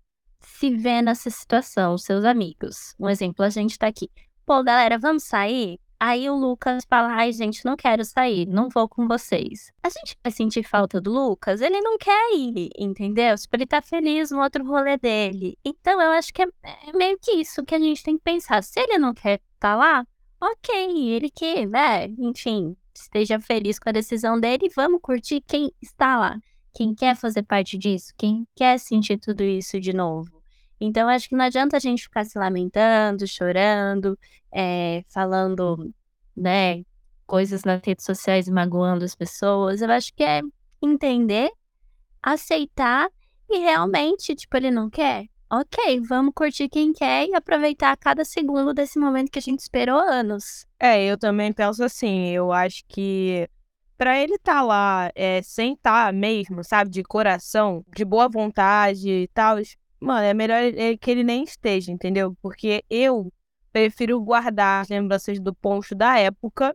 se 0.41 0.71
vê 0.77 1.03
nessa 1.03 1.31
situação, 1.31 1.99
seus 1.99 2.25
amigos. 2.25 2.95
Um 2.99 3.09
exemplo, 3.09 3.45
a 3.45 3.51
gente 3.51 3.79
tá 3.79 3.89
aqui. 3.89 4.09
Pô, 4.47 4.63
galera, 4.63 4.99
vamos 4.99 5.25
sair? 5.25 5.81
Aí 6.01 6.31
o 6.31 6.37
Lucas 6.37 6.85
fala: 6.89 7.13
ai, 7.13 7.33
gente, 7.33 7.65
não 7.65 7.77
quero 7.77 8.05
sair, 8.05 8.47
não 8.47 8.69
vou 8.69 8.89
com 8.89 9.09
vocês. 9.09 9.73
A 9.83 9.89
gente 9.89 10.17
vai 10.23 10.31
sentir 10.31 10.63
falta 10.63 11.01
do 11.01 11.11
Lucas? 11.11 11.61
Ele 11.61 11.81
não 11.81 11.99
quer 11.99 12.35
ir, 12.35 12.71
entendeu? 12.79 13.35
Tipo, 13.37 13.57
ele 13.57 13.67
tá 13.67 13.83
feliz 13.83 14.31
no 14.31 14.41
outro 14.41 14.65
rolê 14.65 14.97
dele. 14.97 15.59
Então 15.65 16.01
eu 16.01 16.11
acho 16.13 16.33
que 16.33 16.43
é, 16.43 16.49
é 16.87 16.93
meio 16.93 17.19
que 17.21 17.33
isso 17.33 17.65
que 17.65 17.75
a 17.75 17.79
gente 17.79 18.03
tem 18.03 18.17
que 18.17 18.23
pensar. 18.23 18.63
Se 18.63 18.79
ele 18.79 18.99
não 18.99 19.13
quer 19.13 19.41
estar 19.55 19.71
tá 19.73 19.77
lá, 19.77 20.07
ok, 20.41 21.11
ele 21.11 21.31
que, 21.31 21.67
né? 21.67 22.07
Enfim, 22.19 22.77
esteja 22.95 23.41
feliz 23.41 23.79
com 23.79 23.89
a 23.89 23.93
decisão 23.93 24.39
dele 24.39 24.69
vamos 24.75 25.01
curtir 25.03 25.43
quem 25.47 25.73
está 25.83 26.17
lá. 26.17 26.39
Quem 26.75 26.95
quer 26.95 27.17
fazer 27.17 27.43
parte 27.43 27.77
disso, 27.77 28.13
quem 28.17 28.47
quer 28.55 28.79
sentir 28.79 29.19
tudo 29.19 29.43
isso 29.43 29.81
de 29.81 29.93
novo. 29.93 30.38
Então, 30.81 31.09
acho 31.09 31.29
que 31.29 31.37
não 31.37 31.45
adianta 31.45 31.77
a 31.77 31.81
gente 31.81 32.03
ficar 32.03 32.25
se 32.25 32.39
lamentando, 32.39 33.27
chorando, 33.27 34.19
é, 34.53 35.05
falando, 35.09 35.93
né, 36.37 36.83
coisas 37.27 37.65
nas 37.65 37.81
redes 37.85 38.05
sociais 38.05 38.49
magoando 38.49 39.05
as 39.05 39.15
pessoas. 39.15 39.83
Eu 39.83 39.91
acho 39.91 40.15
que 40.15 40.23
é 40.23 40.41
entender, 40.83 41.51
aceitar 42.23 43.09
e 43.51 43.59
realmente, 43.59 44.35
tipo, 44.35 44.57
ele 44.57 44.71
não 44.71 44.89
quer. 44.89 45.27
Ok, 45.51 46.01
vamos 46.01 46.35
curtir 46.35 46.69
quem 46.69 46.93
quer 46.93 47.27
e 47.27 47.35
aproveitar 47.35 47.97
cada 47.97 48.23
segundo 48.23 48.75
desse 48.75 48.99
momento 48.99 49.31
que 49.31 49.39
a 49.39 49.43
gente 49.43 49.61
esperou 49.61 49.99
anos. 49.99 50.67
É, 50.79 51.03
eu 51.05 51.17
também 51.17 51.53
penso 51.55 51.83
assim, 51.83 52.29
eu 52.29 52.53
acho 52.53 52.85
que 52.87 53.49
para 53.97 54.21
ele 54.21 54.35
estar 54.35 54.57
tá 54.57 54.63
lá 54.63 55.11
é, 55.15 55.41
mesmo, 56.13 56.63
sabe, 56.63 56.91
de 56.91 57.03
coração, 57.03 57.83
de 57.97 58.05
boa 58.05 58.29
vontade 58.29 59.09
e 59.11 59.29
tal, 59.29 59.57
mano, 60.01 60.25
é 60.27 60.35
melhor 60.35 60.63
que 61.01 61.11
ele 61.11 61.25
nem 61.25 61.45
esteja, 61.45 61.91
entendeu? 61.93 62.37
Porque 62.41 62.85
eu 62.89 63.33
prefiro 63.73 64.21
guardar 64.21 64.83
as 64.83 64.89
lembranças 64.89 65.39
do 65.39 65.55
Poncho 65.55 65.95
da 65.95 66.19
época, 66.19 66.75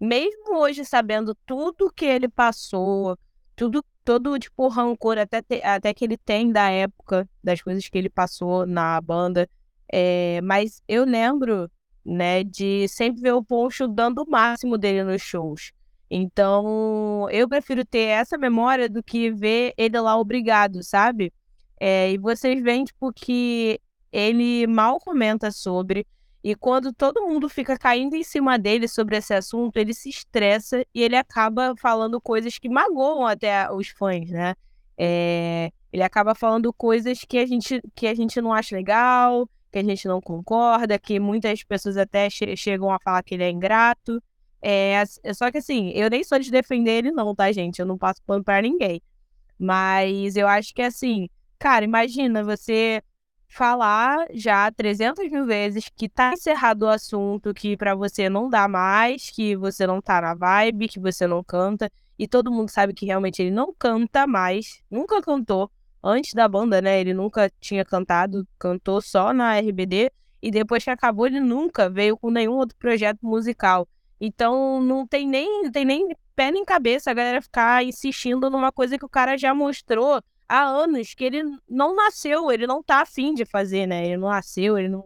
mesmo 0.00 0.56
hoje 0.58 0.84
sabendo 0.84 1.34
tudo 1.46 1.92
que 1.92 2.04
ele 2.04 2.28
passou, 2.28 3.18
tudo, 3.56 3.84
todo, 4.04 4.38
tipo, 4.38 4.68
rancor 4.68 5.18
até, 5.18 5.42
te, 5.42 5.60
até 5.62 5.92
que 5.92 6.04
ele 6.04 6.16
tem 6.16 6.52
da 6.52 6.70
época, 6.70 7.28
das 7.42 7.60
coisas 7.60 7.88
que 7.88 7.98
ele 7.98 8.08
passou 8.08 8.64
na 8.66 9.00
banda. 9.00 9.48
É, 9.90 10.40
mas 10.42 10.82
eu 10.86 11.04
lembro, 11.04 11.70
né, 12.04 12.44
de 12.44 12.86
sempre 12.88 13.22
ver 13.22 13.32
o 13.32 13.42
Poncho 13.42 13.88
dando 13.88 14.22
o 14.22 14.30
máximo 14.30 14.78
dele 14.78 15.02
nos 15.02 15.22
shows. 15.22 15.72
Então, 16.10 17.28
eu 17.30 17.48
prefiro 17.48 17.84
ter 17.84 18.06
essa 18.06 18.38
memória 18.38 18.88
do 18.88 19.02
que 19.02 19.30
ver 19.30 19.74
ele 19.76 19.98
lá 20.00 20.16
obrigado, 20.16 20.82
sabe? 20.82 21.32
É, 21.80 22.10
e 22.12 22.18
vocês 22.18 22.62
veem, 22.62 22.84
tipo, 22.84 23.12
que 23.12 23.80
ele 24.12 24.66
mal 24.66 24.98
comenta 24.98 25.50
sobre. 25.50 26.06
E 26.42 26.54
quando 26.54 26.92
todo 26.92 27.26
mundo 27.26 27.48
fica 27.48 27.76
caindo 27.76 28.14
em 28.14 28.22
cima 28.22 28.58
dele 28.58 28.88
sobre 28.88 29.16
esse 29.16 29.34
assunto, 29.34 29.76
ele 29.76 29.92
se 29.92 30.08
estressa 30.08 30.84
e 30.94 31.02
ele 31.02 31.16
acaba 31.16 31.74
falando 31.76 32.20
coisas 32.20 32.58
que 32.58 32.68
magoam 32.68 33.26
até 33.26 33.70
os 33.72 33.88
fãs, 33.88 34.30
né? 34.30 34.54
É, 34.96 35.70
ele 35.92 36.02
acaba 36.02 36.34
falando 36.34 36.72
coisas 36.72 37.20
que 37.20 37.38
a, 37.38 37.46
gente, 37.46 37.80
que 37.94 38.06
a 38.06 38.14
gente 38.14 38.40
não 38.40 38.52
acha 38.52 38.76
legal, 38.76 39.48
que 39.70 39.78
a 39.78 39.84
gente 39.84 40.06
não 40.08 40.20
concorda, 40.20 40.98
que 40.98 41.20
muitas 41.20 41.62
pessoas 41.62 41.96
até 41.96 42.30
che 42.30 42.56
chegam 42.56 42.90
a 42.90 42.98
falar 42.98 43.22
que 43.22 43.34
ele 43.34 43.44
é 43.44 43.50
ingrato. 43.50 44.22
É, 44.60 45.02
é, 45.22 45.34
só 45.34 45.50
que 45.50 45.58
assim, 45.58 45.90
eu 45.90 46.10
nem 46.10 46.24
sou 46.24 46.38
de 46.38 46.50
defender 46.50 46.92
ele 46.92 47.12
não, 47.12 47.34
tá, 47.34 47.50
gente? 47.52 47.78
Eu 47.78 47.86
não 47.86 47.98
passo 47.98 48.22
pano 48.24 48.42
pra 48.44 48.62
ninguém. 48.62 49.00
Mas 49.58 50.36
eu 50.36 50.46
acho 50.48 50.74
que 50.74 50.82
assim, 50.82 51.28
Cara, 51.58 51.84
imagina 51.84 52.44
você 52.44 53.02
falar 53.48 54.26
já 54.32 54.70
300 54.70 55.30
mil 55.30 55.44
vezes 55.46 55.88
que 55.96 56.08
tá 56.08 56.32
encerrado 56.32 56.82
o 56.82 56.88
assunto, 56.88 57.52
que 57.54 57.76
para 57.76 57.94
você 57.94 58.28
não 58.28 58.48
dá 58.48 58.68
mais, 58.68 59.30
que 59.30 59.56
você 59.56 59.86
não 59.86 60.00
tá 60.00 60.20
na 60.20 60.34
vibe, 60.34 60.88
que 60.88 61.00
você 61.00 61.26
não 61.26 61.42
canta, 61.42 61.90
e 62.18 62.28
todo 62.28 62.52
mundo 62.52 62.68
sabe 62.70 62.92
que 62.92 63.06
realmente 63.06 63.42
ele 63.42 63.50
não 63.50 63.74
canta 63.76 64.26
mais, 64.26 64.82
nunca 64.90 65.20
cantou, 65.20 65.70
antes 66.02 66.34
da 66.34 66.46
banda, 66.48 66.80
né? 66.80 67.00
Ele 67.00 67.14
nunca 67.14 67.50
tinha 67.60 67.84
cantado, 67.84 68.46
cantou 68.58 69.00
só 69.00 69.32
na 69.32 69.58
RBD. 69.58 70.10
E 70.40 70.50
depois 70.50 70.84
que 70.84 70.90
acabou, 70.90 71.26
ele 71.26 71.40
nunca 71.40 71.90
veio 71.90 72.16
com 72.16 72.30
nenhum 72.30 72.52
outro 72.52 72.76
projeto 72.78 73.18
musical. 73.22 73.88
Então 74.20 74.80
não 74.80 75.06
tem 75.06 75.26
nem, 75.26 75.64
não 75.64 75.72
tem 75.72 75.84
nem 75.84 76.14
pé 76.36 76.50
nem 76.50 76.64
cabeça 76.64 77.10
a 77.10 77.14
galera 77.14 77.42
ficar 77.42 77.84
insistindo 77.84 78.48
numa 78.48 78.70
coisa 78.70 78.96
que 78.96 79.04
o 79.04 79.08
cara 79.08 79.36
já 79.36 79.52
mostrou 79.54 80.22
há 80.48 80.64
anos 80.64 81.14
que 81.14 81.24
ele 81.24 81.42
não 81.68 81.94
nasceu, 81.94 82.50
ele 82.50 82.66
não 82.66 82.82
tá 82.82 83.02
afim 83.02 83.34
de 83.34 83.44
fazer, 83.44 83.86
né? 83.86 84.06
Ele 84.06 84.16
não 84.16 84.28
nasceu, 84.28 84.78
ele 84.78 84.88
não, 84.88 85.04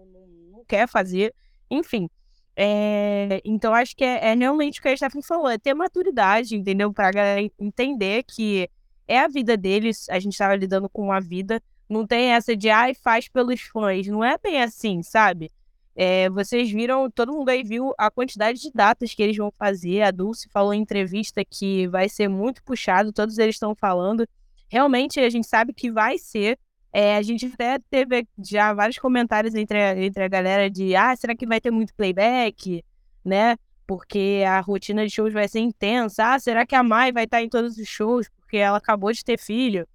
não, 0.50 0.64
quer 0.64 0.86
fazer. 0.88 1.34
Enfim. 1.70 2.08
É, 2.54 3.40
então 3.44 3.74
acho 3.74 3.96
que 3.96 4.04
é, 4.04 4.30
é, 4.30 4.34
realmente 4.34 4.78
o 4.78 4.82
que 4.82 4.88
a 4.88 4.96
Stephanie 4.96 5.26
falou, 5.26 5.48
é 5.48 5.58
ter 5.58 5.74
maturidade, 5.74 6.54
entendeu? 6.54 6.92
Pra 6.92 7.10
galera 7.10 7.40
entender 7.58 8.22
que 8.24 8.68
é 9.08 9.20
a 9.20 9.28
vida 9.28 9.56
deles, 9.56 10.08
a 10.08 10.18
gente 10.18 10.36
tava 10.36 10.54
lidando 10.54 10.88
com 10.88 11.02
uma 11.02 11.20
vida, 11.20 11.62
não 11.88 12.06
tem 12.06 12.32
essa 12.32 12.56
de 12.56 12.68
ai, 12.70 12.94
faz 12.94 13.28
pelos 13.28 13.60
fãs, 13.62 14.06
não 14.06 14.22
é 14.22 14.36
bem 14.38 14.62
assim, 14.62 15.02
sabe? 15.02 15.50
É, 15.94 16.30
vocês 16.30 16.70
viram, 16.70 17.10
todo 17.10 17.32
mundo 17.32 17.48
aí 17.50 17.62
viu 17.62 17.92
a 17.98 18.10
quantidade 18.10 18.60
de 18.60 18.70
datas 18.72 19.14
que 19.14 19.22
eles 19.22 19.36
vão 19.36 19.52
fazer. 19.58 20.02
A 20.02 20.10
Dulce 20.10 20.48
falou 20.48 20.72
em 20.72 20.80
entrevista 20.80 21.44
que 21.44 21.86
vai 21.88 22.08
ser 22.08 22.28
muito 22.28 22.62
puxado, 22.62 23.12
todos 23.12 23.38
eles 23.38 23.56
estão 23.56 23.74
falando. 23.74 24.26
Realmente 24.72 25.20
a 25.20 25.28
gente 25.28 25.46
sabe 25.46 25.74
que 25.74 25.92
vai 25.92 26.16
ser. 26.16 26.58
É, 26.90 27.16
a 27.16 27.20
gente 27.20 27.44
até 27.44 27.78
teve 27.90 28.26
já 28.42 28.72
vários 28.72 28.96
comentários 28.96 29.54
entre 29.54 29.78
a, 29.78 30.02
entre 30.02 30.24
a 30.24 30.28
galera 30.28 30.70
de 30.70 30.96
ah, 30.96 31.14
será 31.14 31.36
que 31.36 31.46
vai 31.46 31.60
ter 31.60 31.70
muito 31.70 31.94
playback? 31.94 32.82
Né? 33.22 33.58
Porque 33.86 34.42
a 34.48 34.60
rotina 34.60 35.06
de 35.06 35.12
shows 35.12 35.30
vai 35.30 35.46
ser 35.46 35.60
intensa. 35.60 36.24
Ah, 36.24 36.38
será 36.38 36.64
que 36.64 36.74
a 36.74 36.82
Mai 36.82 37.12
vai 37.12 37.24
estar 37.24 37.42
em 37.42 37.50
todos 37.50 37.76
os 37.76 37.86
shows? 37.86 38.30
Porque 38.30 38.56
ela 38.56 38.78
acabou 38.78 39.12
de 39.12 39.22
ter 39.22 39.38
filho. 39.38 39.86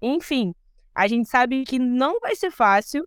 Enfim, 0.00 0.54
a 0.94 1.08
gente 1.08 1.28
sabe 1.28 1.64
que 1.64 1.80
não 1.80 2.20
vai 2.20 2.36
ser 2.36 2.52
fácil 2.52 3.04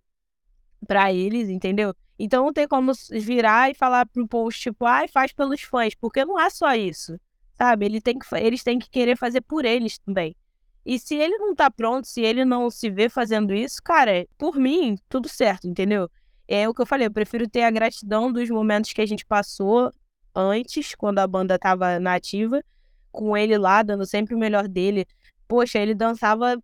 para 0.85 1.13
eles, 1.13 1.47
entendeu? 1.47 1.95
Então 2.19 2.43
não 2.43 2.51
tem 2.51 2.67
como 2.67 2.91
virar 3.09 3.71
e 3.71 3.73
falar 3.73 4.05
pro 4.07 4.27
post, 4.27 4.61
tipo, 4.61 4.85
ai, 4.85 5.07
faz 5.07 5.31
pelos 5.31 5.61
fãs, 5.61 5.95
porque 5.95 6.25
não 6.25 6.37
é 6.37 6.49
só 6.49 6.75
isso, 6.75 7.17
sabe? 7.53 7.85
Ele 7.85 8.01
tem 8.01 8.19
que, 8.19 8.25
eles 8.35 8.61
têm 8.61 8.77
que 8.77 8.89
querer 8.89 9.17
fazer 9.17 9.39
por 9.39 9.63
eles 9.63 9.97
também. 9.99 10.35
E 10.85 10.99
se 10.99 11.15
ele 11.15 11.37
não 11.37 11.55
tá 11.55 11.71
pronto, 11.71 12.07
se 12.07 12.21
ele 12.21 12.43
não 12.43 12.69
se 12.69 12.89
vê 12.89 13.07
fazendo 13.09 13.53
isso, 13.53 13.81
cara, 13.81 14.27
por 14.37 14.55
mim, 14.55 14.97
tudo 15.07 15.29
certo, 15.29 15.67
entendeu? 15.67 16.09
É 16.47 16.67
o 16.67 16.73
que 16.73 16.81
eu 16.81 16.85
falei, 16.85 17.07
eu 17.07 17.11
prefiro 17.11 17.47
ter 17.47 17.63
a 17.63 17.71
gratidão 17.71 18.31
dos 18.31 18.49
momentos 18.49 18.91
que 18.91 19.01
a 19.01 19.05
gente 19.05 19.25
passou 19.25 19.91
antes, 20.35 20.93
quando 20.95 21.19
a 21.19 21.27
banda 21.27 21.57
tava 21.57 21.99
nativa, 21.99 22.61
com 23.11 23.37
ele 23.37 23.57
lá, 23.57 23.81
dando 23.81 24.05
sempre 24.05 24.35
o 24.35 24.37
melhor 24.37 24.67
dele. 24.67 25.05
Poxa, 25.47 25.79
ele 25.79 25.93
dançava 25.95 26.61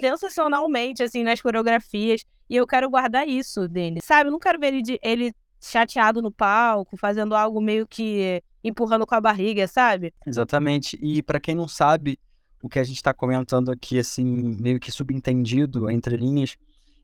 sensacionalmente, 0.00 1.02
assim, 1.02 1.24
nas 1.24 1.40
coreografias. 1.40 2.24
E 2.48 2.54
eu 2.54 2.66
quero 2.66 2.88
guardar 2.88 3.26
isso 3.26 3.66
dele, 3.66 4.00
sabe? 4.02 4.28
Eu 4.28 4.32
não 4.32 4.38
quero 4.38 4.60
ver 4.60 4.68
ele, 4.68 4.82
de, 4.82 5.00
ele 5.02 5.34
chateado 5.60 6.22
no 6.22 6.30
palco, 6.30 6.96
fazendo 6.96 7.34
algo 7.34 7.60
meio 7.60 7.86
que 7.86 8.40
empurrando 8.62 9.06
com 9.06 9.14
a 9.14 9.20
barriga, 9.20 9.66
sabe? 9.66 10.12
Exatamente. 10.24 10.98
E 11.02 11.22
para 11.22 11.40
quem 11.40 11.54
não 11.54 11.66
sabe, 11.66 12.18
o 12.66 12.68
que 12.68 12.80
a 12.80 12.84
gente 12.84 12.96
está 12.96 13.14
comentando 13.14 13.70
aqui, 13.70 13.96
assim, 13.96 14.24
meio 14.60 14.80
que 14.80 14.90
subentendido 14.90 15.88
entre 15.88 16.16
linhas, 16.16 16.56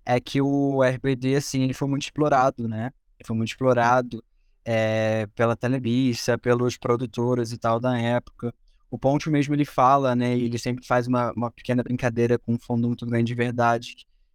é 0.05 0.19
que 0.19 0.43
o 0.43 0.83
RBD, 0.83 1.37
assim, 1.37 1.63
ele 1.63 1.73
foi 1.73 1.87
muito 1.87 2.03
explorado, 2.03 2.67
né? 2.67 2.93
Ele 3.17 3.27
foi 3.27 3.37
muito 3.37 3.51
explorado 3.51 4.23
é, 4.65 5.29
pela 5.37 5.55
Televisa, 5.55 6.37
pelos 6.37 6.77
produtores 6.77 7.53
e 7.53 7.59
tal 7.59 7.79
da 7.79 7.97
época. 7.97 8.53
O 8.91 8.99
Ponte 8.99 9.31
mesmo 9.31 9.55
ele 9.55 9.65
fala, 9.65 10.17
né? 10.17 10.37
Ele 10.37 10.59
sempre 10.59 10.85
faz 10.85 11.07
uma, 11.07 11.33
uma 11.33 11.51
pequena 11.51 11.83
brincadeira 11.85 12.37
com 12.41 12.55
um 12.55 12.59
fundo 12.59 12.89
muito 12.89 13.07
grande 13.07 13.27
de 13.27 13.35
verdade 13.35 13.95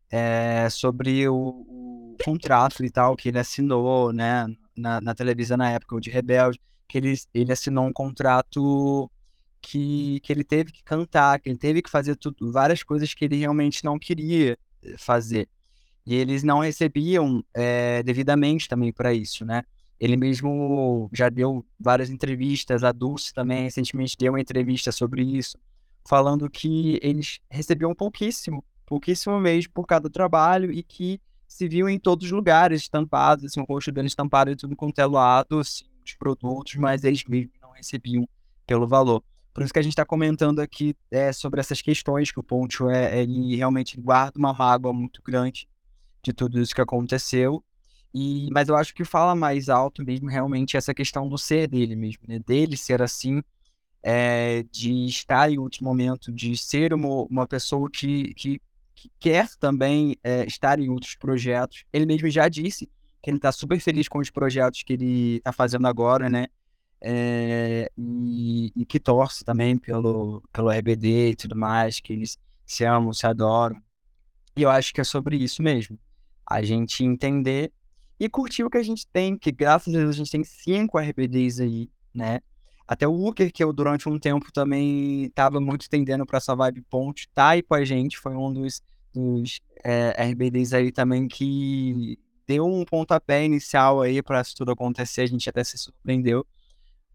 é, 0.10 0.70
sobre 0.70 1.28
o, 1.28 1.36
o, 1.36 2.18
contrato 2.24 2.86
e 2.86 2.90
tal 2.90 3.18
que 3.18 3.28
ele 3.28 3.40
assinou, 3.40 4.14
né? 4.14 4.48
Na, 4.78 5.02
na 5.02 5.14
televisão 5.14 5.58
na 5.58 5.72
época, 5.72 5.96
o 5.96 6.00
de 6.00 6.10
Rebelde, 6.10 6.58
que 6.88 6.98
ele, 6.98 7.14
ele 7.34 7.52
assinou 7.52 7.86
um 7.86 7.92
contrato 7.92 9.12
que, 9.62 10.20
que 10.22 10.32
ele 10.32 10.44
teve 10.44 10.72
que 10.72 10.84
cantar, 10.84 11.40
que 11.40 11.50
ele 11.50 11.58
teve 11.58 11.82
que 11.82 11.90
fazer 11.90 12.16
tudo, 12.16 12.52
várias 12.52 12.84
coisas 12.84 13.14
que 13.14 13.26
ele 13.26 13.38
realmente 13.38 13.84
não 13.84 13.98
queria 14.00 14.58
eh, 14.84 14.96
fazer. 14.98 15.48
E 16.06 16.16
eles 16.16 16.44
não 16.44 16.60
recebiam 16.60 17.44
é, 17.54 18.02
devidamente 18.02 18.68
também 18.68 18.94
para 18.94 19.14
isso, 19.14 19.44
né? 19.46 19.64
Ele 20.00 20.16
mesmo 20.16 21.10
já 21.12 21.28
deu 21.28 21.66
várias 21.80 22.10
entrevistas, 22.10 22.84
a 22.84 22.92
Dulce 22.92 23.34
também 23.34 23.64
recentemente 23.64 24.16
deu 24.18 24.32
uma 24.32 24.40
entrevista 24.40 24.92
sobre 24.92 25.22
isso, 25.24 25.58
falando 26.08 26.50
que 26.50 27.00
eles 27.02 27.40
recebiam 27.50 27.94
pouquíssimo, 27.94 28.64
pouquíssimo 28.86 29.40
mesmo 29.40 29.74
por 29.74 29.86
cada 29.86 30.10
trabalho 30.10 30.72
e 30.72 30.82
que 30.82 31.20
se 31.48 31.68
viu 31.68 31.90
em 31.90 31.98
todos 31.98 32.26
os 32.26 32.32
lugares 32.32 32.82
estampados, 32.82 33.46
assim, 33.46 33.60
o 33.60 33.66
rosto 33.66 33.92
dele 33.92 34.08
estampado 34.08 34.52
e 34.52 34.56
tudo 34.56 34.76
quanto 34.76 35.00
é 35.00 35.04
assim, 35.60 35.86
os 36.06 36.14
produtos, 36.14 36.76
mas 36.76 37.04
eles 37.04 37.24
mesmos 37.26 37.56
não 37.62 37.72
recebiam 37.72 38.28
pelo 38.66 38.88
valor. 38.88 39.24
Por 39.58 39.64
isso 39.64 39.74
que 39.74 39.80
a 39.80 39.82
gente 39.82 39.94
está 39.94 40.06
comentando 40.06 40.60
aqui 40.60 40.96
é, 41.10 41.34
sobre 41.34 41.60
essas 41.60 41.82
questões 41.82 42.32
que 42.32 42.40
o 42.40 42.44
Poncho 42.44 42.92
é, 42.92 43.24
ele 43.24 43.56
realmente 43.56 44.00
guarda 44.00 44.38
uma 44.38 44.54
mágoa 44.54 44.94
muito 44.94 45.20
grande 45.24 45.68
de 46.22 46.32
tudo 46.32 46.62
isso 46.62 46.76
que 46.76 46.82
aconteceu 46.82 47.64
e, 48.14 48.50
mas 48.52 48.70
eu 48.70 48.76
acho 48.76 48.94
que 48.94 49.04
fala 49.04 49.34
mais 49.34 49.68
alto 49.68 50.06
mesmo 50.06 50.30
realmente 50.30 50.78
essa 50.78 50.94
questão 50.94 51.28
do 51.28 51.40
ser 51.40 51.68
dele 51.68 51.96
mesmo, 51.96 52.22
né? 52.28 52.38
Dele 52.38 52.78
ser 52.78 53.02
assim, 53.02 53.42
é, 54.04 54.62
de 54.72 55.08
estar 55.08 55.52
em 55.52 55.58
último 55.58 55.90
momento, 55.90 56.32
de 56.32 56.56
ser 56.56 56.94
uma, 56.94 57.24
uma 57.24 57.48
pessoa 57.48 57.90
que, 57.90 58.36
que, 58.36 58.62
que 58.94 59.10
quer 59.20 59.50
também 59.60 60.16
é, 60.24 60.46
estar 60.46 60.80
em 60.80 60.90
outros 60.90 61.16
projetos. 61.16 61.84
Ele 61.92 62.06
mesmo 62.06 62.30
já 62.30 62.48
disse 62.48 62.88
que 63.24 63.32
ele 63.32 63.38
está 63.38 63.52
super 63.52 63.80
feliz 63.80 64.08
com 64.08 64.20
os 64.20 64.30
projetos 64.30 64.84
que 64.84 64.94
ele 64.94 65.38
está 65.38 65.52
fazendo 65.52 65.88
agora, 65.88 66.30
né? 66.30 66.46
É, 67.00 67.92
e, 67.98 68.72
e, 68.76 68.86
que 68.86 69.00
torce 69.00 69.46
também 69.46 69.78
pelo, 69.78 70.42
pelo 70.52 70.72
RBD 70.72 71.32
e 71.32 71.36
tudo 71.36 71.56
mais, 71.56 72.00
que 72.00 72.12
eles 72.12 72.38
se 72.66 72.84
amam, 72.84 73.14
se 73.14 73.26
adoram. 73.28 73.80
E 74.56 74.64
eu 74.64 74.70
acho 74.70 74.94
que 74.94 75.02
é 75.02 75.04
sobre 75.04 75.38
isso 75.38 75.62
mesmo. 75.62 76.00
A 76.46 76.62
gente 76.64 77.04
entender 77.04 77.72
e 78.20 78.28
curtir 78.28 78.64
o 78.64 78.70
que 78.70 78.78
a 78.78 78.84
gente 78.84 79.06
tem, 79.08 79.38
que 79.38 79.52
graças 79.52 79.94
a 79.94 79.98
Deus 79.98 80.16
a 80.16 80.18
gente 80.18 80.32
tem 80.32 80.44
cinco 80.44 80.98
RBDs 80.98 81.60
aí, 81.60 81.90
né? 82.14 82.40
Até 82.88 83.08
o 83.08 83.12
Walker, 83.12 83.52
que 83.52 83.64
eu 83.64 83.74
durante 83.74 84.08
um 84.08 84.18
tempo 84.18 84.52
também 84.52 85.26
estava 85.26 85.60
muito 85.60 85.90
tendendo 85.90 86.26
para 86.26 86.38
essa 86.38 86.56
vibe 86.56 86.82
ponte, 86.90 87.30
tá 87.34 87.50
aí 87.50 87.62
com 87.62 87.76
a 87.76 87.84
gente, 87.84 88.18
foi 88.18 88.34
um 88.34 88.52
dos, 88.52 88.82
dos 89.14 89.60
é, 89.84 90.24
RBDs 90.32 90.74
aí 90.74 90.92
também 90.92 91.28
que 91.28 92.18
deu 92.48 92.66
um 92.66 92.86
pontapé 92.86 93.44
inicial 93.44 94.02
aí 94.02 94.24
para 94.24 94.42
isso 94.42 94.56
tudo 94.56 94.72
acontecer, 94.72 95.22
a 95.22 95.26
gente 95.28 95.50
até 95.50 95.64
se 95.64 95.78
surpreendeu, 95.78 96.48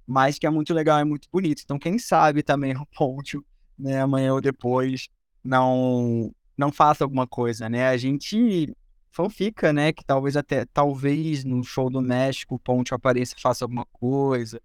mas 0.06 0.38
que 0.38 0.46
é 0.46 0.50
muito 0.50 0.74
legal, 0.74 0.98
é 0.98 1.04
muito 1.04 1.28
bonito. 1.32 1.62
Então, 1.64 1.78
quem 1.78 1.98
sabe 1.98 2.42
também 2.42 2.76
o 2.76 2.86
ponte, 2.86 3.38
né, 3.78 4.00
amanhã 4.00 4.34
ou 4.34 4.40
depois, 4.40 5.08
não 5.42 6.32
não 6.56 6.70
faça 6.70 7.02
alguma 7.02 7.26
coisa, 7.26 7.68
né? 7.68 7.88
A 7.88 7.96
gente 7.96 8.72
fanfica, 9.10 9.72
né? 9.72 9.92
Que 9.92 10.04
talvez 10.04 10.36
até, 10.36 10.64
talvez 10.66 11.44
no 11.44 11.62
show 11.64 11.90
do 11.90 12.00
México 12.00 12.54
o 12.56 12.58
Ponte 12.58 12.94
apareça 12.94 13.34
faça 13.38 13.64
alguma 13.64 13.84
coisa. 13.86 14.60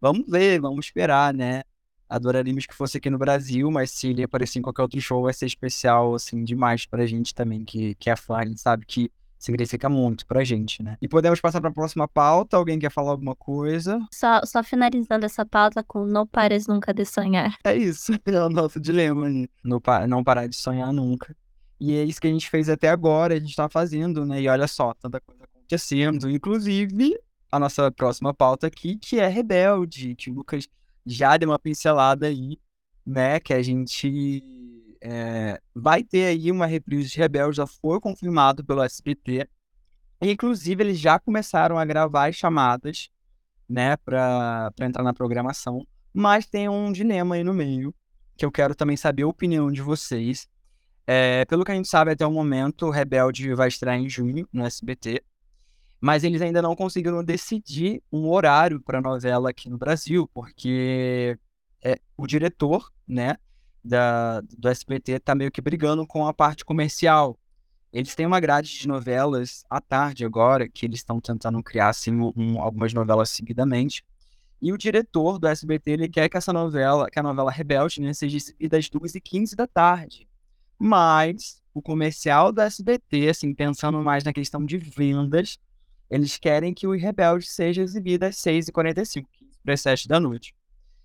Vamos 0.00 0.28
ver, 0.28 0.60
vamos 0.60 0.86
esperar, 0.86 1.34
né? 1.34 1.62
Adoraríamos 2.08 2.66
que 2.66 2.74
fosse 2.74 2.98
aqui 2.98 3.10
no 3.10 3.18
Brasil, 3.18 3.70
mas 3.70 3.90
se 3.90 4.08
ele 4.08 4.22
aparecer 4.22 4.58
em 4.58 4.62
qualquer 4.62 4.82
outro 4.82 5.00
show 5.00 5.22
vai 5.22 5.34
ser 5.34 5.46
especial, 5.46 6.14
assim, 6.14 6.42
demais 6.42 6.86
pra 6.86 7.06
gente 7.06 7.34
também, 7.34 7.64
que, 7.64 7.94
que 7.96 8.08
é 8.08 8.16
fã, 8.16 8.40
sabe? 8.56 8.86
Que 8.86 9.10
significa 9.38 9.88
muito 9.88 10.26
pra 10.26 10.42
gente, 10.44 10.82
né? 10.82 10.96
E 11.00 11.08
podemos 11.08 11.40
passar 11.40 11.60
pra 11.60 11.70
próxima 11.70 12.08
pauta. 12.08 12.56
Alguém 12.56 12.78
quer 12.78 12.90
falar 12.90 13.12
alguma 13.12 13.36
coisa? 13.36 13.98
Só, 14.12 14.40
só 14.44 14.62
finalizando 14.62 15.24
essa 15.24 15.46
pauta 15.46 15.82
com 15.82 16.04
não 16.04 16.26
pares 16.26 16.66
nunca 16.66 16.92
de 16.92 17.04
sonhar. 17.04 17.56
É 17.64 17.76
isso, 17.76 18.12
é 18.26 18.44
o 18.44 18.48
nosso 18.48 18.80
dilema, 18.80 19.28
né? 19.28 19.46
Não, 19.64 19.80
não 20.08 20.24
parar 20.24 20.46
de 20.46 20.56
sonhar 20.56 20.92
nunca. 20.92 21.34
E 21.80 21.94
é 21.94 22.04
isso 22.04 22.20
que 22.20 22.26
a 22.26 22.30
gente 22.30 22.50
fez 22.50 22.68
até 22.68 22.88
agora, 22.88 23.34
a 23.34 23.38
gente 23.38 23.54
tá 23.54 23.68
fazendo, 23.68 24.26
né? 24.26 24.42
E 24.42 24.48
olha 24.48 24.66
só, 24.66 24.92
tanta 24.94 25.20
coisa 25.20 25.44
acontecendo. 25.44 26.28
Inclusive, 26.28 27.16
a 27.52 27.58
nossa 27.58 27.90
próxima 27.92 28.34
pauta 28.34 28.66
aqui, 28.66 28.96
que 28.96 29.20
é 29.20 29.28
Rebelde, 29.28 30.16
que 30.16 30.30
o 30.30 30.34
Lucas 30.34 30.68
já 31.06 31.36
deu 31.36 31.50
uma 31.50 31.58
pincelada 31.58 32.26
aí, 32.26 32.58
né? 33.06 33.38
Que 33.38 33.54
a 33.54 33.62
gente 33.62 34.42
é, 35.00 35.60
vai 35.74 36.02
ter 36.02 36.26
aí 36.26 36.50
uma 36.50 36.66
reprise 36.66 37.10
de 37.10 37.18
Rebelde, 37.18 37.56
já 37.56 37.66
foi 37.66 38.00
confirmado 38.00 38.64
pelo 38.64 38.82
SBT. 38.82 39.48
Inclusive, 40.20 40.82
eles 40.82 40.98
já 40.98 41.18
começaram 41.18 41.78
a 41.78 41.84
gravar 41.84 42.28
as 42.28 42.36
chamadas, 42.36 43.08
né, 43.68 43.96
para 43.96 44.72
entrar 44.80 45.02
na 45.02 45.14
programação. 45.14 45.86
Mas 46.12 46.46
tem 46.46 46.68
um 46.68 46.90
dilema 46.90 47.36
aí 47.36 47.44
no 47.44 47.54
meio, 47.54 47.94
que 48.36 48.44
eu 48.44 48.50
quero 48.50 48.74
também 48.74 48.96
saber 48.96 49.22
a 49.22 49.28
opinião 49.28 49.70
de 49.70 49.82
vocês 49.82 50.48
é, 51.10 51.46
pelo 51.46 51.64
que 51.64 51.72
a 51.72 51.74
gente 51.74 51.88
sabe 51.88 52.10
até 52.10 52.26
o 52.26 52.30
momento, 52.30 52.90
Rebelde 52.90 53.54
vai 53.54 53.68
estrear 53.68 53.96
em 53.96 54.10
junho 54.10 54.46
no 54.52 54.66
SBT, 54.66 55.24
mas 55.98 56.22
eles 56.22 56.42
ainda 56.42 56.60
não 56.60 56.76
conseguiram 56.76 57.24
decidir 57.24 58.02
um 58.12 58.28
horário 58.28 58.78
para 58.78 59.00
novela 59.00 59.48
aqui 59.48 59.70
no 59.70 59.78
Brasil, 59.78 60.28
porque 60.34 61.38
é, 61.82 61.98
o 62.14 62.26
diretor, 62.26 62.92
né, 63.06 63.38
da, 63.84 64.40
do 64.40 64.68
SBT 64.68 65.20
tá 65.20 65.34
meio 65.34 65.50
que 65.50 65.60
brigando 65.60 66.06
com 66.06 66.26
a 66.26 66.32
parte 66.34 66.64
comercial. 66.64 67.38
Eles 67.92 68.14
têm 68.14 68.26
uma 68.26 68.40
grade 68.40 68.78
de 68.78 68.86
novelas 68.86 69.64
à 69.70 69.80
tarde 69.80 70.24
agora, 70.24 70.68
que 70.68 70.84
eles 70.84 71.00
estão 71.00 71.20
tentando 71.20 71.62
criar 71.62 71.88
assim, 71.88 72.12
um, 72.36 72.60
algumas 72.60 72.92
novelas 72.92 73.30
seguidamente. 73.30 74.04
E 74.60 74.72
o 74.72 74.78
diretor 74.78 75.38
do 75.38 75.46
SBT 75.46 75.92
ele 75.92 76.08
quer 76.08 76.28
que 76.28 76.36
essa 76.36 76.52
novela, 76.52 77.08
que 77.10 77.18
a 77.18 77.22
novela 77.22 77.50
Rebelde, 77.50 78.00
né, 78.00 78.12
seja 78.12 78.36
às 78.36 78.90
2h15 78.90 79.54
da 79.54 79.66
tarde. 79.66 80.28
Mas 80.78 81.62
o 81.72 81.80
comercial 81.80 82.52
do 82.52 82.60
SBT, 82.60 83.28
assim, 83.30 83.54
pensando 83.54 84.02
mais 84.02 84.24
na 84.24 84.32
questão 84.32 84.64
de 84.64 84.76
vendas, 84.76 85.58
eles 86.10 86.36
querem 86.38 86.74
que 86.74 86.86
o 86.86 86.92
Rebelde 86.92 87.46
seja 87.46 87.82
exibido 87.82 88.24
às 88.24 88.36
6h45, 88.36 89.24
para 89.62 89.74
as 89.74 89.80
7 89.80 90.08
da 90.08 90.18
noite. 90.18 90.54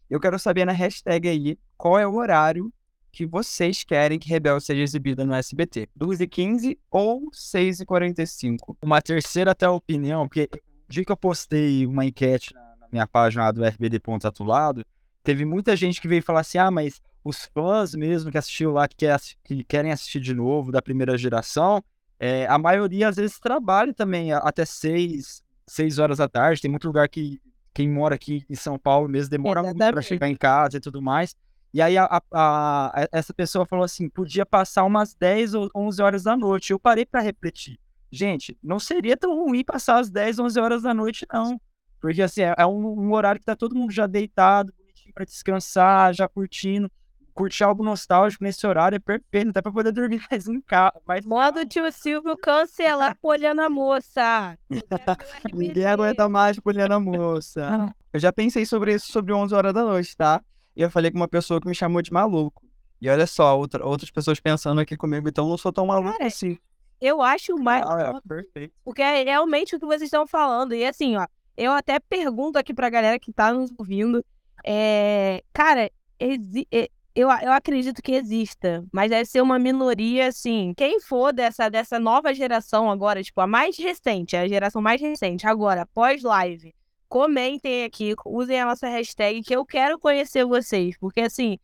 Eu 0.10 0.20
quero 0.20 0.38
saber 0.38 0.66
na 0.66 0.72
hashtag 0.72 1.28
aí 1.28 1.58
qual 1.78 1.98
é 2.00 2.08
o 2.08 2.16
horário 2.16 2.72
que 3.12 3.26
vocês 3.26 3.84
querem 3.84 4.18
que 4.18 4.28
Rebelde 4.28 4.64
seja 4.64 4.82
exibida 4.82 5.24
no 5.24 5.34
SBT. 5.34 5.88
2h15 5.98 6.78
ou 6.90 7.30
6h45? 7.32 8.76
Uma 8.82 9.02
terceira 9.02 9.52
até 9.52 9.70
opinião, 9.70 10.28
porque 10.28 10.50
o 10.54 10.92
dia 10.92 11.06
que 11.06 11.12
eu 11.12 11.18
postei 11.18 11.86
uma 11.86 12.06
enquete 12.06 12.54
na 12.54 12.88
minha 12.92 13.08
página 13.08 13.52
do 13.52 13.64
RBD 13.64 14.00
Ponto 14.00 14.28
Atulado, 14.28 14.84
teve 15.24 15.46
muita 15.46 15.76
gente 15.76 16.02
que 16.02 16.08
veio 16.08 16.24
falar 16.24 16.40
assim, 16.40 16.58
ah, 16.58 16.72
mas 16.72 17.00
os 17.24 17.46
fãs 17.54 17.94
mesmo 17.94 18.32
que 18.32 18.38
assistiu 18.38 18.72
lá, 18.72 18.88
que, 18.88 18.96
quer, 18.96 19.20
que 19.44 19.64
querem 19.64 19.92
assistir 19.92 20.20
de 20.20 20.34
novo, 20.34 20.72
da 20.72 20.82
primeira 20.82 21.16
geração, 21.16 21.84
é, 22.20 22.48
a 22.48 22.58
maioria 22.58 23.10
às 23.10 23.16
vezes 23.16 23.40
trabalha 23.40 23.94
também 23.94 24.32
até 24.32 24.66
seis, 24.66 25.44
seis 25.68 26.00
horas 26.00 26.18
da 26.18 26.28
tarde. 26.28 26.62
Tem 26.62 26.72
muito 26.72 26.88
lugar 26.88 27.08
que 27.10 27.40
quem 27.74 27.90
mora 27.90 28.16
aqui 28.16 28.46
em 28.50 28.56
São 28.56 28.78
Paulo 28.78 29.10
mesmo 29.10 29.32
demora 29.32 29.62
Exatamente. 29.62 29.82
muito 29.82 29.94
para 29.94 30.02
chegar 30.02 30.30
em 30.30 30.36
casa 30.36 30.78
e 30.78 30.80
tudo 30.80 31.02
mais. 31.02 31.36
E 31.74 31.82
aí 31.82 31.98
a, 31.98 32.06
a, 32.06 32.22
a, 32.32 33.08
essa 33.12 33.34
pessoa 33.34 33.66
falou 33.66 33.84
assim, 33.84 34.08
podia 34.08 34.46
passar 34.46 34.84
umas 34.84 35.16
10 35.16 35.56
ou 35.56 35.70
11 35.76 36.02
horas 36.02 36.24
da 36.24 36.38
noite. 36.38 36.72
Eu 36.72 36.80
parei 36.80 37.06
para 37.06 37.20
refletir. 37.20 37.80
Gente, 38.12 38.56
não 38.62 38.80
seria 38.80 39.18
tão 39.18 39.44
ruim 39.44 39.64
passar 39.64 39.98
as 39.98 40.10
10, 40.12 40.38
11 40.38 40.60
horas 40.60 40.84
da 40.84 40.94
noite, 40.94 41.26
não. 41.34 41.60
Porque 42.00 42.22
assim, 42.22 42.42
é, 42.42 42.54
é 42.56 42.66
um, 42.66 43.00
um, 43.00 43.12
horário 43.12 43.40
que 43.40 43.46
tá 43.46 43.56
todo 43.56 43.76
mundo 43.76 43.92
já 43.92 44.06
deitado, 44.06 44.72
bonitinho 44.78 45.14
pra 45.16 45.26
descansar, 45.26 46.14
já 46.14 46.28
curtindo. 46.28 46.92
Curtir 47.34 47.64
algo 47.64 47.84
nostálgico 47.84 48.44
nesse 48.44 48.66
horário 48.68 48.96
é 48.96 49.00
perfeito, 49.00 49.50
até 49.50 49.62
pra 49.62 49.72
poder 49.72 49.92
dormir 49.92 50.22
mais 50.30 50.48
em 50.48 50.62
casa. 50.62 50.94
Mais... 51.08 51.26
Modo 51.26 51.66
tio 51.66 51.92
Silvio 51.92 52.38
cancelar 52.38 53.18
polhando 53.22 53.62
a 53.62 53.70
moça. 53.70 54.58
Ninguém 55.54 55.86
aguenta 55.86 56.30
mais 56.30 56.60
polhando 56.60 56.94
a 56.94 57.00
moça. 57.00 57.94
Eu 58.12 58.20
já 58.20 58.32
pensei 58.32 58.66
sobre 58.66 58.94
isso 58.94 59.12
sobre 59.12 59.34
11 59.34 59.54
horas 59.54 59.74
da 59.74 59.84
noite, 59.84 60.16
tá? 60.16 60.42
E 60.76 60.82
eu 60.82 60.90
falei 60.90 61.12
com 61.12 61.18
uma 61.18 61.28
pessoa 61.28 61.60
que 61.60 61.68
me 61.68 61.76
chamou 61.76 62.02
de 62.02 62.12
maluco. 62.12 62.62
E 63.02 63.10
olha 63.10 63.28
só, 63.28 63.58
outra, 63.58 63.86
outras 63.86 64.10
pessoas 64.10 64.40
pensando 64.40 64.80
aqui 64.80 64.96
comigo, 64.96 65.28
então 65.28 65.46
eu 65.46 65.50
não 65.50 65.58
sou 65.58 65.74
tão 65.74 65.88
maluco 65.88 66.18
Cara, 66.18 66.28
assim. 66.28 66.58
Eu 67.02 67.22
acho 67.22 67.58
mais. 67.58 67.84
Ah, 67.86 68.16
é, 68.16 68.28
perfeito. 68.28 68.74
Porque 68.84 69.02
é 69.02 69.24
realmente 69.24 69.76
o 69.76 69.80
que 69.80 69.86
vocês 69.86 70.04
estão 70.04 70.26
falando. 70.26 70.74
E 70.74 70.86
assim, 70.86 71.18
ó, 71.18 71.28
eu 71.58 71.72
até 71.74 72.00
pergunto 72.00 72.58
aqui 72.58 72.74
pra 72.74 72.90
galera 72.90 73.20
que 73.20 73.34
tá 73.34 73.54
nos 73.54 73.72
ouvindo. 73.78 74.24
É, 74.66 75.44
cara, 75.52 75.92
eu, 77.16 77.30
eu 77.30 77.52
acredito 77.52 78.02
que 78.02 78.14
exista, 78.14 78.84
mas 78.92 79.10
deve 79.10 79.26
ser 79.26 79.42
uma 79.42 79.60
minoria, 79.60 80.28
assim. 80.28 80.74
Quem 80.76 81.00
for 81.00 81.32
dessa, 81.32 81.70
dessa 81.70 82.00
nova 82.00 82.34
geração 82.34 82.90
agora, 82.90 83.24
tipo, 83.24 83.40
a 83.40 83.48
mais 83.48 83.78
recente, 83.78 84.36
a 84.36 84.48
geração 84.48 84.82
mais 84.82 85.00
recente, 85.00 85.46
agora, 85.46 85.86
pós-live, 85.94 86.74
comentem 87.08 87.84
aqui, 87.84 88.16
usem 88.26 88.60
a 88.60 88.66
nossa 88.66 88.88
hashtag 88.88 89.44
que 89.44 89.56
eu 89.56 89.64
quero 89.64 90.00
conhecer 90.00 90.44
vocês, 90.46 90.98
porque 90.98 91.22
assim, 91.22 91.60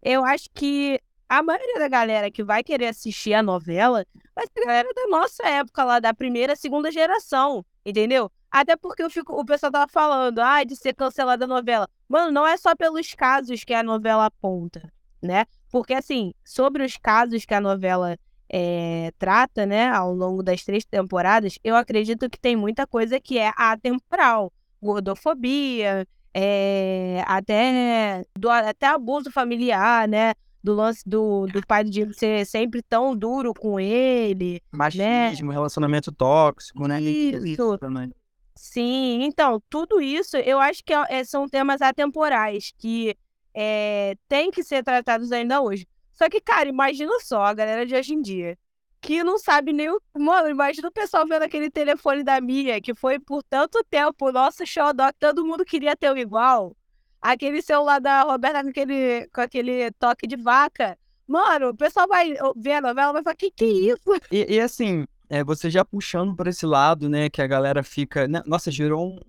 eu 0.00 0.24
acho 0.24 0.48
que 0.54 1.00
a 1.32 1.42
maioria 1.42 1.78
da 1.78 1.88
galera 1.88 2.30
que 2.30 2.44
vai 2.44 2.62
querer 2.62 2.88
assistir 2.88 3.32
a 3.32 3.42
novela 3.42 4.04
vai 4.36 4.44
ser 4.46 4.64
a 4.64 4.66
galera 4.66 4.92
da 4.94 5.06
nossa 5.06 5.42
época 5.48 5.82
lá, 5.82 5.98
da 5.98 6.12
primeira, 6.12 6.54
segunda 6.54 6.90
geração, 6.92 7.64
entendeu? 7.86 8.30
Até 8.50 8.76
porque 8.76 9.02
eu 9.02 9.08
fico, 9.08 9.40
o 9.40 9.42
pessoal 9.42 9.72
tava 9.72 9.90
falando, 9.90 10.40
ah, 10.40 10.62
de 10.62 10.76
ser 10.76 10.94
cancelada 10.94 11.46
a 11.46 11.48
novela. 11.48 11.88
Mano, 12.06 12.30
não 12.30 12.46
é 12.46 12.58
só 12.58 12.76
pelos 12.76 13.14
casos 13.14 13.64
que 13.64 13.72
a 13.72 13.82
novela 13.82 14.26
aponta, 14.26 14.92
né? 15.22 15.46
Porque, 15.70 15.94
assim, 15.94 16.34
sobre 16.44 16.84
os 16.84 16.98
casos 16.98 17.46
que 17.46 17.54
a 17.54 17.62
novela 17.62 18.18
é, 18.46 19.10
trata, 19.18 19.64
né, 19.64 19.88
ao 19.88 20.12
longo 20.12 20.42
das 20.42 20.62
três 20.62 20.84
temporadas, 20.84 21.58
eu 21.64 21.74
acredito 21.74 22.28
que 22.28 22.38
tem 22.38 22.54
muita 22.56 22.86
coisa 22.86 23.18
que 23.18 23.38
é 23.38 23.54
atemporal. 23.56 24.52
Gordofobia, 24.82 26.06
é, 26.34 27.24
até, 27.26 28.22
do, 28.38 28.50
até 28.50 28.88
abuso 28.88 29.30
familiar, 29.30 30.06
né? 30.06 30.34
Do 30.62 30.74
lance 30.74 31.02
do, 31.06 31.46
do 31.46 31.66
pai 31.66 31.84
do 31.84 31.90
Diego 31.90 32.12
ser 32.14 32.46
sempre 32.46 32.82
tão 32.82 33.16
duro 33.16 33.52
com 33.52 33.80
ele. 33.80 34.62
Machismo, 34.70 35.48
né? 35.48 35.54
relacionamento 35.54 36.12
tóxico, 36.12 36.86
né? 36.86 37.00
Isso. 37.00 37.46
isso 37.46 37.78
Sim, 38.54 39.24
então, 39.24 39.60
tudo 39.68 40.00
isso 40.00 40.36
eu 40.36 40.60
acho 40.60 40.84
que 40.84 40.92
é, 40.92 41.24
são 41.24 41.48
temas 41.48 41.82
atemporais 41.82 42.72
que 42.78 43.16
é, 43.54 44.14
tem 44.28 44.50
que 44.50 44.62
ser 44.62 44.84
tratados 44.84 45.32
ainda 45.32 45.60
hoje. 45.60 45.86
Só 46.12 46.28
que, 46.28 46.40
cara, 46.40 46.68
imagina 46.68 47.12
só 47.20 47.42
a 47.42 47.54
galera 47.54 47.84
de 47.84 47.94
hoje 47.94 48.14
em 48.14 48.22
dia, 48.22 48.56
que 49.00 49.24
não 49.24 49.38
sabe 49.38 49.72
nem 49.72 49.90
o. 49.90 50.00
Mano, 50.16 50.48
imagina 50.48 50.88
o 50.88 50.92
pessoal 50.92 51.26
vendo 51.26 51.42
aquele 51.42 51.70
telefone 51.70 52.22
da 52.22 52.40
Mia, 52.40 52.80
que 52.80 52.94
foi 52.94 53.18
por 53.18 53.42
tanto 53.42 53.82
tempo 53.90 54.28
o 54.28 54.32
nosso 54.32 54.64
show 54.64 54.94
que 54.94 55.18
todo 55.18 55.44
mundo 55.44 55.64
queria 55.64 55.96
ter 55.96 56.12
o 56.12 56.16
igual. 56.16 56.76
Aquele 57.22 57.62
celular 57.62 58.00
da 58.00 58.22
Roberta 58.22 58.62
com 58.64 58.70
aquele, 58.70 59.28
com 59.28 59.40
aquele 59.40 59.90
toque 59.92 60.26
de 60.26 60.36
vaca. 60.36 60.98
Mano, 61.26 61.68
o 61.68 61.76
pessoal 61.76 62.08
vai 62.08 62.34
ver 62.56 62.72
a 62.72 62.80
novela 62.80 63.10
e 63.10 63.12
vai 63.12 63.22
falar: 63.22 63.36
que 63.36 63.50
que 63.50 63.64
é 63.64 63.68
isso? 63.68 64.02
E, 64.30 64.56
e 64.56 64.60
assim, 64.60 65.06
é, 65.30 65.44
você 65.44 65.70
já 65.70 65.84
puxando 65.84 66.34
por 66.34 66.48
esse 66.48 66.66
lado, 66.66 67.08
né, 67.08 67.30
que 67.30 67.40
a 67.40 67.46
galera 67.46 67.82
fica. 67.84 68.26
Né, 68.26 68.42
nossa, 68.44 68.70
gerou 68.70 69.06
um, 69.06 69.20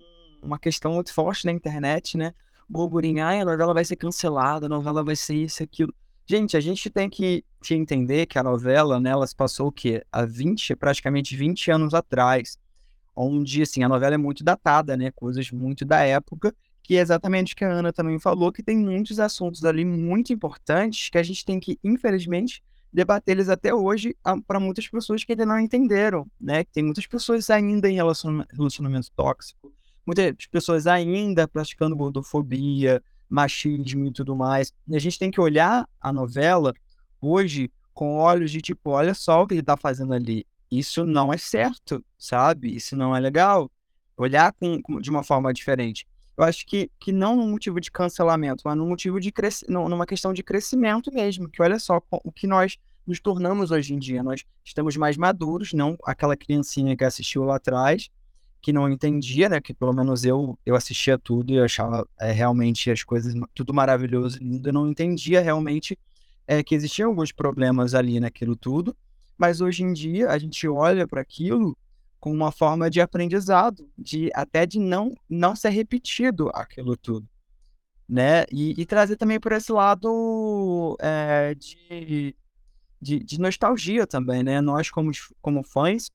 uma 0.42 0.58
questão 0.58 0.94
muito 0.94 1.14
forte 1.14 1.46
na 1.46 1.52
internet, 1.52 2.18
né? 2.18 2.34
Burburinho, 2.68 3.24
a 3.24 3.46
novela 3.46 3.74
vai 3.74 3.86
ser 3.86 3.96
cancelada, 3.96 4.66
a 4.66 4.70
novela 4.70 5.04
vai 5.04 5.16
ser 5.16 5.36
isso, 5.36 5.62
aquilo. 5.62 5.94
Gente, 6.26 6.58
a 6.58 6.60
gente 6.60 6.90
tem 6.90 7.10
que, 7.10 7.44
que 7.62 7.76
entender 7.76 8.26
que 8.26 8.40
a 8.40 8.44
novela, 8.44 9.00
né, 9.00 9.12
ela 9.12 9.28
se 9.28 9.36
passou 9.36 9.68
o 9.68 9.72
quê? 9.72 10.04
Há 10.12 10.26
20, 10.26 10.76
praticamente 10.76 11.36
20 11.36 11.70
anos 11.70 11.94
atrás. 11.94 12.58
Onde, 13.16 13.62
assim, 13.62 13.84
a 13.84 13.90
novela 13.90 14.16
é 14.16 14.18
muito 14.18 14.44
datada, 14.44 14.98
né? 14.98 15.12
Coisas 15.12 15.52
muito 15.52 15.86
da 15.86 16.02
época, 16.02 16.56
que 16.84 16.98
é 16.98 17.00
exatamente 17.00 17.54
o 17.54 17.56
que 17.56 17.64
a 17.64 17.72
Ana 17.72 17.94
também 17.94 18.20
falou, 18.20 18.52
que 18.52 18.62
tem 18.62 18.78
muitos 18.78 19.20
assuntos 19.20 19.64
ali 19.64 19.86
muito 19.86 20.34
importantes 20.34 21.10
que 21.10 21.18
a 21.18 21.24
gente 21.24 21.46
tem 21.46 21.60
que, 21.60 21.80
infelizmente, 21.82 22.62
debater 22.92 23.32
eles 23.32 23.50
até 23.50 23.74
hoje 23.74 24.16
para 24.46 24.60
muitas 24.60 24.88
pessoas 24.88 25.24
que 25.24 25.32
ainda 25.32 25.46
não 25.46 25.60
entenderam, 25.60 26.28
né? 26.40 26.64
Tem 26.66 26.84
muitas 26.84 27.08
pessoas 27.08 27.50
ainda 27.50 27.90
em 27.90 27.96
relacionamento 27.96 29.10
tóxico, 29.16 29.74
muitas 30.06 30.46
pessoas 30.52 30.86
ainda 30.86 31.48
praticando 31.48 31.96
gordofobia, 31.96 33.02
machismo 33.30 34.06
e 34.06 34.12
tudo 34.12 34.36
mais. 34.36 34.74
E 34.88 34.96
a 34.96 35.00
gente 35.00 35.18
tem 35.18 35.32
que 35.32 35.42
olhar 35.42 35.90
a 36.00 36.14
novela 36.14 36.74
hoje 37.20 37.72
com 37.94 38.18
olhos 38.18 38.52
de 38.52 38.62
tipo, 38.62 38.92
olha 38.92 39.14
só 39.14 39.42
o 39.42 39.48
que 39.48 39.54
ele 39.54 39.62
está 39.62 39.78
fazendo 39.78 40.14
ali. 40.14 40.46
Isso 40.70 41.06
não 41.06 41.32
é 41.32 41.38
certo, 41.38 42.04
sabe? 42.18 42.76
Isso 42.76 42.96
não 42.96 43.16
é 43.16 43.20
legal. 43.20 43.72
Olhar 44.18 44.52
com, 44.54 44.82
com, 44.82 45.00
de 45.00 45.10
uma 45.10 45.24
forma 45.24 45.54
diferente. 45.54 46.06
Eu 46.36 46.44
acho 46.44 46.66
que, 46.66 46.90
que 47.00 47.12
não 47.12 47.36
num 47.36 47.50
motivo 47.50 47.80
de 47.80 47.92
cancelamento, 47.92 48.64
mas 48.66 48.76
num 48.76 48.88
motivo 48.88 49.20
de 49.20 49.32
crescimento, 49.32 49.90
numa 49.90 50.06
questão 50.06 50.34
de 50.34 50.42
crescimento 50.42 51.14
mesmo. 51.14 51.48
Que 51.48 51.62
olha 51.62 51.78
só 51.78 52.02
o 52.12 52.32
que 52.32 52.48
nós 52.48 52.78
nos 53.06 53.20
tornamos 53.20 53.72
hoje 53.72 53.94
em 53.94 54.00
dia. 54.00 54.24
Nós 54.24 54.44
estamos 54.64 54.98
mais 54.98 55.16
maduros, 55.16 55.74
não 55.74 55.98
aquela 56.04 56.36
criancinha 56.36 56.96
que 56.98 57.04
assistiu 57.04 57.44
lá 57.44 57.58
atrás, 57.58 58.10
que 58.62 58.74
não 58.74 58.90
entendia, 58.90 59.50
né? 59.50 59.62
Que 59.62 59.74
pelo 59.74 59.94
menos 59.94 60.24
eu, 60.24 60.58
eu 60.66 60.76
assistia 60.76 61.18
tudo 61.18 61.54
e 61.54 61.60
achava 61.60 62.08
é, 62.20 62.32
realmente 62.32 62.90
as 62.90 63.04
coisas 63.04 63.36
tudo 63.54 63.74
maravilhoso, 63.74 64.40
lindo. 64.40 64.70
Eu 64.70 64.74
não 64.74 64.90
entendia 64.90 65.42
realmente 65.42 66.00
é, 66.48 66.64
que 66.64 66.74
existiam 66.74 67.10
alguns 67.10 67.32
problemas 67.32 67.94
ali 67.94 68.20
naquilo 68.20 68.56
tudo. 68.56 68.96
Mas 69.38 69.62
hoje 69.62 69.84
em 69.84 69.94
dia 69.94 70.30
a 70.30 70.38
gente 70.38 70.68
olha 70.68 71.08
para 71.08 71.22
aquilo 71.22 71.78
com 72.24 72.32
uma 72.32 72.54
forma 72.54 72.90
de 72.90 73.02
aprendizado, 73.02 73.86
de 73.98 74.30
até 74.34 74.66
de 74.66 74.80
não 74.80 75.14
não 75.30 75.58
ser 75.58 75.72
repetido 75.72 76.50
aquilo 76.54 76.96
tudo, 76.96 77.28
né? 78.08 78.46
E, 78.50 78.82
e 78.82 78.86
trazer 78.86 79.18
também 79.18 79.42
por 79.42 79.52
esse 79.52 79.74
lado 79.74 80.96
é, 81.02 81.54
de, 81.54 82.34
de, 83.02 83.20
de, 83.20 83.42
nostalgia 83.42 84.08
também, 84.08 84.42
né? 84.42 84.62
Nós 84.62 84.90
como 84.90 85.12
como 85.42 85.66
fãs 85.66 86.10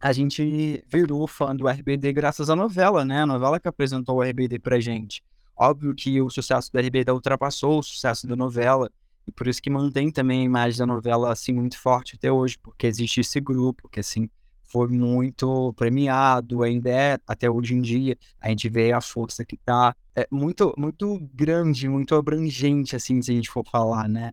a 0.00 0.12
gente 0.12 0.84
virou 0.86 1.26
fã 1.26 1.56
do 1.56 1.66
RBD 1.68 2.12
graças 2.12 2.48
à 2.48 2.54
novela, 2.54 3.04
né? 3.04 3.22
A 3.22 3.26
novela 3.26 3.58
que 3.58 3.66
apresentou 3.66 4.18
o 4.18 4.22
RBD 4.22 4.60
pra 4.60 4.78
gente. 4.78 5.24
Óbvio 5.56 5.92
que 5.92 6.22
o 6.22 6.30
sucesso 6.30 6.70
do 6.72 6.78
RBD 6.78 7.10
ultrapassou 7.10 7.80
o 7.80 7.82
sucesso 7.82 8.28
da 8.28 8.36
novela, 8.36 8.88
e 9.26 9.32
por 9.32 9.48
isso 9.48 9.60
que 9.60 9.70
mantém 9.70 10.08
também 10.12 10.42
a 10.42 10.44
imagem 10.44 10.78
da 10.78 10.86
novela 10.86 11.32
assim 11.32 11.52
muito 11.52 11.76
forte 11.80 12.14
até 12.14 12.30
hoje, 12.30 12.56
porque 12.62 12.86
existe 12.86 13.22
esse 13.22 13.40
grupo 13.40 13.88
que 13.88 13.98
assim 13.98 14.30
foi 14.66 14.88
muito 14.88 15.72
premiado, 15.74 16.62
ainda 16.62 16.90
é 16.90 17.18
até 17.26 17.50
hoje 17.50 17.74
em 17.74 17.80
dia. 17.80 18.16
A 18.40 18.48
gente 18.48 18.68
vê 18.68 18.92
a 18.92 19.00
força 19.00 19.44
que 19.44 19.56
tá. 19.56 19.94
É 20.14 20.26
muito, 20.30 20.74
muito 20.76 21.18
grande, 21.34 21.88
muito 21.88 22.14
abrangente, 22.14 22.96
assim, 22.96 23.20
se 23.20 23.30
a 23.30 23.34
gente 23.34 23.50
for 23.50 23.64
falar, 23.70 24.08
né? 24.08 24.32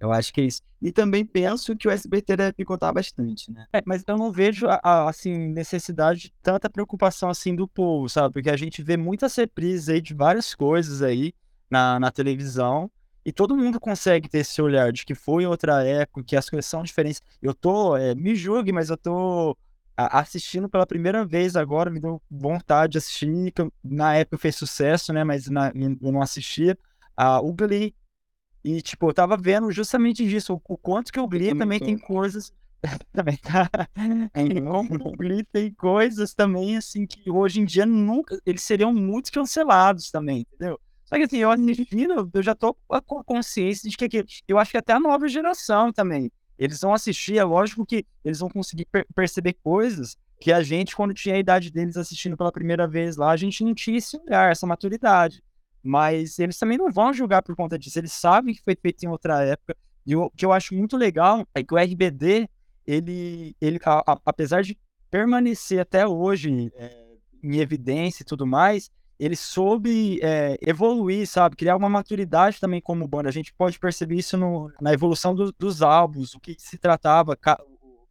Eu 0.00 0.12
acho 0.12 0.32
que 0.32 0.40
é 0.40 0.44
isso. 0.44 0.62
E 0.80 0.92
também 0.92 1.24
penso 1.24 1.76
que 1.76 1.88
o 1.88 1.90
SBT 1.90 2.36
deve 2.36 2.52
picotar 2.52 2.94
bastante, 2.94 3.50
né? 3.50 3.66
É, 3.72 3.82
mas 3.84 4.04
eu 4.06 4.16
não 4.16 4.30
vejo, 4.30 4.66
a, 4.68 4.80
a, 4.82 5.08
assim, 5.08 5.48
necessidade 5.48 6.20
de 6.20 6.32
tanta 6.40 6.70
preocupação 6.70 7.28
assim 7.28 7.54
do 7.54 7.66
povo, 7.66 8.08
sabe? 8.08 8.34
Porque 8.34 8.50
a 8.50 8.56
gente 8.56 8.80
vê 8.80 8.96
muitas 8.96 9.34
reprises 9.34 9.88
aí 9.88 10.00
de 10.00 10.14
várias 10.14 10.54
coisas 10.54 11.02
aí 11.02 11.32
na, 11.68 11.98
na 11.98 12.12
televisão 12.12 12.88
e 13.28 13.32
todo 13.32 13.54
mundo 13.54 13.78
consegue 13.78 14.26
ter 14.26 14.38
esse 14.38 14.62
olhar 14.62 14.90
de 14.90 15.04
que 15.04 15.14
foi 15.14 15.44
outra 15.44 15.84
época, 15.84 16.24
que 16.24 16.34
as 16.34 16.48
coisas 16.48 16.64
são 16.64 16.82
diferentes. 16.82 17.20
Eu 17.42 17.52
tô, 17.52 17.94
é, 17.94 18.14
me 18.14 18.34
julgue, 18.34 18.72
mas 18.72 18.88
eu 18.88 18.96
tô 18.96 19.54
assistindo 19.94 20.66
pela 20.66 20.86
primeira 20.86 21.26
vez 21.26 21.54
agora, 21.54 21.90
me 21.90 22.00
deu 22.00 22.22
vontade 22.30 22.92
de 22.92 22.98
assistir, 22.98 23.52
na 23.84 24.14
época 24.16 24.38
fez 24.38 24.56
sucesso, 24.56 25.12
né? 25.12 25.24
Mas 25.24 25.46
na, 25.46 25.70
eu 25.74 26.10
não 26.10 26.22
assistia. 26.22 26.78
O 27.42 27.52
Glee, 27.52 27.94
e, 28.64 28.80
tipo, 28.80 29.10
eu 29.10 29.12
tava 29.12 29.36
vendo 29.36 29.70
justamente 29.70 30.26
disso, 30.26 30.54
o, 30.54 30.62
o 30.72 30.78
quanto 30.78 31.12
que 31.12 31.20
o 31.20 31.28
Glee 31.28 31.54
também 31.54 31.78
tem 31.78 31.98
coisas. 31.98 32.50
também 33.12 33.36
tá. 33.36 33.68
o 35.04 35.16
Glee 35.18 35.44
tem 35.44 35.70
coisas 35.74 36.32
também, 36.32 36.78
assim, 36.78 37.06
que 37.06 37.30
hoje 37.30 37.60
em 37.60 37.66
dia 37.66 37.84
nunca. 37.84 38.40
Eles 38.46 38.62
seriam 38.62 38.94
muito 38.94 39.30
cancelados 39.30 40.10
também, 40.10 40.46
entendeu? 40.50 40.80
Só 41.08 41.16
que 41.16 41.22
assim, 41.22 41.38
eu 41.38 41.50
assistindo, 41.50 42.30
eu 42.34 42.42
já 42.42 42.54
tô 42.54 42.74
com 43.06 43.18
a 43.18 43.24
consciência 43.24 43.88
de 43.88 43.96
que, 43.96 44.08
que 44.08 44.24
eu 44.46 44.58
acho 44.58 44.70
que 44.70 44.76
até 44.76 44.92
a 44.92 45.00
nova 45.00 45.26
geração 45.26 45.90
também. 45.90 46.30
Eles 46.58 46.80
vão 46.80 46.92
assistir, 46.92 47.38
é 47.38 47.44
lógico 47.44 47.86
que 47.86 48.04
eles 48.22 48.40
vão 48.40 48.50
conseguir 48.50 48.84
per 48.84 49.06
perceber 49.14 49.54
coisas 49.54 50.18
que 50.38 50.52
a 50.52 50.62
gente, 50.62 50.94
quando 50.94 51.14
tinha 51.14 51.34
a 51.34 51.38
idade 51.38 51.70
deles 51.70 51.96
assistindo 51.96 52.36
pela 52.36 52.52
primeira 52.52 52.86
vez 52.86 53.16
lá, 53.16 53.30
a 53.30 53.36
gente 53.38 53.64
não 53.64 53.74
tinha 53.74 53.96
esse 53.96 54.18
olhar, 54.18 54.52
essa 54.52 54.66
maturidade. 54.66 55.42
Mas 55.82 56.38
eles 56.38 56.58
também 56.58 56.76
não 56.76 56.92
vão 56.92 57.12
julgar 57.14 57.42
por 57.42 57.56
conta 57.56 57.78
disso. 57.78 57.98
Eles 57.98 58.12
sabem 58.12 58.54
que 58.54 58.62
foi 58.62 58.76
feito 58.76 59.02
em 59.04 59.08
outra 59.08 59.42
época. 59.42 59.76
E 60.04 60.14
o 60.14 60.28
que 60.30 60.44
eu 60.44 60.52
acho 60.52 60.74
muito 60.74 60.96
legal 60.96 61.46
é 61.54 61.62
que 61.62 61.72
o 61.72 61.78
RBD, 61.78 62.50
ele, 62.86 63.56
ele 63.60 63.80
a, 63.84 64.12
a, 64.12 64.20
apesar 64.26 64.62
de 64.62 64.76
permanecer 65.10 65.80
até 65.80 66.06
hoje 66.06 66.70
é, 66.74 67.08
em 67.42 67.56
evidência 67.56 68.22
e 68.22 68.26
tudo 68.26 68.46
mais, 68.46 68.90
ele 69.18 69.34
soube 69.34 70.20
é, 70.22 70.56
evoluir, 70.60 71.26
sabe? 71.26 71.56
Criar 71.56 71.76
uma 71.76 71.88
maturidade 71.88 72.60
também 72.60 72.80
como 72.80 73.08
banda. 73.08 73.28
A 73.28 73.32
gente 73.32 73.52
pode 73.52 73.78
perceber 73.78 74.16
isso 74.16 74.36
no, 74.36 74.70
na 74.80 74.92
evolução 74.92 75.34
do, 75.34 75.52
dos 75.58 75.82
álbuns, 75.82 76.34
o 76.34 76.40
que 76.40 76.54
se 76.58 76.78
tratava, 76.78 77.34
ca, 77.34 77.60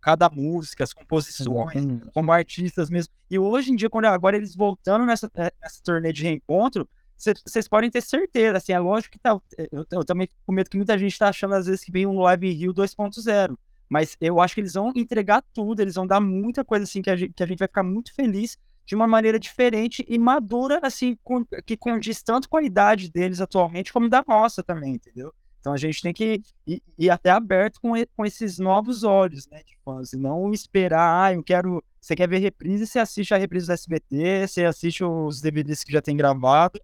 cada 0.02 0.30
música, 0.30 0.84
as 0.84 0.94
composições, 0.94 1.74
como 2.14 2.32
artistas 2.32 2.90
mesmo. 2.90 3.14
E 3.30 3.40
hoje 3.40 3.72
em 3.72 3.76
dia, 3.76 3.90
quando 3.90 4.06
agora 4.06 4.36
eles 4.36 4.56
voltando 4.56 5.06
nessa, 5.06 5.32
é, 5.36 5.52
nessa 5.62 5.82
turnê 5.82 6.12
de 6.12 6.24
reencontro, 6.24 6.88
vocês 7.18 7.68
podem 7.68 7.90
ter 7.90 8.02
certeza, 8.02 8.58
assim, 8.58 8.74
é 8.74 8.80
lógico 8.80 9.14
que 9.14 9.20
tá, 9.20 9.40
eu, 9.72 9.86
eu 9.90 10.06
também 10.06 10.30
com 10.46 10.52
medo 10.52 10.70
que 10.70 10.78
muita 10.78 10.98
gente 10.98 11.14
está 11.14 11.30
achando 11.30 11.56
às 11.56 11.66
vezes 11.66 11.84
que 11.84 11.92
vem 11.92 12.06
um 12.06 12.20
Live 12.20 12.52
Rio 12.52 12.74
2.0, 12.74 13.58
mas 13.90 14.16
eu 14.22 14.40
acho 14.40 14.54
que 14.54 14.62
eles 14.62 14.74
vão 14.74 14.92
entregar 14.96 15.44
tudo, 15.52 15.82
eles 15.82 15.96
vão 15.96 16.06
dar 16.06 16.20
muita 16.20 16.64
coisa 16.64 16.84
assim 16.84 17.02
que 17.02 17.10
a 17.10 17.16
gente, 17.16 17.34
que 17.34 17.42
a 17.42 17.48
gente 17.48 17.58
vai 17.58 17.68
ficar 17.68 17.82
muito 17.82 18.14
feliz 18.14 18.58
de 18.88 18.96
uma 18.96 19.06
maneira 19.06 19.38
diferente 19.38 20.04
e 20.08 20.18
madura, 20.18 20.80
assim, 20.82 21.18
com, 21.22 21.46
que 21.66 21.76
condiz 21.76 22.24
tanto 22.24 22.48
com 22.48 22.56
a 22.56 22.64
idade 22.64 23.12
deles 23.12 23.42
atualmente 23.42 23.92
como 23.92 24.08
da 24.08 24.24
nossa 24.26 24.64
também, 24.64 24.94
entendeu? 24.94 25.34
Então 25.60 25.74
a 25.74 25.78
gente 25.78 26.02
tem 26.02 26.14
que 26.14 26.42
ir, 26.66 26.82
ir 26.98 27.10
até 27.10 27.30
aberto 27.30 27.82
com, 27.82 27.92
com 28.16 28.26
esses 28.26 28.58
novos 28.58 29.04
olhos, 29.04 29.46
né, 29.52 29.62
de 29.66 29.78
fãs, 29.84 30.14
e 30.14 30.18
não 30.18 30.54
esperar, 30.54 31.26
ah, 31.26 31.34
eu 31.34 31.44
quero, 31.44 31.84
você 32.00 32.16
quer 32.16 32.30
ver 32.30 32.38
reprise, 32.38 32.88
você 32.88 33.00
assiste 33.00 33.34
a 33.34 33.38
reprise 33.38 33.68
do 33.68 33.74
SBT, 33.74 34.48
você 34.48 34.64
assiste 34.64 35.04
os 35.04 35.42
DVDs 35.42 35.84
que 35.84 35.92
já 35.92 36.02
tem 36.02 36.16
gravado, 36.16 36.80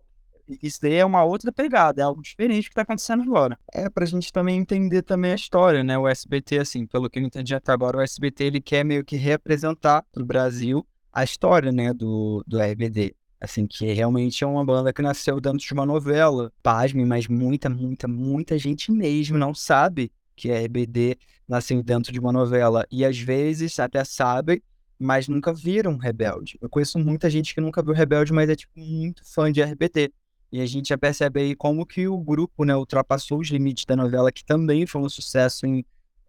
isso 0.61 0.81
daí 0.81 0.95
é 0.95 1.05
uma 1.05 1.23
outra 1.23 1.53
pegada, 1.53 2.01
é 2.01 2.03
algo 2.03 2.21
diferente 2.21 2.65
que 2.65 2.71
está 2.71 2.81
acontecendo 2.81 3.23
agora. 3.23 3.57
É 3.73 3.89
pra 3.89 4.05
gente 4.05 4.33
também 4.33 4.59
entender 4.59 5.01
também 5.03 5.31
a 5.31 5.35
história, 5.35 5.85
né? 5.85 5.97
O 5.97 6.05
SBT, 6.05 6.59
assim, 6.59 6.85
pelo 6.85 7.09
que 7.09 7.17
eu 7.17 7.23
entendi 7.23 7.55
até 7.55 7.71
agora, 7.71 7.99
o 7.99 8.01
SBT 8.01 8.43
ele 8.43 8.59
quer 8.59 8.83
meio 8.83 9.05
que 9.05 9.15
representar 9.15 10.03
pro 10.11 10.25
Brasil 10.25 10.85
a 11.13 11.23
história, 11.23 11.71
né, 11.71 11.93
do, 11.93 12.43
do 12.47 12.59
RBD. 12.59 13.15
Assim, 13.39 13.67
que 13.67 13.85
realmente 13.91 14.43
é 14.43 14.47
uma 14.47 14.65
banda 14.65 14.91
que 14.93 15.01
nasceu 15.01 15.39
dentro 15.39 15.59
de 15.59 15.73
uma 15.73 15.85
novela. 15.85 16.51
Pasme, 16.63 17.05
mas 17.05 17.27
muita, 17.27 17.69
muita, 17.69 18.07
muita 18.07 18.57
gente 18.57 18.91
mesmo 18.91 19.37
não 19.37 19.53
sabe 19.53 20.11
que 20.35 20.49
RBD 20.49 21.17
nasceu 21.47 21.83
dentro 21.83 22.11
de 22.11 22.19
uma 22.19 22.31
novela. 22.31 22.85
E 22.89 23.05
às 23.05 23.19
vezes 23.19 23.77
até 23.79 24.03
sabe, 24.03 24.63
mas 24.97 25.27
nunca 25.27 25.53
viram 25.53 25.97
Rebelde. 25.97 26.57
Eu 26.61 26.69
conheço 26.69 26.97
muita 26.97 27.29
gente 27.29 27.53
que 27.53 27.61
nunca 27.61 27.83
viu 27.83 27.93
Rebelde, 27.93 28.33
mas 28.33 28.49
é 28.49 28.55
tipo 28.55 28.79
muito 28.79 29.21
fã 29.25 29.51
de 29.51 29.61
RBD. 29.61 30.11
E 30.51 30.61
a 30.61 30.65
gente 30.65 30.89
já 30.89 30.97
percebe 30.97 31.41
aí 31.41 31.55
como 31.55 31.85
que 31.85 32.07
o 32.07 32.17
grupo, 32.17 32.63
né, 32.63 32.75
ultrapassou 32.75 33.39
os 33.39 33.49
limites 33.49 33.85
da 33.85 33.95
novela, 33.95 34.31
que 34.31 34.45
também 34.45 34.85
foi 34.85 35.01
um 35.01 35.09
sucesso 35.09 35.65
em 35.65 35.83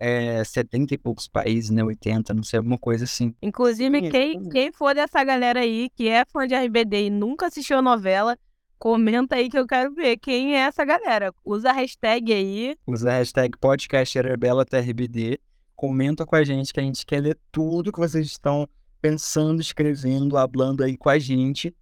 é, 0.05 0.45
70 0.45 0.93
e 0.93 0.99
poucos 0.99 1.27
países, 1.27 1.71
né, 1.71 1.83
80, 1.83 2.35
não 2.35 2.43
sei, 2.43 2.59
alguma 2.59 2.77
coisa 2.77 3.05
assim. 3.05 3.35
Inclusive, 3.41 4.01
Sim, 4.01 4.11
quem, 4.11 4.49
quem 4.51 4.71
for 4.71 4.95
dessa 4.95 5.25
galera 5.25 5.61
aí, 5.61 5.89
que 5.97 6.09
é 6.11 6.27
fã 6.27 6.47
de 6.47 6.55
RBD 6.55 7.07
e 7.07 7.11
nunca 7.11 7.47
assistiu 7.47 7.79
a 7.79 7.83
novela, 7.83 8.37
comenta 8.79 9.37
aí 9.37 9.49
que 9.49 9.59
eu 9.59 9.67
quero 9.67 9.95
ver 9.95 10.19
quem 10.19 10.57
é 10.57 10.59
essa 10.59 10.85
galera. 10.85 11.33
Usa 11.43 11.71
a 11.71 11.73
hashtag 11.73 12.35
aí. 12.35 12.77
Usa 12.87 13.13
a 13.13 13.15
hashtag 13.15 13.57
podcastRebelaTRBD. 13.59 15.41
Comenta 15.75 16.27
com 16.27 16.37
a 16.37 16.45
gente 16.45 16.71
que 16.71 16.81
a 16.81 16.83
gente 16.83 17.07
quer 17.07 17.21
ler 17.21 17.39
tudo 17.51 17.91
que 17.91 17.99
vocês 17.99 18.27
estão 18.27 18.69
pensando, 19.01 19.63
escrevendo, 19.63 20.37
hablando 20.37 20.85
aí 20.85 20.99
com 20.99 21.09
a 21.09 21.19
gente. 21.19 21.75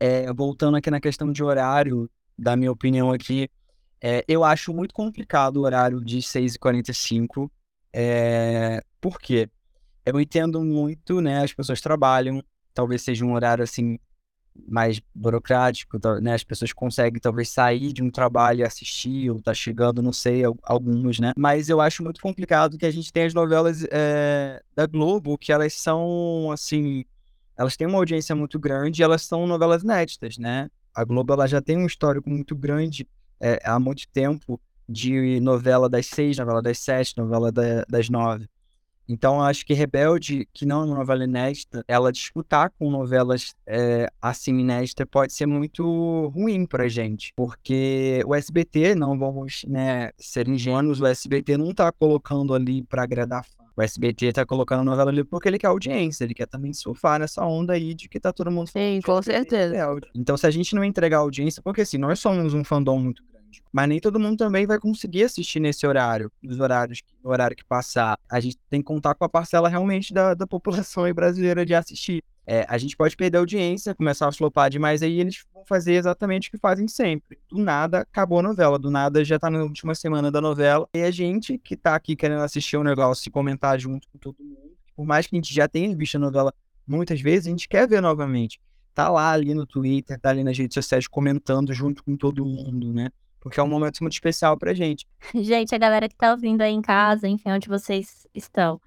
É, 0.00 0.32
voltando 0.32 0.76
aqui 0.76 0.90
na 0.90 1.00
questão 1.00 1.30
de 1.30 1.44
horário, 1.44 2.10
da 2.36 2.56
minha 2.56 2.72
opinião 2.72 3.12
aqui, 3.12 3.48
é, 4.00 4.24
eu 4.26 4.42
acho 4.42 4.74
muito 4.74 4.92
complicado 4.92 5.58
o 5.58 5.62
horário 5.62 6.04
de 6.04 6.18
6h45. 6.18 7.48
É, 7.92 8.82
por 9.00 9.18
quê? 9.18 9.48
Eu 10.04 10.20
entendo 10.20 10.62
muito, 10.62 11.20
né? 11.20 11.42
As 11.42 11.52
pessoas 11.52 11.80
trabalham, 11.80 12.42
talvez 12.74 13.02
seja 13.02 13.24
um 13.24 13.34
horário 13.34 13.64
assim 13.64 13.98
mais 14.66 15.00
burocrático, 15.14 15.98
né? 16.20 16.34
As 16.34 16.42
pessoas 16.42 16.72
conseguem 16.72 17.20
talvez 17.20 17.48
sair 17.50 17.92
de 17.92 18.02
um 18.02 18.10
trabalho 18.10 18.60
e 18.60 18.64
assistir, 18.64 19.30
ou 19.30 19.40
tá 19.40 19.54
chegando, 19.54 20.02
não 20.02 20.12
sei, 20.12 20.42
alguns, 20.62 21.20
né? 21.20 21.32
Mas 21.36 21.68
eu 21.68 21.80
acho 21.80 22.02
muito 22.02 22.20
complicado 22.20 22.76
que 22.76 22.86
a 22.86 22.90
gente 22.90 23.12
tem 23.12 23.24
as 23.24 23.34
novelas 23.34 23.86
é, 23.90 24.62
da 24.74 24.86
Globo, 24.86 25.38
que 25.38 25.52
elas 25.52 25.74
são, 25.74 26.50
assim, 26.50 27.04
elas 27.56 27.76
têm 27.76 27.86
uma 27.86 27.98
audiência 27.98 28.34
muito 28.34 28.58
grande 28.58 29.00
e 29.00 29.04
elas 29.04 29.22
são 29.22 29.46
novelas 29.46 29.82
inéditas, 29.82 30.38
né? 30.38 30.70
A 30.94 31.04
Globo 31.04 31.32
ela 31.32 31.46
já 31.46 31.60
tem 31.60 31.76
um 31.76 31.86
histórico 31.86 32.28
muito 32.28 32.56
grande 32.56 33.06
é, 33.40 33.60
há 33.64 33.78
muito 33.78 34.08
tempo 34.08 34.60
de 34.88 35.40
novela 35.40 35.88
das 35.88 36.06
seis, 36.06 36.36
novela 36.38 36.62
das 36.62 36.78
sete, 36.78 37.16
novela 37.16 37.52
da, 37.52 37.84
das 37.88 38.08
nove. 38.08 38.48
Então, 39.08 39.40
acho 39.40 39.64
que 39.64 39.72
Rebelde, 39.72 40.46
que 40.52 40.66
não 40.66 40.82
é 40.82 40.84
uma 40.84 40.96
novela 40.96 41.24
inédita, 41.24 41.82
ela 41.88 42.12
disputar 42.12 42.70
com 42.78 42.90
novelas 42.90 43.54
é, 43.66 44.06
assim 44.20 44.58
inéditas 44.58 45.06
pode 45.10 45.32
ser 45.32 45.46
muito 45.46 46.28
ruim 46.28 46.66
pra 46.66 46.88
gente. 46.88 47.32
Porque 47.34 48.22
o 48.26 48.34
SBT, 48.34 48.94
não 48.94 49.18
vamos 49.18 49.64
né, 49.66 50.10
ser 50.18 50.46
ingênuos, 50.46 51.00
o 51.00 51.06
SBT 51.06 51.56
não 51.56 51.72
tá 51.72 51.90
colocando 51.90 52.54
ali 52.54 52.82
para 52.82 53.02
agradar 53.02 53.46
o 53.78 53.82
SBT 53.82 54.32
tá 54.32 54.44
colocando 54.44 54.80
a 54.80 54.84
novela 54.84 55.10
ali 55.10 55.22
porque 55.22 55.48
ele 55.48 55.56
quer 55.56 55.68
audiência, 55.68 56.24
ele 56.24 56.34
quer 56.34 56.48
também 56.48 56.72
surfar 56.72 57.20
nessa 57.20 57.46
onda 57.46 57.74
aí 57.74 57.94
de 57.94 58.08
que 58.08 58.18
tá 58.18 58.32
todo 58.32 58.50
mundo 58.50 58.68
Sim, 58.68 59.00
com 59.04 59.22
certeza. 59.22 59.72
Então, 60.12 60.36
se 60.36 60.44
a 60.48 60.50
gente 60.50 60.74
não 60.74 60.82
entregar 60.82 61.18
audiência, 61.18 61.62
porque 61.62 61.82
assim, 61.82 61.96
nós 61.96 62.18
somos 62.18 62.54
um 62.54 62.64
fandom 62.64 62.98
muito 62.98 63.22
grande, 63.22 63.37
mas 63.72 63.88
nem 63.88 64.00
todo 64.00 64.18
mundo 64.18 64.36
também 64.36 64.66
vai 64.66 64.78
conseguir 64.78 65.24
assistir 65.24 65.60
nesse 65.60 65.86
horário, 65.86 66.30
nos 66.42 66.58
horários, 66.60 67.02
no 67.22 67.30
horário 67.30 67.56
que 67.56 67.64
passar. 67.64 68.18
A 68.30 68.40
gente 68.40 68.58
tem 68.68 68.80
que 68.80 68.86
contar 68.86 69.14
com 69.14 69.24
a 69.24 69.28
parcela 69.28 69.68
realmente 69.68 70.12
da, 70.12 70.34
da 70.34 70.46
população 70.46 71.12
brasileira 71.12 71.64
de 71.64 71.74
assistir. 71.74 72.22
É, 72.50 72.64
a 72.66 72.78
gente 72.78 72.96
pode 72.96 73.14
perder 73.14 73.36
a 73.36 73.40
audiência, 73.40 73.94
começar 73.94 74.26
a 74.26 74.32
flopar 74.32 74.70
demais, 74.70 75.02
aí 75.02 75.20
eles 75.20 75.44
vão 75.52 75.66
fazer 75.66 75.92
exatamente 75.92 76.48
o 76.48 76.52
que 76.52 76.56
fazem 76.56 76.88
sempre. 76.88 77.38
Do 77.46 77.58
nada, 77.58 77.98
acabou 77.98 78.38
a 78.38 78.42
novela, 78.42 78.78
do 78.78 78.90
nada 78.90 79.22
já 79.22 79.38
tá 79.38 79.50
na 79.50 79.62
última 79.62 79.94
semana 79.94 80.30
da 80.30 80.40
novela, 80.40 80.88
e 80.94 81.02
a 81.02 81.10
gente 81.10 81.58
que 81.58 81.76
tá 81.76 81.94
aqui 81.94 82.16
querendo 82.16 82.40
assistir 82.40 82.78
o 82.78 82.82
negócio 82.82 83.28
e 83.28 83.30
comentar 83.30 83.78
junto 83.78 84.08
com 84.08 84.18
todo 84.18 84.36
mundo, 84.42 84.72
por 84.96 85.04
mais 85.04 85.26
que 85.26 85.36
a 85.36 85.38
gente 85.38 85.52
já 85.52 85.68
tenha 85.68 85.94
visto 85.94 86.14
a 86.14 86.20
novela 86.20 86.54
muitas 86.86 87.20
vezes, 87.20 87.48
a 87.48 87.50
gente 87.50 87.68
quer 87.68 87.86
ver 87.86 88.00
novamente. 88.00 88.58
Tá 88.94 89.10
lá 89.10 89.30
ali 89.30 89.52
no 89.52 89.66
Twitter, 89.66 90.18
tá 90.18 90.30
ali 90.30 90.42
nas 90.42 90.56
redes 90.56 90.74
sociais 90.74 91.06
comentando 91.06 91.72
junto 91.74 92.02
com 92.02 92.16
todo 92.16 92.46
mundo, 92.46 92.94
né? 92.94 93.10
Porque 93.40 93.60
é 93.60 93.62
um 93.62 93.68
momento 93.68 94.00
muito 94.00 94.14
especial 94.14 94.56
pra 94.58 94.74
gente. 94.74 95.06
Gente, 95.34 95.74
a 95.74 95.78
galera 95.78 96.08
que 96.08 96.16
tá 96.16 96.32
ouvindo 96.32 96.62
aí 96.62 96.72
em 96.72 96.82
casa, 96.82 97.28
enfim, 97.28 97.50
onde 97.50 97.68
vocês 97.68 98.26
estão, 98.34 98.80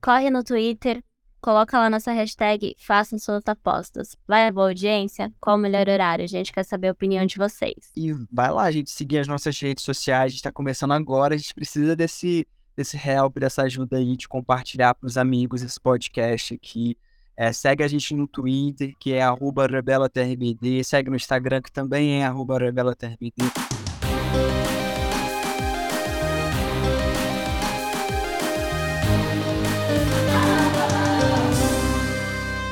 corre 0.00 0.30
no 0.30 0.44
Twitter, 0.44 1.02
Coloca 1.44 1.78
lá 1.78 1.90
nossa 1.90 2.10
hashtag, 2.10 2.74
façam 2.78 3.18
suas 3.18 3.42
apostas. 3.46 4.16
Vai 4.26 4.48
a 4.48 4.50
boa 4.50 4.68
audiência? 4.68 5.30
Qual 5.38 5.56
o 5.56 5.58
melhor 5.58 5.86
horário? 5.90 6.24
A 6.24 6.26
gente 6.26 6.50
quer 6.50 6.62
saber 6.62 6.88
a 6.88 6.92
opinião 6.92 7.26
de 7.26 7.36
vocês. 7.36 7.92
E 7.94 8.14
vai 8.32 8.50
lá, 8.50 8.62
a 8.62 8.70
gente, 8.70 8.90
seguir 8.90 9.18
as 9.18 9.28
nossas 9.28 9.60
redes 9.60 9.84
sociais. 9.84 10.24
A 10.24 10.28
gente 10.28 10.42
tá 10.42 10.50
começando 10.50 10.92
agora. 10.92 11.34
A 11.34 11.36
gente 11.36 11.52
precisa 11.52 11.94
desse, 11.94 12.48
desse 12.74 12.96
help, 12.96 13.36
dessa 13.38 13.60
ajuda 13.60 13.98
aí 13.98 14.16
de 14.16 14.26
compartilhar 14.26 14.94
para 14.94 15.06
os 15.06 15.18
amigos 15.18 15.60
esse 15.60 15.78
podcast 15.78 16.54
aqui. 16.54 16.96
É, 17.36 17.52
segue 17.52 17.82
a 17.82 17.88
gente 17.88 18.14
no 18.14 18.28
Twitter, 18.28 18.94
que 18.98 19.12
é 19.12 19.22
RebelaTRBD. 19.28 20.84
Segue 20.84 21.10
no 21.10 21.16
Instagram, 21.16 21.60
que 21.60 21.72
também 21.72 22.22
é 22.22 22.28
RebelaTRBD. 22.28 23.42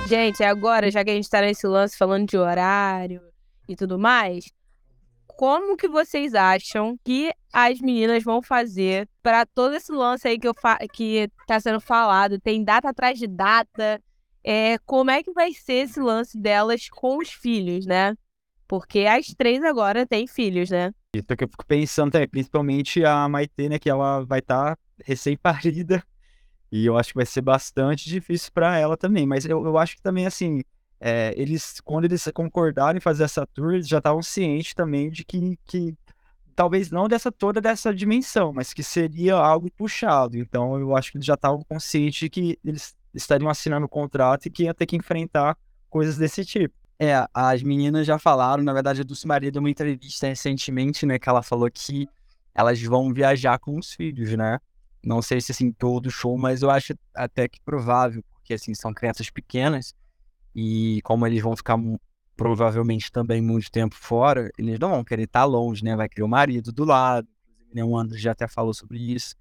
Gente, 0.06 0.44
agora, 0.44 0.90
já 0.90 1.02
que 1.02 1.10
a 1.10 1.14
gente 1.14 1.28
tá 1.28 1.40
nesse 1.40 1.66
lance 1.66 1.96
falando 1.96 2.28
de 2.28 2.36
horário 2.36 3.22
e 3.66 3.74
tudo 3.74 3.98
mais, 3.98 4.44
como 5.26 5.76
que 5.76 5.88
vocês 5.88 6.34
acham 6.34 6.98
que 7.02 7.32
as 7.52 7.80
meninas 7.80 8.22
vão 8.22 8.42
fazer 8.42 9.08
para 9.22 9.46
todo 9.46 9.74
esse 9.74 9.90
lance 9.90 10.28
aí 10.28 10.38
que, 10.38 10.46
eu 10.46 10.54
fa 10.54 10.78
que 10.92 11.28
tá 11.46 11.58
sendo 11.58 11.80
falado? 11.80 12.38
Tem 12.38 12.62
data 12.62 12.90
atrás 12.90 13.18
de 13.18 13.26
data. 13.26 14.00
É, 14.44 14.78
como 14.78 15.10
é 15.10 15.22
que 15.22 15.32
vai 15.32 15.52
ser 15.52 15.84
esse 15.84 16.00
lance 16.00 16.38
delas 16.38 16.88
com 16.88 17.18
os 17.18 17.30
filhos, 17.30 17.86
né? 17.86 18.16
Porque 18.66 19.00
as 19.00 19.26
três 19.34 19.62
agora 19.62 20.06
têm 20.06 20.26
filhos, 20.26 20.70
né? 20.70 20.92
Isso 21.14 21.26
que 21.36 21.44
eu 21.44 21.48
fico 21.48 21.66
pensando 21.66 22.10
também, 22.10 22.28
principalmente 22.28 23.04
a 23.04 23.28
Maitê, 23.28 23.68
né, 23.68 23.78
que 23.78 23.90
ela 23.90 24.24
vai 24.24 24.38
estar 24.38 24.76
tá 24.76 24.82
recém-parida. 25.04 26.02
E 26.70 26.86
eu 26.86 26.96
acho 26.96 27.10
que 27.10 27.16
vai 27.16 27.26
ser 27.26 27.42
bastante 27.42 28.08
difícil 28.08 28.50
para 28.52 28.78
ela 28.78 28.96
também. 28.96 29.26
Mas 29.26 29.44
eu, 29.44 29.62
eu 29.62 29.76
acho 29.76 29.96
que 29.96 30.02
também, 30.02 30.24
assim, 30.26 30.62
é, 30.98 31.34
eles, 31.36 31.80
quando 31.80 32.06
eles 32.06 32.26
concordaram 32.32 32.96
em 32.96 33.00
fazer 33.00 33.24
essa 33.24 33.46
tour, 33.46 33.74
eles 33.74 33.86
já 33.86 33.98
estavam 33.98 34.22
cientes 34.22 34.72
também 34.72 35.10
de 35.10 35.22
que, 35.22 35.58
que 35.66 35.94
talvez 36.56 36.90
não 36.90 37.08
dessa 37.08 37.30
toda 37.30 37.60
dessa 37.60 37.92
dimensão, 37.92 38.52
mas 38.54 38.72
que 38.72 38.82
seria 38.82 39.34
algo 39.34 39.70
puxado. 39.72 40.38
Então 40.38 40.78
eu 40.78 40.96
acho 40.96 41.10
que 41.10 41.18
eles 41.18 41.26
já 41.26 41.34
estavam 41.34 41.62
conscientes 41.68 42.20
de 42.20 42.30
que 42.30 42.58
eles 42.64 42.96
estariam 43.14 43.48
assinando 43.48 43.86
o 43.86 43.88
contrato 43.88 44.46
e 44.46 44.50
que 44.50 44.64
ia 44.64 44.74
ter 44.74 44.86
que 44.86 44.96
enfrentar 44.96 45.56
coisas 45.88 46.16
desse 46.16 46.44
tipo. 46.44 46.74
É, 46.98 47.26
as 47.34 47.62
meninas 47.62 48.06
já 48.06 48.18
falaram, 48.18 48.62
na 48.62 48.72
verdade, 48.72 49.00
a 49.00 49.04
Dulce 49.04 49.26
Maria 49.26 49.50
deu 49.50 49.60
uma 49.60 49.70
entrevista 49.70 50.26
recentemente, 50.28 51.04
né, 51.04 51.18
que 51.18 51.28
ela 51.28 51.42
falou 51.42 51.68
que 51.70 52.08
elas 52.54 52.80
vão 52.80 53.12
viajar 53.12 53.58
com 53.58 53.78
os 53.78 53.92
filhos, 53.92 54.36
né? 54.36 54.58
Não 55.04 55.20
sei 55.20 55.40
se 55.40 55.50
assim 55.50 55.72
todo 55.72 56.10
show, 56.10 56.38
mas 56.38 56.62
eu 56.62 56.70
acho 56.70 56.94
até 57.14 57.48
que 57.48 57.60
provável, 57.60 58.22
porque 58.30 58.54
assim 58.54 58.72
são 58.74 58.94
crianças 58.94 59.30
pequenas 59.30 59.94
e 60.54 61.00
como 61.02 61.26
eles 61.26 61.42
vão 61.42 61.56
ficar 61.56 61.76
provavelmente 62.36 63.10
também 63.10 63.40
muito 63.40 63.70
tempo 63.70 63.94
fora, 63.96 64.50
eles 64.56 64.78
não 64.78 64.90
vão 64.90 65.04
querer 65.04 65.24
estar 65.24 65.44
longe, 65.44 65.84
né? 65.84 65.96
Vai 65.96 66.08
querer 66.08 66.22
o 66.22 66.28
marido 66.28 66.72
do 66.72 66.84
lado. 66.84 67.26
Né, 67.74 67.82
o 67.82 67.96
André 67.96 68.18
já 68.18 68.32
até 68.32 68.46
falou 68.46 68.74
sobre 68.74 68.98
isso, 68.98 69.34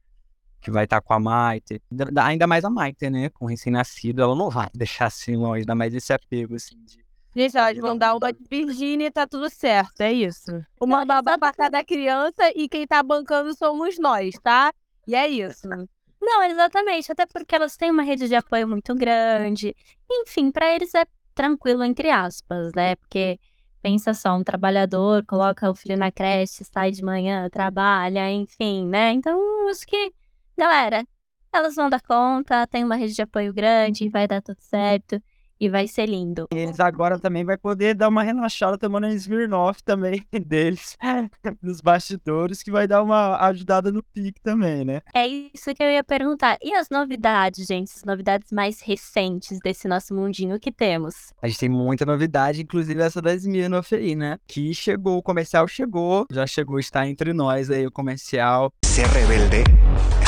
que 0.62 0.72
vai 0.72 0.84
estar 0.84 1.01
com 1.01 1.14
a 1.14 1.20
Maite. 1.20 1.82
Ainda 2.24 2.47
mais 2.47 2.64
a 2.64 2.70
Maite, 2.70 3.09
né? 3.09 3.30
Com 3.30 3.45
recém-nascido, 3.45 4.22
ela 4.22 4.36
não 4.36 4.49
vai 4.49 4.70
deixar 4.76 5.07
assim 5.07 5.36
longe, 5.36 5.62
ainda 5.62 5.76
mais 5.76 5.93
esse 5.93 6.14
apego, 6.14 6.55
assim, 6.55 6.76
de... 6.84 7.01
Gente, 7.34 7.57
elas 7.57 7.78
vão 7.78 7.97
dar 7.97 8.14
uma 8.14 8.34
de 8.34 8.43
Virgínia 8.49 9.07
e 9.07 9.12
tá 9.12 9.26
tudo 9.26 9.49
certo, 9.49 10.01
é 10.01 10.12
isso. 10.12 10.51
Uma 10.80 11.05
babá 11.05 11.38
pra 11.38 11.53
cada 11.53 11.82
criança 11.82 12.51
e 12.53 12.68
quem 12.68 12.86
tá 12.86 13.01
bancando 13.01 13.55
somos 13.55 13.97
nós, 13.97 14.36
tá? 14.43 14.74
E 15.07 15.16
é 15.16 15.28
isso. 15.30 15.68
Não, 16.22 16.43
exatamente. 16.43 17.12
Até 17.12 17.26
porque 17.26 17.55
elas 17.55 17.76
têm 17.76 17.89
uma 17.89 18.03
rede 18.03 18.28
de 18.28 18.36
apoio 18.36 18.68
muito 18.68 18.93
grande. 18.93 19.76
Enfim, 20.09 20.51
para 20.51 20.76
eles 20.76 20.93
é 20.93 21.05
tranquilo, 21.34 21.84
entre 21.84 22.09
aspas, 22.12 22.72
né? 22.76 22.95
Porque 22.97 23.39
pensa 23.82 24.14
só, 24.14 24.36
um 24.36 24.43
trabalhador 24.43 25.26
coloca 25.26 25.70
o 25.70 25.76
filho 25.76 25.97
na 25.97 26.12
creche, 26.12 26.64
sai 26.64 26.91
de 26.91 27.03
manhã, 27.03 27.49
trabalha, 27.49 28.32
enfim, 28.32 28.86
né? 28.88 29.12
Então, 29.12 29.39
acho 29.70 29.86
que, 29.88 30.14
galera, 30.57 31.05
elas 31.53 31.75
vão 31.75 31.89
dar 31.89 32.01
conta, 32.01 32.65
tem 32.67 32.83
uma 32.83 32.95
rede 32.95 33.13
de 33.13 33.21
apoio 33.21 33.53
grande, 33.53 34.09
vai 34.09 34.27
dar 34.27 34.41
tudo 34.41 34.59
certo 34.59 35.21
e 35.61 35.69
vai 35.69 35.87
ser 35.87 36.07
lindo. 36.07 36.47
E 36.51 36.57
eles 36.57 36.79
agora 36.79 37.19
também 37.19 37.45
vai 37.45 37.55
poder 37.55 37.93
dar 37.93 38.07
uma 38.09 38.23
relaxada 38.23 38.79
tomando 38.79 39.05
um 39.05 39.11
Smirnoff 39.11 39.83
também 39.83 40.25
deles 40.47 40.97
nos 41.61 41.81
bastidores, 41.81 42.63
que 42.63 42.71
vai 42.71 42.87
dar 42.87 43.03
uma 43.03 43.37
ajudada 43.45 43.91
no 43.91 44.01
pique 44.01 44.41
também, 44.41 44.83
né? 44.83 45.01
É 45.13 45.27
isso 45.27 45.71
que 45.75 45.83
eu 45.83 45.91
ia 45.91 46.03
perguntar. 46.03 46.57
E 46.63 46.73
as 46.73 46.89
novidades, 46.89 47.67
gente? 47.67 47.91
As 47.95 48.03
novidades 48.03 48.51
mais 48.51 48.81
recentes 48.81 49.59
desse 49.63 49.87
nosso 49.87 50.15
mundinho 50.15 50.59
que 50.59 50.71
temos? 50.71 51.31
A 51.39 51.47
gente 51.47 51.59
tem 51.59 51.69
muita 51.69 52.07
novidade, 52.07 52.63
inclusive 52.63 52.99
essa 52.99 53.21
da 53.21 53.35
Smirnoff 53.35 53.93
aí, 53.93 54.15
né? 54.15 54.39
Que 54.47 54.73
chegou, 54.73 55.17
o 55.19 55.23
comercial 55.23 55.67
chegou, 55.67 56.25
já 56.31 56.47
chegou, 56.47 56.79
está 56.79 57.07
entre 57.07 57.33
nós 57.33 57.69
aí 57.69 57.85
o 57.85 57.91
comercial. 57.91 58.73
Ser 58.83 59.05
rebelde. 59.05 60.20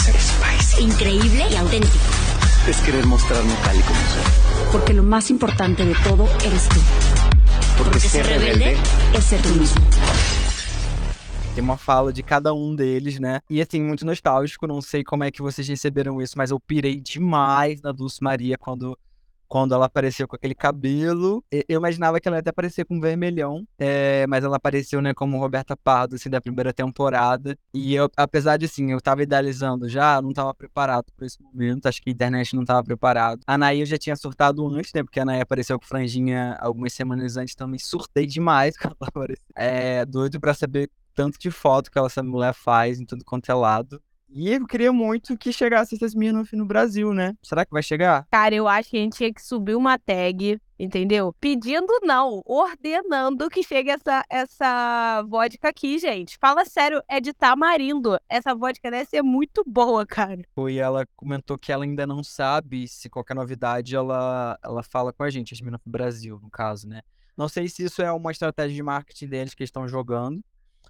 Increíble 0.80 1.44
e 1.52 1.56
autêntico. 1.58 2.04
Es 2.68 2.80
querer 2.82 3.06
mostrarme 3.06 3.54
tal 3.64 3.76
y 3.76 3.82
como 3.82 4.00
soy. 4.00 4.72
Porque 4.72 4.94
lo 4.94 5.04
más 5.04 5.30
importante 5.30 5.86
de 5.86 5.94
todo 6.04 6.28
eres 6.44 6.68
tú. 6.68 6.80
Porque, 7.78 7.92
Porque 7.92 8.10
ser, 8.10 8.26
rebelde, 8.26 8.66
rebelde 8.66 8.80
é 9.14 9.22
ser 9.22 9.40
tú 9.42 9.50
mesmo. 9.50 9.82
Tem 11.54 11.64
uma 11.64 11.78
fala 11.78 12.12
de 12.12 12.24
cada 12.24 12.56
um 12.56 12.76
deles, 12.76 13.20
né? 13.20 13.42
E 13.48 13.62
assim, 13.62 13.84
muito 13.84 14.04
nostálgico. 14.04 14.66
Não 14.66 14.82
sei 14.82 15.04
como 15.04 15.24
é 15.24 15.30
que 15.30 15.44
vocês 15.44 15.68
receberam 15.68 16.20
isso, 16.20 16.36
mas 16.38 16.50
eu 16.50 16.60
pirei 16.60 17.00
demais 17.00 17.80
na 17.82 17.92
Dulce 17.92 18.24
Maria 18.24 18.58
quando 18.58 18.98
quando 19.54 19.76
ela 19.76 19.86
apareceu 19.86 20.28
com 20.28 20.36
aquele 20.36 20.56
cabelo. 20.56 21.46
Eu 21.70 21.78
imaginava 21.78 22.20
que 22.20 22.28
ela 22.28 22.38
ia 22.38 22.40
até 22.40 22.50
aparecer 22.50 22.86
com 22.86 23.00
vermelhão, 23.00 23.68
é, 23.78 24.26
mas 24.26 24.44
ela 24.44 24.56
apareceu, 24.56 25.00
né, 25.00 25.14
como 25.14 25.38
Roberta 25.38 25.78
Pardo, 25.78 26.16
assim, 26.16 26.28
da 26.28 26.42
primeira 26.42 26.74
temporada. 26.74 27.56
E 27.72 27.94
eu, 27.94 28.10
apesar 28.18 28.58
de, 28.58 28.66
assim, 28.66 28.92
eu 28.92 29.00
tava 29.00 29.22
idealizando 29.22 29.88
já, 29.88 30.20
não 30.24 30.34
tava 30.34 30.56
preparado 30.56 31.06
para 31.16 31.28
esse 31.28 31.40
momento, 31.40 31.86
acho 31.86 32.02
que 32.02 32.10
a 32.10 32.14
internet 32.14 32.56
não 32.56 32.66
tava 32.66 32.84
preparado. 32.84 33.42
A 33.46 33.54
Anaí 33.54 33.82
eu 33.82 33.86
já 33.86 33.96
tinha 33.96 34.16
surtado 34.16 34.68
antes, 34.68 34.92
né, 34.92 35.04
porque 35.04 35.20
a 35.20 35.22
Anaí 35.22 35.42
apareceu 35.42 35.80
com 35.80 35.86
franjinha 35.86 36.58
algumas 36.60 36.92
semanas 36.94 37.38
antes, 37.38 37.54
também 37.54 37.78
surtei 37.78 38.26
demais 38.26 38.74
quando 38.82 38.96
ela 39.00 39.08
apareceu. 39.08 39.46
É, 39.56 40.04
doido 40.04 40.40
para 40.40 40.56
saber 40.56 40.90
tanto 41.14 41.38
de 41.38 41.52
foto 41.52 41.92
que 41.92 42.00
essa 42.00 42.24
mulher 42.24 42.56
faz 42.56 43.00
em 43.00 43.06
tudo 43.06 43.24
quanto 43.24 43.52
é 43.52 43.54
lado. 43.54 44.02
E 44.36 44.50
eu 44.50 44.66
queria 44.66 44.92
muito 44.92 45.38
que 45.38 45.54
chegasse 45.54 45.94
essas 45.94 46.16
minhas 46.16 46.52
no 46.54 46.66
Brasil, 46.66 47.14
né? 47.14 47.36
Será 47.44 47.64
que 47.64 47.72
vai 47.72 47.84
chegar? 47.84 48.26
Cara, 48.32 48.56
eu 48.56 48.68
acho 48.68 48.90
que 48.90 48.98
a 48.98 49.00
gente 49.00 49.16
tinha 49.16 49.32
que 49.32 49.40
subir 49.40 49.76
uma 49.76 50.00
tag, 50.00 50.60
entendeu? 50.80 51.36
Pedindo 51.40 51.94
não, 52.02 52.42
ordenando 52.44 53.48
que 53.48 53.62
chegue 53.62 53.92
essa, 53.92 54.26
essa 54.28 55.22
vodka 55.30 55.70
aqui, 55.70 56.00
gente. 56.00 56.36
Fala 56.42 56.66
sério, 56.66 57.00
é 57.08 57.22
de 57.22 57.32
tamarindo. 57.32 58.18
Essa 58.28 58.56
vodka 58.56 58.90
deve 58.90 59.08
ser 59.08 59.22
muito 59.22 59.64
boa, 59.68 60.04
cara. 60.04 60.42
E 60.68 60.80
ela 60.80 61.06
comentou 61.16 61.56
que 61.56 61.72
ela 61.72 61.84
ainda 61.84 62.08
não 62.08 62.24
sabe 62.24 62.88
se 62.88 63.12
qualquer 63.12 63.36
novidade 63.36 63.96
ela, 63.96 64.58
ela 64.64 64.82
fala 64.82 65.14
com 65.14 65.22
a 65.22 65.30
gente, 65.30 65.54
as 65.54 65.62
meninas 65.62 65.82
do 65.86 65.92
Brasil, 65.92 66.40
no 66.42 66.50
caso, 66.50 66.88
né? 66.88 67.02
Não 67.38 67.48
sei 67.48 67.68
se 67.68 67.84
isso 67.84 68.02
é 68.02 68.12
uma 68.12 68.32
estratégia 68.32 68.76
de 68.76 68.82
marketing 68.82 69.28
deles 69.28 69.54
que 69.54 69.64
estão 69.64 69.88
jogando, 69.88 70.44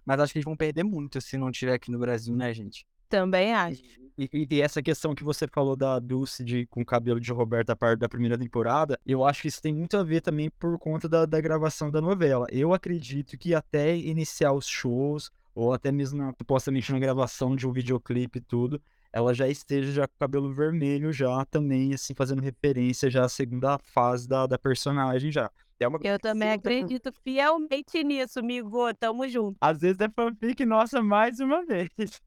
mas 0.06 0.22
acho 0.22 0.32
que 0.32 0.40
eles 0.40 0.46
vão 0.46 0.56
perder 0.56 0.84
muito 0.84 1.20
se 1.20 1.38
não 1.38 1.52
tiver 1.52 1.74
aqui 1.74 1.92
no 1.92 2.00
Brasil, 2.00 2.34
né, 2.38 2.54
gente? 2.54 2.86
Também 3.14 3.54
acho. 3.54 3.84
E, 4.18 4.28
e, 4.34 4.48
e, 4.50 4.60
essa 4.60 4.82
questão 4.82 5.14
que 5.14 5.24
você 5.24 5.48
falou 5.48 5.76
da 5.76 6.00
Dulce 6.00 6.44
de, 6.44 6.66
com 6.66 6.82
o 6.82 6.86
cabelo 6.86 7.20
de 7.20 7.32
Roberta 7.32 7.76
parte 7.76 8.00
da 8.00 8.10
primeira 8.10 8.36
temporada, 8.36 9.00
eu 9.06 9.24
acho 9.24 9.44
que 9.44 9.48
isso 9.48 9.62
tem 9.62 9.72
muito 9.72 9.96
a 9.96 10.04
ver 10.04 10.22
também 10.22 10.50
por 10.50 10.80
conta 10.80 11.08
da, 11.08 11.24
da 11.24 11.40
gravação 11.40 11.92
da 11.92 12.02
novela. 12.02 12.48
Eu 12.50 12.74
acredito 12.74 13.38
que 13.38 13.54
até 13.54 13.96
iniciar 13.96 14.52
os 14.52 14.66
shows, 14.66 15.30
ou 15.54 15.74
até 15.74 15.92
mesmo 15.92 16.18
na, 16.18 16.34
supostamente 16.36 16.92
na 16.92 16.98
gravação 16.98 17.56
de 17.56 17.68
um 17.68 17.72
videoclipe 17.72 18.40
e 18.40 18.42
tudo, 18.42 18.82
ela 19.12 19.32
já 19.32 19.48
esteja 19.48 19.92
já 19.92 20.08
com 20.08 20.16
o 20.16 20.20
cabelo 20.20 20.52
vermelho 20.52 21.14
já 21.14 21.46
também, 21.46 21.94
assim, 21.94 22.16
fazendo 22.16 22.42
referência 22.42 23.12
já 23.12 23.26
à 23.26 23.30
segunda 23.30 23.78
fase 23.78 24.28
da, 24.28 24.48
da 24.48 24.58
personagem 24.58 25.32
já. 25.32 25.52
É 25.80 25.88
uma... 25.88 26.00
Eu 26.04 26.20
também 26.20 26.52
acredito 26.52 27.12
fielmente 27.24 28.04
nisso, 28.04 28.40
amigo. 28.40 28.94
Tamo 28.94 29.28
junto. 29.28 29.58
Às 29.60 29.80
vezes 29.80 30.00
é 30.00 30.10
fanfic 30.10 30.66
nossa 30.66 31.02
mais 31.02 31.40
uma 31.40 31.66
vez. 31.66 31.90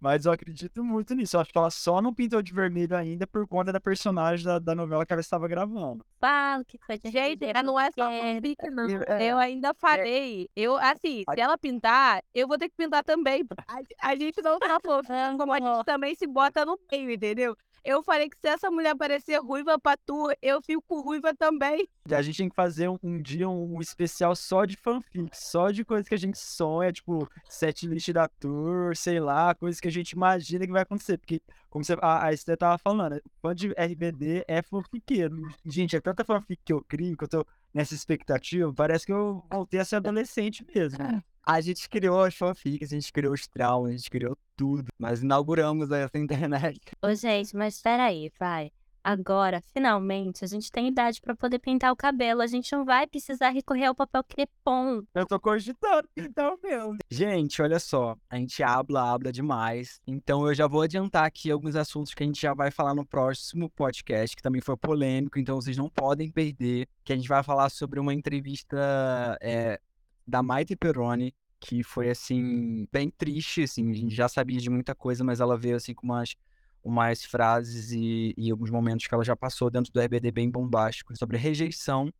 Mas 0.00 0.24
eu 0.24 0.32
acredito 0.32 0.82
muito 0.82 1.14
nisso. 1.14 1.36
Eu 1.36 1.40
acho 1.40 1.52
que 1.52 1.58
ela 1.58 1.70
só 1.70 2.00
não 2.00 2.12
pintou 2.12 2.42
de 2.42 2.52
vermelho 2.52 2.96
ainda 2.96 3.26
por 3.26 3.46
conta 3.46 3.72
da 3.72 3.80
personagem 3.80 4.44
da, 4.44 4.58
da 4.58 4.74
novela 4.74 5.04
que 5.04 5.12
ela 5.12 5.20
estava 5.20 5.46
gravando. 5.48 6.04
Fala 6.20 6.64
que 6.64 6.78
coisa. 6.78 7.02
Gente, 7.04 7.44
ela 7.44 7.62
não 7.62 7.78
é 7.78 7.90
só 7.90 8.10
fanfic, 8.10 8.70
não. 8.70 8.88
Eu 9.20 9.38
ainda 9.38 9.74
falei. 9.74 10.48
Eu, 10.54 10.76
assim, 10.76 11.24
se 11.34 11.40
ela 11.40 11.58
pintar, 11.58 12.22
eu 12.34 12.46
vou 12.48 12.58
ter 12.58 12.68
que 12.68 12.76
pintar 12.76 13.04
também. 13.04 13.44
A, 13.68 14.10
a 14.10 14.16
gente 14.16 14.40
não 14.42 14.58
tá 14.58 14.78
fofinho, 14.80 15.36
como 15.38 15.52
a 15.52 15.60
gente 15.60 15.84
também 15.84 16.14
se 16.14 16.26
bota 16.26 16.64
no 16.64 16.78
meio, 16.90 17.10
entendeu? 17.12 17.56
Eu 17.84 18.02
falei 18.02 18.28
que 18.30 18.36
se 18.38 18.46
essa 18.46 18.70
mulher 18.70 18.90
aparecer 18.90 19.40
ruiva 19.40 19.78
pra 19.78 19.96
tu, 19.96 20.32
eu 20.40 20.62
fico 20.62 21.00
ruiva 21.00 21.34
também. 21.34 21.88
A 22.08 22.22
gente 22.22 22.36
tem 22.36 22.48
que 22.48 22.54
fazer 22.54 22.88
um, 22.88 22.96
um 23.02 23.20
dia 23.20 23.48
um, 23.48 23.80
especial 23.80 24.36
só 24.36 24.64
de 24.64 24.76
fanfic, 24.76 25.28
só 25.32 25.70
de 25.70 25.84
coisas 25.84 26.08
que 26.08 26.14
a 26.14 26.18
gente 26.18 26.38
sonha, 26.38 26.92
tipo, 26.92 27.28
set 27.48 27.86
list 27.86 28.12
da 28.12 28.28
tour, 28.28 28.94
sei 28.96 29.18
lá, 29.18 29.54
coisas 29.54 29.80
que 29.80 29.88
a 29.88 29.90
gente 29.90 30.12
imagina 30.12 30.64
que 30.64 30.72
vai 30.72 30.82
acontecer. 30.82 31.18
Porque, 31.18 31.42
como 31.68 31.84
você, 31.84 31.96
a, 32.00 32.26
a 32.26 32.32
Esther 32.32 32.56
tava 32.56 32.78
falando, 32.78 33.20
fã 33.40 33.54
de 33.54 33.72
RBD 33.72 34.44
é 34.46 34.62
fanfiqueiro. 34.62 35.36
Gente, 35.64 35.96
é 35.96 36.00
tanta 36.00 36.24
fanfic 36.24 36.62
que 36.64 36.72
eu 36.72 36.84
crio, 36.84 37.16
que 37.16 37.24
eu 37.24 37.28
tô 37.28 37.46
nessa 37.74 37.94
expectativa, 37.94 38.72
parece 38.72 39.06
que 39.06 39.12
eu 39.12 39.44
voltei 39.50 39.80
a 39.80 39.84
ser 39.84 39.96
adolescente 39.96 40.64
mesmo. 40.74 40.98
A 41.44 41.60
gente 41.60 41.88
criou 41.88 42.22
as 42.22 42.34
fanfics, 42.34 42.92
a 42.92 42.94
gente 42.94 43.12
criou 43.12 43.34
os 43.34 43.48
traumas, 43.48 43.90
a 43.90 43.96
gente 43.96 44.10
criou 44.10 44.36
tudo. 44.56 44.88
Mas 44.98 45.22
inauguramos 45.22 45.90
essa 45.90 46.16
internet. 46.18 46.80
Ô, 47.02 47.12
gente, 47.14 47.56
mas 47.56 47.76
espera 47.76 48.04
aí, 48.04 48.30
vai. 48.38 48.70
Agora, 49.04 49.60
finalmente, 49.74 50.44
a 50.44 50.46
gente 50.46 50.70
tem 50.70 50.86
idade 50.86 51.20
pra 51.20 51.34
poder 51.34 51.58
pintar 51.58 51.92
o 51.92 51.96
cabelo. 51.96 52.40
A 52.40 52.46
gente 52.46 52.70
não 52.70 52.84
vai 52.84 53.04
precisar 53.04 53.48
recorrer 53.48 53.86
ao 53.86 53.94
papel 53.96 54.22
crepom. 54.22 55.02
Eu 55.12 55.26
tô 55.26 55.40
cogitando, 55.40 56.08
então, 56.16 56.56
meu. 56.62 56.94
Gente, 57.10 57.60
olha 57.60 57.80
só, 57.80 58.16
a 58.30 58.36
gente 58.36 58.62
habla, 58.62 59.12
habla 59.12 59.32
demais. 59.32 60.00
Então 60.06 60.46
eu 60.46 60.54
já 60.54 60.68
vou 60.68 60.82
adiantar 60.82 61.24
aqui 61.24 61.50
alguns 61.50 61.74
assuntos 61.74 62.14
que 62.14 62.22
a 62.22 62.26
gente 62.26 62.40
já 62.40 62.54
vai 62.54 62.70
falar 62.70 62.94
no 62.94 63.04
próximo 63.04 63.68
podcast, 63.70 64.36
que 64.36 64.42
também 64.42 64.60
foi 64.60 64.76
polêmico, 64.76 65.36
então 65.40 65.60
vocês 65.60 65.76
não 65.76 65.88
podem 65.88 66.30
perder. 66.30 66.86
Que 67.02 67.12
a 67.12 67.16
gente 67.16 67.28
vai 67.28 67.42
falar 67.42 67.70
sobre 67.70 67.98
uma 67.98 68.14
entrevista 68.14 69.36
é, 69.40 69.80
da 70.26 70.42
Maite 70.42 70.76
Peroni, 70.76 71.34
que 71.60 71.82
foi 71.82 72.10
assim, 72.10 72.88
bem 72.92 73.10
triste, 73.10 73.62
assim, 73.62 73.90
a 73.90 73.94
gente 73.94 74.14
já 74.14 74.28
sabia 74.28 74.58
de 74.58 74.68
muita 74.68 74.94
coisa, 74.94 75.22
mas 75.22 75.40
ela 75.40 75.56
veio 75.56 75.76
assim 75.76 75.94
com 75.94 76.06
umas 76.06 76.34
umas 76.82 77.24
frases 77.24 77.92
e, 77.92 78.34
e 78.36 78.50
alguns 78.50 78.70
momentos 78.70 79.06
que 79.06 79.14
ela 79.14 79.24
já 79.24 79.36
passou 79.36 79.70
dentro 79.70 79.92
do 79.92 80.00
RBD 80.00 80.32
bem 80.32 80.50
bombásticos 80.50 81.18
sobre 81.18 81.36
rejeição. 81.36 82.12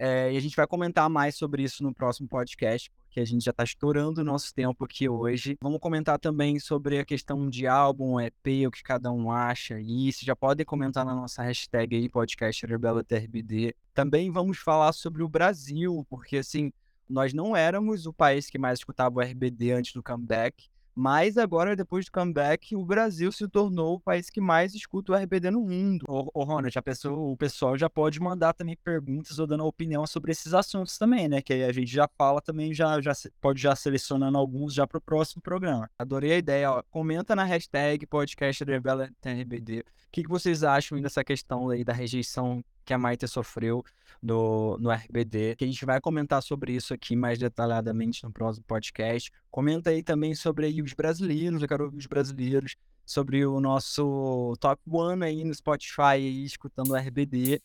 É, 0.00 0.32
e 0.32 0.36
a 0.36 0.40
gente 0.40 0.54
vai 0.54 0.64
comentar 0.64 1.10
mais 1.10 1.34
sobre 1.34 1.64
isso 1.64 1.82
no 1.82 1.92
próximo 1.92 2.28
podcast, 2.28 2.88
porque 3.02 3.18
a 3.18 3.24
gente 3.24 3.44
já 3.44 3.50
está 3.50 3.64
estourando 3.64 4.20
o 4.20 4.24
nosso 4.24 4.54
tempo 4.54 4.84
aqui 4.84 5.08
hoje. 5.08 5.56
Vamos 5.60 5.80
comentar 5.80 6.20
também 6.20 6.60
sobre 6.60 7.00
a 7.00 7.04
questão 7.04 7.50
de 7.50 7.66
álbum, 7.66 8.20
EP, 8.20 8.68
o 8.68 8.70
que 8.70 8.84
cada 8.84 9.10
um 9.10 9.32
acha. 9.32 9.80
E 9.80 10.08
isso 10.08 10.24
já 10.24 10.36
podem 10.36 10.64
comentar 10.64 11.04
na 11.04 11.16
nossa 11.16 11.42
hashtag 11.42 11.96
aí, 11.96 12.08
podcast 12.08 12.64
RebelaTRBD. 12.64 13.74
Também 13.92 14.30
vamos 14.30 14.58
falar 14.58 14.92
sobre 14.92 15.24
o 15.24 15.28
Brasil, 15.28 16.06
porque 16.08 16.36
assim, 16.36 16.72
nós 17.08 17.32
não 17.32 17.56
éramos 17.56 18.06
o 18.06 18.12
país 18.12 18.48
que 18.50 18.58
mais 18.58 18.78
escutava 18.78 19.18
o 19.18 19.22
RBD 19.22 19.72
antes 19.72 19.92
do 19.92 20.02
comeback. 20.02 20.68
Mas 21.00 21.38
agora, 21.38 21.76
depois 21.76 22.06
do 22.06 22.10
comeback, 22.10 22.74
o 22.74 22.84
Brasil 22.84 23.30
se 23.30 23.46
tornou 23.46 23.94
o 23.94 24.00
país 24.00 24.28
que 24.28 24.40
mais 24.40 24.74
escuta 24.74 25.12
o 25.12 25.14
RBD 25.14 25.48
no 25.48 25.60
mundo. 25.60 26.04
Ô, 26.08 26.28
ô 26.34 26.42
Ronald, 26.42 26.74
pessoa, 26.82 27.16
o 27.16 27.36
pessoal 27.36 27.78
já 27.78 27.88
pode 27.88 28.18
mandar 28.18 28.52
também 28.52 28.76
perguntas 28.82 29.38
ou 29.38 29.46
dando 29.46 29.64
opinião 29.64 30.04
sobre 30.08 30.32
esses 30.32 30.52
assuntos 30.52 30.98
também, 30.98 31.28
né? 31.28 31.40
Que 31.40 31.52
aí 31.52 31.62
a 31.62 31.72
gente 31.72 31.86
já 31.86 32.08
fala 32.18 32.40
também, 32.40 32.74
já, 32.74 33.00
já 33.00 33.12
pode 33.40 33.62
já 33.62 33.76
selecionando 33.76 34.36
alguns 34.36 34.74
já 34.74 34.88
pro 34.88 35.00
próximo 35.00 35.40
programa. 35.40 35.88
Adorei 35.96 36.32
a 36.32 36.38
ideia, 36.38 36.72
ó. 36.72 36.82
Comenta 36.90 37.36
na 37.36 37.44
hashtag 37.44 38.04
podcast 38.04 38.64
RBD. 38.64 39.78
O 39.78 39.84
que, 40.10 40.24
que 40.24 40.28
vocês 40.28 40.64
acham 40.64 41.00
dessa 41.00 41.22
questão 41.22 41.70
aí 41.70 41.84
da 41.84 41.92
rejeição 41.92 42.60
que 42.88 42.94
a 42.94 42.98
Maite 42.98 43.28
sofreu 43.28 43.84
no, 44.22 44.78
no 44.78 44.90
RBD? 44.90 45.56
Que 45.56 45.64
a 45.64 45.66
gente 45.66 45.84
vai 45.84 46.00
comentar 46.00 46.42
sobre 46.42 46.72
isso 46.72 46.94
aqui 46.94 47.14
mais 47.14 47.38
detalhadamente 47.38 48.24
no 48.24 48.32
próximo 48.32 48.64
podcast. 48.66 49.30
Comenta 49.50 49.90
aí 49.90 50.02
também 50.02 50.34
sobre 50.34 50.64
aí 50.64 50.80
os 50.80 50.94
brasileiros, 50.94 51.60
eu 51.60 51.68
quero 51.68 51.84
ouvir 51.84 51.98
os 51.98 52.06
brasileiros, 52.06 52.76
sobre 53.04 53.44
o 53.44 53.60
nosso 53.60 54.54
top 54.58 54.80
one 54.90 55.22
aí 55.22 55.44
no 55.44 55.54
Spotify, 55.54 56.00
aí, 56.00 56.44
escutando 56.46 56.92
o 56.92 56.96
RBD. 56.96 57.60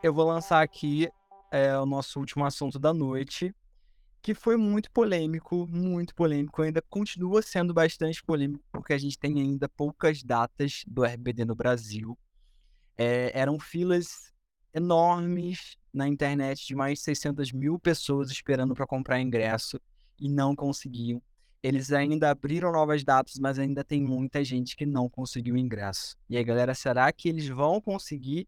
Eu 0.00 0.14
vou 0.14 0.24
lançar 0.24 0.62
aqui 0.62 1.10
é, 1.50 1.76
o 1.78 1.86
nosso 1.86 2.18
último 2.18 2.44
assunto 2.44 2.78
da 2.78 2.92
noite, 2.92 3.54
que 4.22 4.34
foi 4.34 4.56
muito 4.56 4.90
polêmico, 4.90 5.66
muito 5.68 6.14
polêmico, 6.14 6.62
ainda 6.62 6.82
continua 6.82 7.42
sendo 7.42 7.72
bastante 7.72 8.22
polêmico, 8.24 8.64
porque 8.72 8.92
a 8.92 8.98
gente 8.98 9.18
tem 9.18 9.40
ainda 9.40 9.68
poucas 9.68 10.22
datas 10.22 10.82
do 10.86 11.04
RBD 11.04 11.44
no 11.44 11.54
Brasil. 11.54 12.18
É, 12.98 13.30
eram 13.38 13.58
filas 13.58 14.32
enormes 14.74 15.76
na 15.92 16.08
internet 16.08 16.66
de 16.66 16.74
mais 16.74 16.98
de 16.98 17.04
600 17.04 17.52
mil 17.52 17.78
pessoas 17.78 18.30
esperando 18.30 18.74
para 18.74 18.86
comprar 18.86 19.20
ingresso 19.20 19.80
e 20.18 20.28
não 20.28 20.54
conseguiam. 20.54 21.22
Eles 21.62 21.90
ainda 21.92 22.30
abriram 22.30 22.70
novas 22.70 23.02
datas, 23.02 23.36
mas 23.38 23.58
ainda 23.58 23.82
tem 23.82 24.02
muita 24.02 24.44
gente 24.44 24.76
que 24.76 24.84
não 24.84 25.08
conseguiu 25.08 25.56
ingresso. 25.56 26.16
E 26.28 26.36
aí, 26.36 26.44
galera, 26.44 26.74
será 26.74 27.10
que 27.12 27.28
eles 27.28 27.48
vão 27.48 27.80
conseguir 27.80 28.46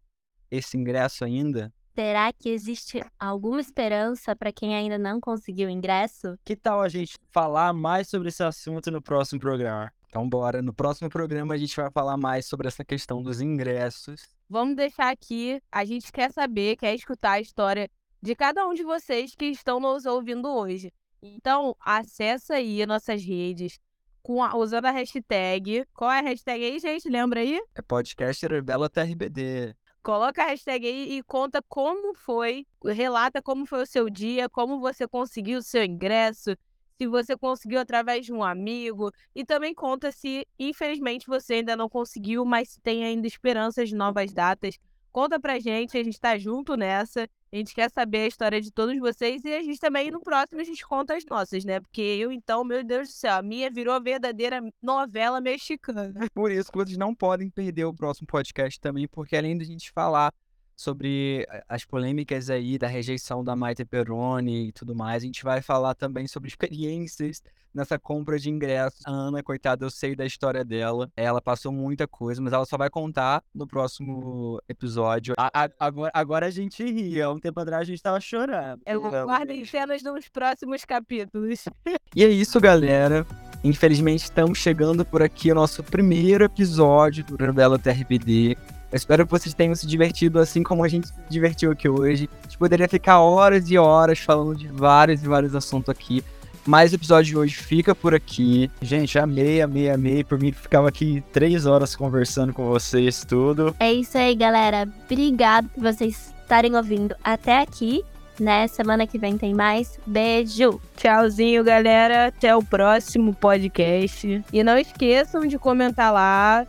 esse 0.51 0.77
ingresso 0.77 1.25
ainda? 1.25 1.73
Será 1.99 2.31
que 2.31 2.47
existe 2.47 3.03
alguma 3.19 3.59
esperança 3.59 4.33
para 4.33 4.53
quem 4.53 4.73
ainda 4.73 4.97
não 4.97 5.19
conseguiu 5.19 5.69
ingresso? 5.69 6.39
Que 6.45 6.55
tal 6.55 6.81
a 6.81 6.87
gente 6.87 7.17
falar 7.29 7.73
mais 7.73 8.07
sobre 8.07 8.29
esse 8.29 8.41
assunto 8.41 8.89
no 8.89 9.01
próximo 9.01 9.37
programa? 9.37 9.91
Então, 10.07 10.27
bora. 10.29 10.61
No 10.61 10.73
próximo 10.73 11.09
programa, 11.09 11.55
a 11.55 11.57
gente 11.57 11.75
vai 11.75 11.91
falar 11.91 12.15
mais 12.15 12.45
sobre 12.45 12.69
essa 12.69 12.85
questão 12.85 13.21
dos 13.21 13.41
ingressos. 13.41 14.21
Vamos 14.49 14.77
deixar 14.77 15.09
aqui. 15.11 15.61
A 15.69 15.83
gente 15.83 16.09
quer 16.09 16.31
saber, 16.31 16.77
quer 16.77 16.95
escutar 16.95 17.31
a 17.31 17.41
história 17.41 17.89
de 18.21 18.33
cada 18.33 18.65
um 18.65 18.73
de 18.73 18.83
vocês 18.83 19.35
que 19.35 19.47
estão 19.47 19.81
nos 19.81 20.05
ouvindo 20.05 20.47
hoje. 20.47 20.93
Então, 21.21 21.75
acessa 21.81 22.53
aí 22.53 22.85
nossas 22.85 23.21
redes 23.21 23.77
com 24.23 24.41
a- 24.41 24.55
usando 24.55 24.85
a 24.85 24.91
hashtag. 24.91 25.83
Qual 25.93 26.09
é 26.09 26.19
a 26.19 26.23
hashtag 26.23 26.63
aí, 26.63 26.79
gente? 26.79 27.09
Lembra 27.09 27.41
aí? 27.41 27.59
É 27.75 27.81
podcast 27.81 28.47
Revela 28.47 28.89
TRBD. 28.89 29.75
Coloca 30.01 30.43
a 30.43 30.47
hashtag 30.47 30.87
aí 30.87 31.17
e 31.17 31.23
conta 31.23 31.61
como 31.67 32.13
foi, 32.15 32.65
relata 32.83 33.41
como 33.41 33.65
foi 33.65 33.83
o 33.83 33.85
seu 33.85 34.09
dia, 34.09 34.49
como 34.49 34.79
você 34.79 35.07
conseguiu 35.07 35.59
o 35.59 35.61
seu 35.63 35.83
ingresso, 35.83 36.55
se 36.97 37.07
você 37.07 37.37
conseguiu 37.37 37.79
através 37.79 38.25
de 38.25 38.33
um 38.33 38.43
amigo, 38.43 39.11
e 39.35 39.45
também 39.45 39.73
conta 39.73 40.11
se, 40.11 40.45
infelizmente, 40.57 41.27
você 41.27 41.55
ainda 41.55 41.75
não 41.75 41.89
conseguiu, 41.89 42.45
mas 42.45 42.77
tem 42.81 43.03
ainda 43.03 43.27
esperanças 43.27 43.89
de 43.89 43.95
novas 43.95 44.33
datas. 44.33 44.77
Conta 45.11 45.39
pra 45.39 45.59
gente, 45.59 45.97
a 45.97 46.03
gente 46.03 46.19
tá 46.19 46.37
junto 46.37 46.75
nessa. 46.75 47.27
A 47.51 47.55
gente 47.55 47.73
quer 47.73 47.89
saber 47.89 48.19
a 48.19 48.27
história 48.27 48.61
de 48.61 48.71
todos 48.71 48.97
vocês 48.99 49.43
e 49.43 49.53
a 49.53 49.63
gente 49.63 49.79
também, 49.79 50.11
no 50.11 50.21
próximo, 50.21 50.61
a 50.61 50.63
gente 50.63 50.85
conta 50.85 51.15
as 51.15 51.25
nossas, 51.25 51.65
né? 51.65 51.79
Porque 51.79 52.01
eu, 52.01 52.31
então, 52.31 52.63
meu 52.63 52.83
Deus 52.83 53.07
do 53.07 53.13
céu, 53.13 53.35
a 53.37 53.41
minha 53.41 53.71
virou 53.71 53.93
a 53.93 53.99
verdadeira 53.99 54.61
novela 54.81 55.41
mexicana. 55.41 56.13
Por 56.33 56.51
isso 56.51 56.71
que 56.71 56.77
vocês 56.77 56.97
não 56.97 57.15
podem 57.15 57.49
perder 57.49 57.85
o 57.85 57.93
próximo 57.93 58.27
podcast 58.27 58.79
também, 58.79 59.07
porque 59.07 59.35
além 59.35 59.57
da 59.57 59.65
gente 59.65 59.91
falar 59.91 60.31
sobre 60.79 61.45
a- 61.49 61.75
as 61.75 61.83
polêmicas 61.83 62.49
aí 62.49 62.77
da 62.77 62.87
rejeição 62.87 63.43
da 63.43 63.53
Maite 63.53 63.83
Peroni 63.83 64.69
e 64.69 64.71
tudo 64.71 64.95
mais, 64.95 65.21
a 65.23 65.25
gente 65.25 65.43
vai 65.43 65.61
falar 65.61 65.93
também 65.93 66.25
sobre 66.25 66.47
experiências 66.55 67.43
nessa 67.73 67.99
compra 67.99 68.39
de 68.39 68.49
ingressos. 68.49 69.01
A 69.05 69.11
Ana, 69.11 69.43
coitada, 69.43 69.85
eu 69.85 69.89
sei 69.91 70.15
da 70.15 70.25
história 70.25 70.63
dela. 70.63 71.11
Ela 71.17 71.41
passou 71.41 71.71
muita 71.71 72.07
coisa, 72.07 72.41
mas 72.41 72.53
ela 72.53 72.65
só 72.65 72.77
vai 72.77 72.89
contar 72.89 73.43
no 73.53 73.67
próximo 73.67 74.59
episódio. 74.69 75.35
A- 75.37 75.65
a- 75.65 75.69
agora, 75.79 76.11
agora 76.13 76.45
a 76.47 76.49
gente 76.49 76.81
ri. 76.83 77.21
Há 77.21 77.29
um 77.29 77.39
tempo 77.39 77.59
atrás 77.59 77.81
a 77.81 77.85
gente 77.85 78.01
tava 78.01 78.19
chorando. 78.21 78.81
Eu 78.85 79.01
guardem 79.25 79.65
cenas 79.65 80.01
nos 80.01 80.29
próximos 80.29 80.85
capítulos. 80.85 81.65
E 82.15 82.23
é 82.23 82.27
isso, 82.27 82.59
galera. 82.59 83.23
Infelizmente, 83.63 84.23
estamos 84.23 84.57
chegando 84.57 85.05
por 85.05 85.21
aqui 85.21 85.51
o 85.51 85.55
nosso 85.55 85.83
primeiro 85.83 86.43
episódio 86.45 87.23
do 87.23 87.35
Revela 87.35 87.77
TRPD. 87.77 88.57
Eu 88.91 88.95
espero 88.95 89.25
que 89.25 89.31
vocês 89.31 89.53
tenham 89.53 89.75
se 89.75 89.85
divertido 89.85 90.39
assim 90.39 90.63
como 90.63 90.83
a 90.83 90.87
gente 90.87 91.07
se 91.07 91.13
divertiu 91.29 91.71
aqui 91.71 91.87
hoje. 91.87 92.29
A 92.39 92.43
gente 92.47 92.57
poderia 92.57 92.87
ficar 92.87 93.19
horas 93.19 93.69
e 93.69 93.77
horas 93.77 94.19
falando 94.19 94.55
de 94.55 94.67
vários 94.67 95.23
e 95.23 95.27
vários 95.27 95.55
assuntos 95.55 95.89
aqui. 95.89 96.23
Mas 96.65 96.91
o 96.91 96.95
episódio 96.95 97.25
de 97.31 97.37
hoje 97.37 97.55
fica 97.55 97.95
por 97.95 98.13
aqui. 98.13 98.69
Gente, 98.81 99.17
amei, 99.17 99.61
amei, 99.61 99.89
amei. 99.89 100.23
Por 100.23 100.39
mim, 100.39 100.51
ficava 100.51 100.89
aqui 100.89 101.23
três 101.31 101.65
horas 101.65 101.95
conversando 101.95 102.53
com 102.53 102.67
vocês, 102.67 103.25
tudo. 103.25 103.75
É 103.79 103.91
isso 103.91 104.17
aí, 104.17 104.35
galera. 104.35 104.87
Obrigado 105.05 105.69
por 105.69 105.81
vocês 105.81 106.33
estarem 106.41 106.75
ouvindo 106.75 107.15
até 107.23 107.61
aqui. 107.61 108.03
Né? 108.39 108.67
Semana 108.67 109.05
que 109.05 109.17
vem 109.17 109.37
tem 109.37 109.53
mais. 109.53 109.99
Beijo! 110.05 110.79
Tchauzinho, 110.95 111.63
galera. 111.63 112.27
Até 112.27 112.55
o 112.55 112.63
próximo 112.63 113.33
podcast. 113.33 114.43
E 114.53 114.63
não 114.63 114.77
esqueçam 114.77 115.45
de 115.45 115.57
comentar 115.57 116.13
lá, 116.13 116.65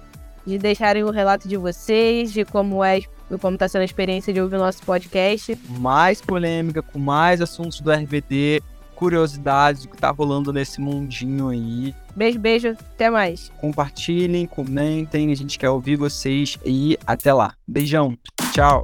de 0.46 0.58
deixarem 0.58 1.02
o 1.02 1.10
relato 1.10 1.48
de 1.48 1.56
vocês, 1.56 2.32
de 2.32 2.44
como 2.44 2.82
é, 2.82 3.00
como 3.40 3.56
tá 3.56 3.68
sendo 3.68 3.82
a 3.82 3.84
experiência 3.84 4.32
de 4.32 4.40
ouvir 4.40 4.56
o 4.56 4.58
nosso 4.60 4.82
podcast. 4.82 5.56
Mais 5.68 6.20
polêmica, 6.20 6.82
com 6.82 6.98
mais 6.98 7.40
assuntos 7.40 7.80
do 7.80 7.90
RBD, 7.90 8.62
curiosidades 8.94 9.82
do 9.82 9.88
que 9.88 9.96
tá 9.96 10.10
rolando 10.10 10.52
nesse 10.52 10.80
mundinho 10.80 11.48
aí. 11.48 11.94
Beijo, 12.14 12.38
beijo. 12.38 12.68
Até 12.68 13.08
mais. 13.08 13.50
Compartilhem, 13.60 14.46
comentem, 14.46 15.32
a 15.32 15.34
gente 15.34 15.58
quer 15.58 15.70
ouvir 15.70 15.96
vocês 15.96 16.58
e 16.64 16.98
até 17.06 17.32
lá. 17.32 17.54
Beijão. 17.66 18.16
Tchau. 18.52 18.82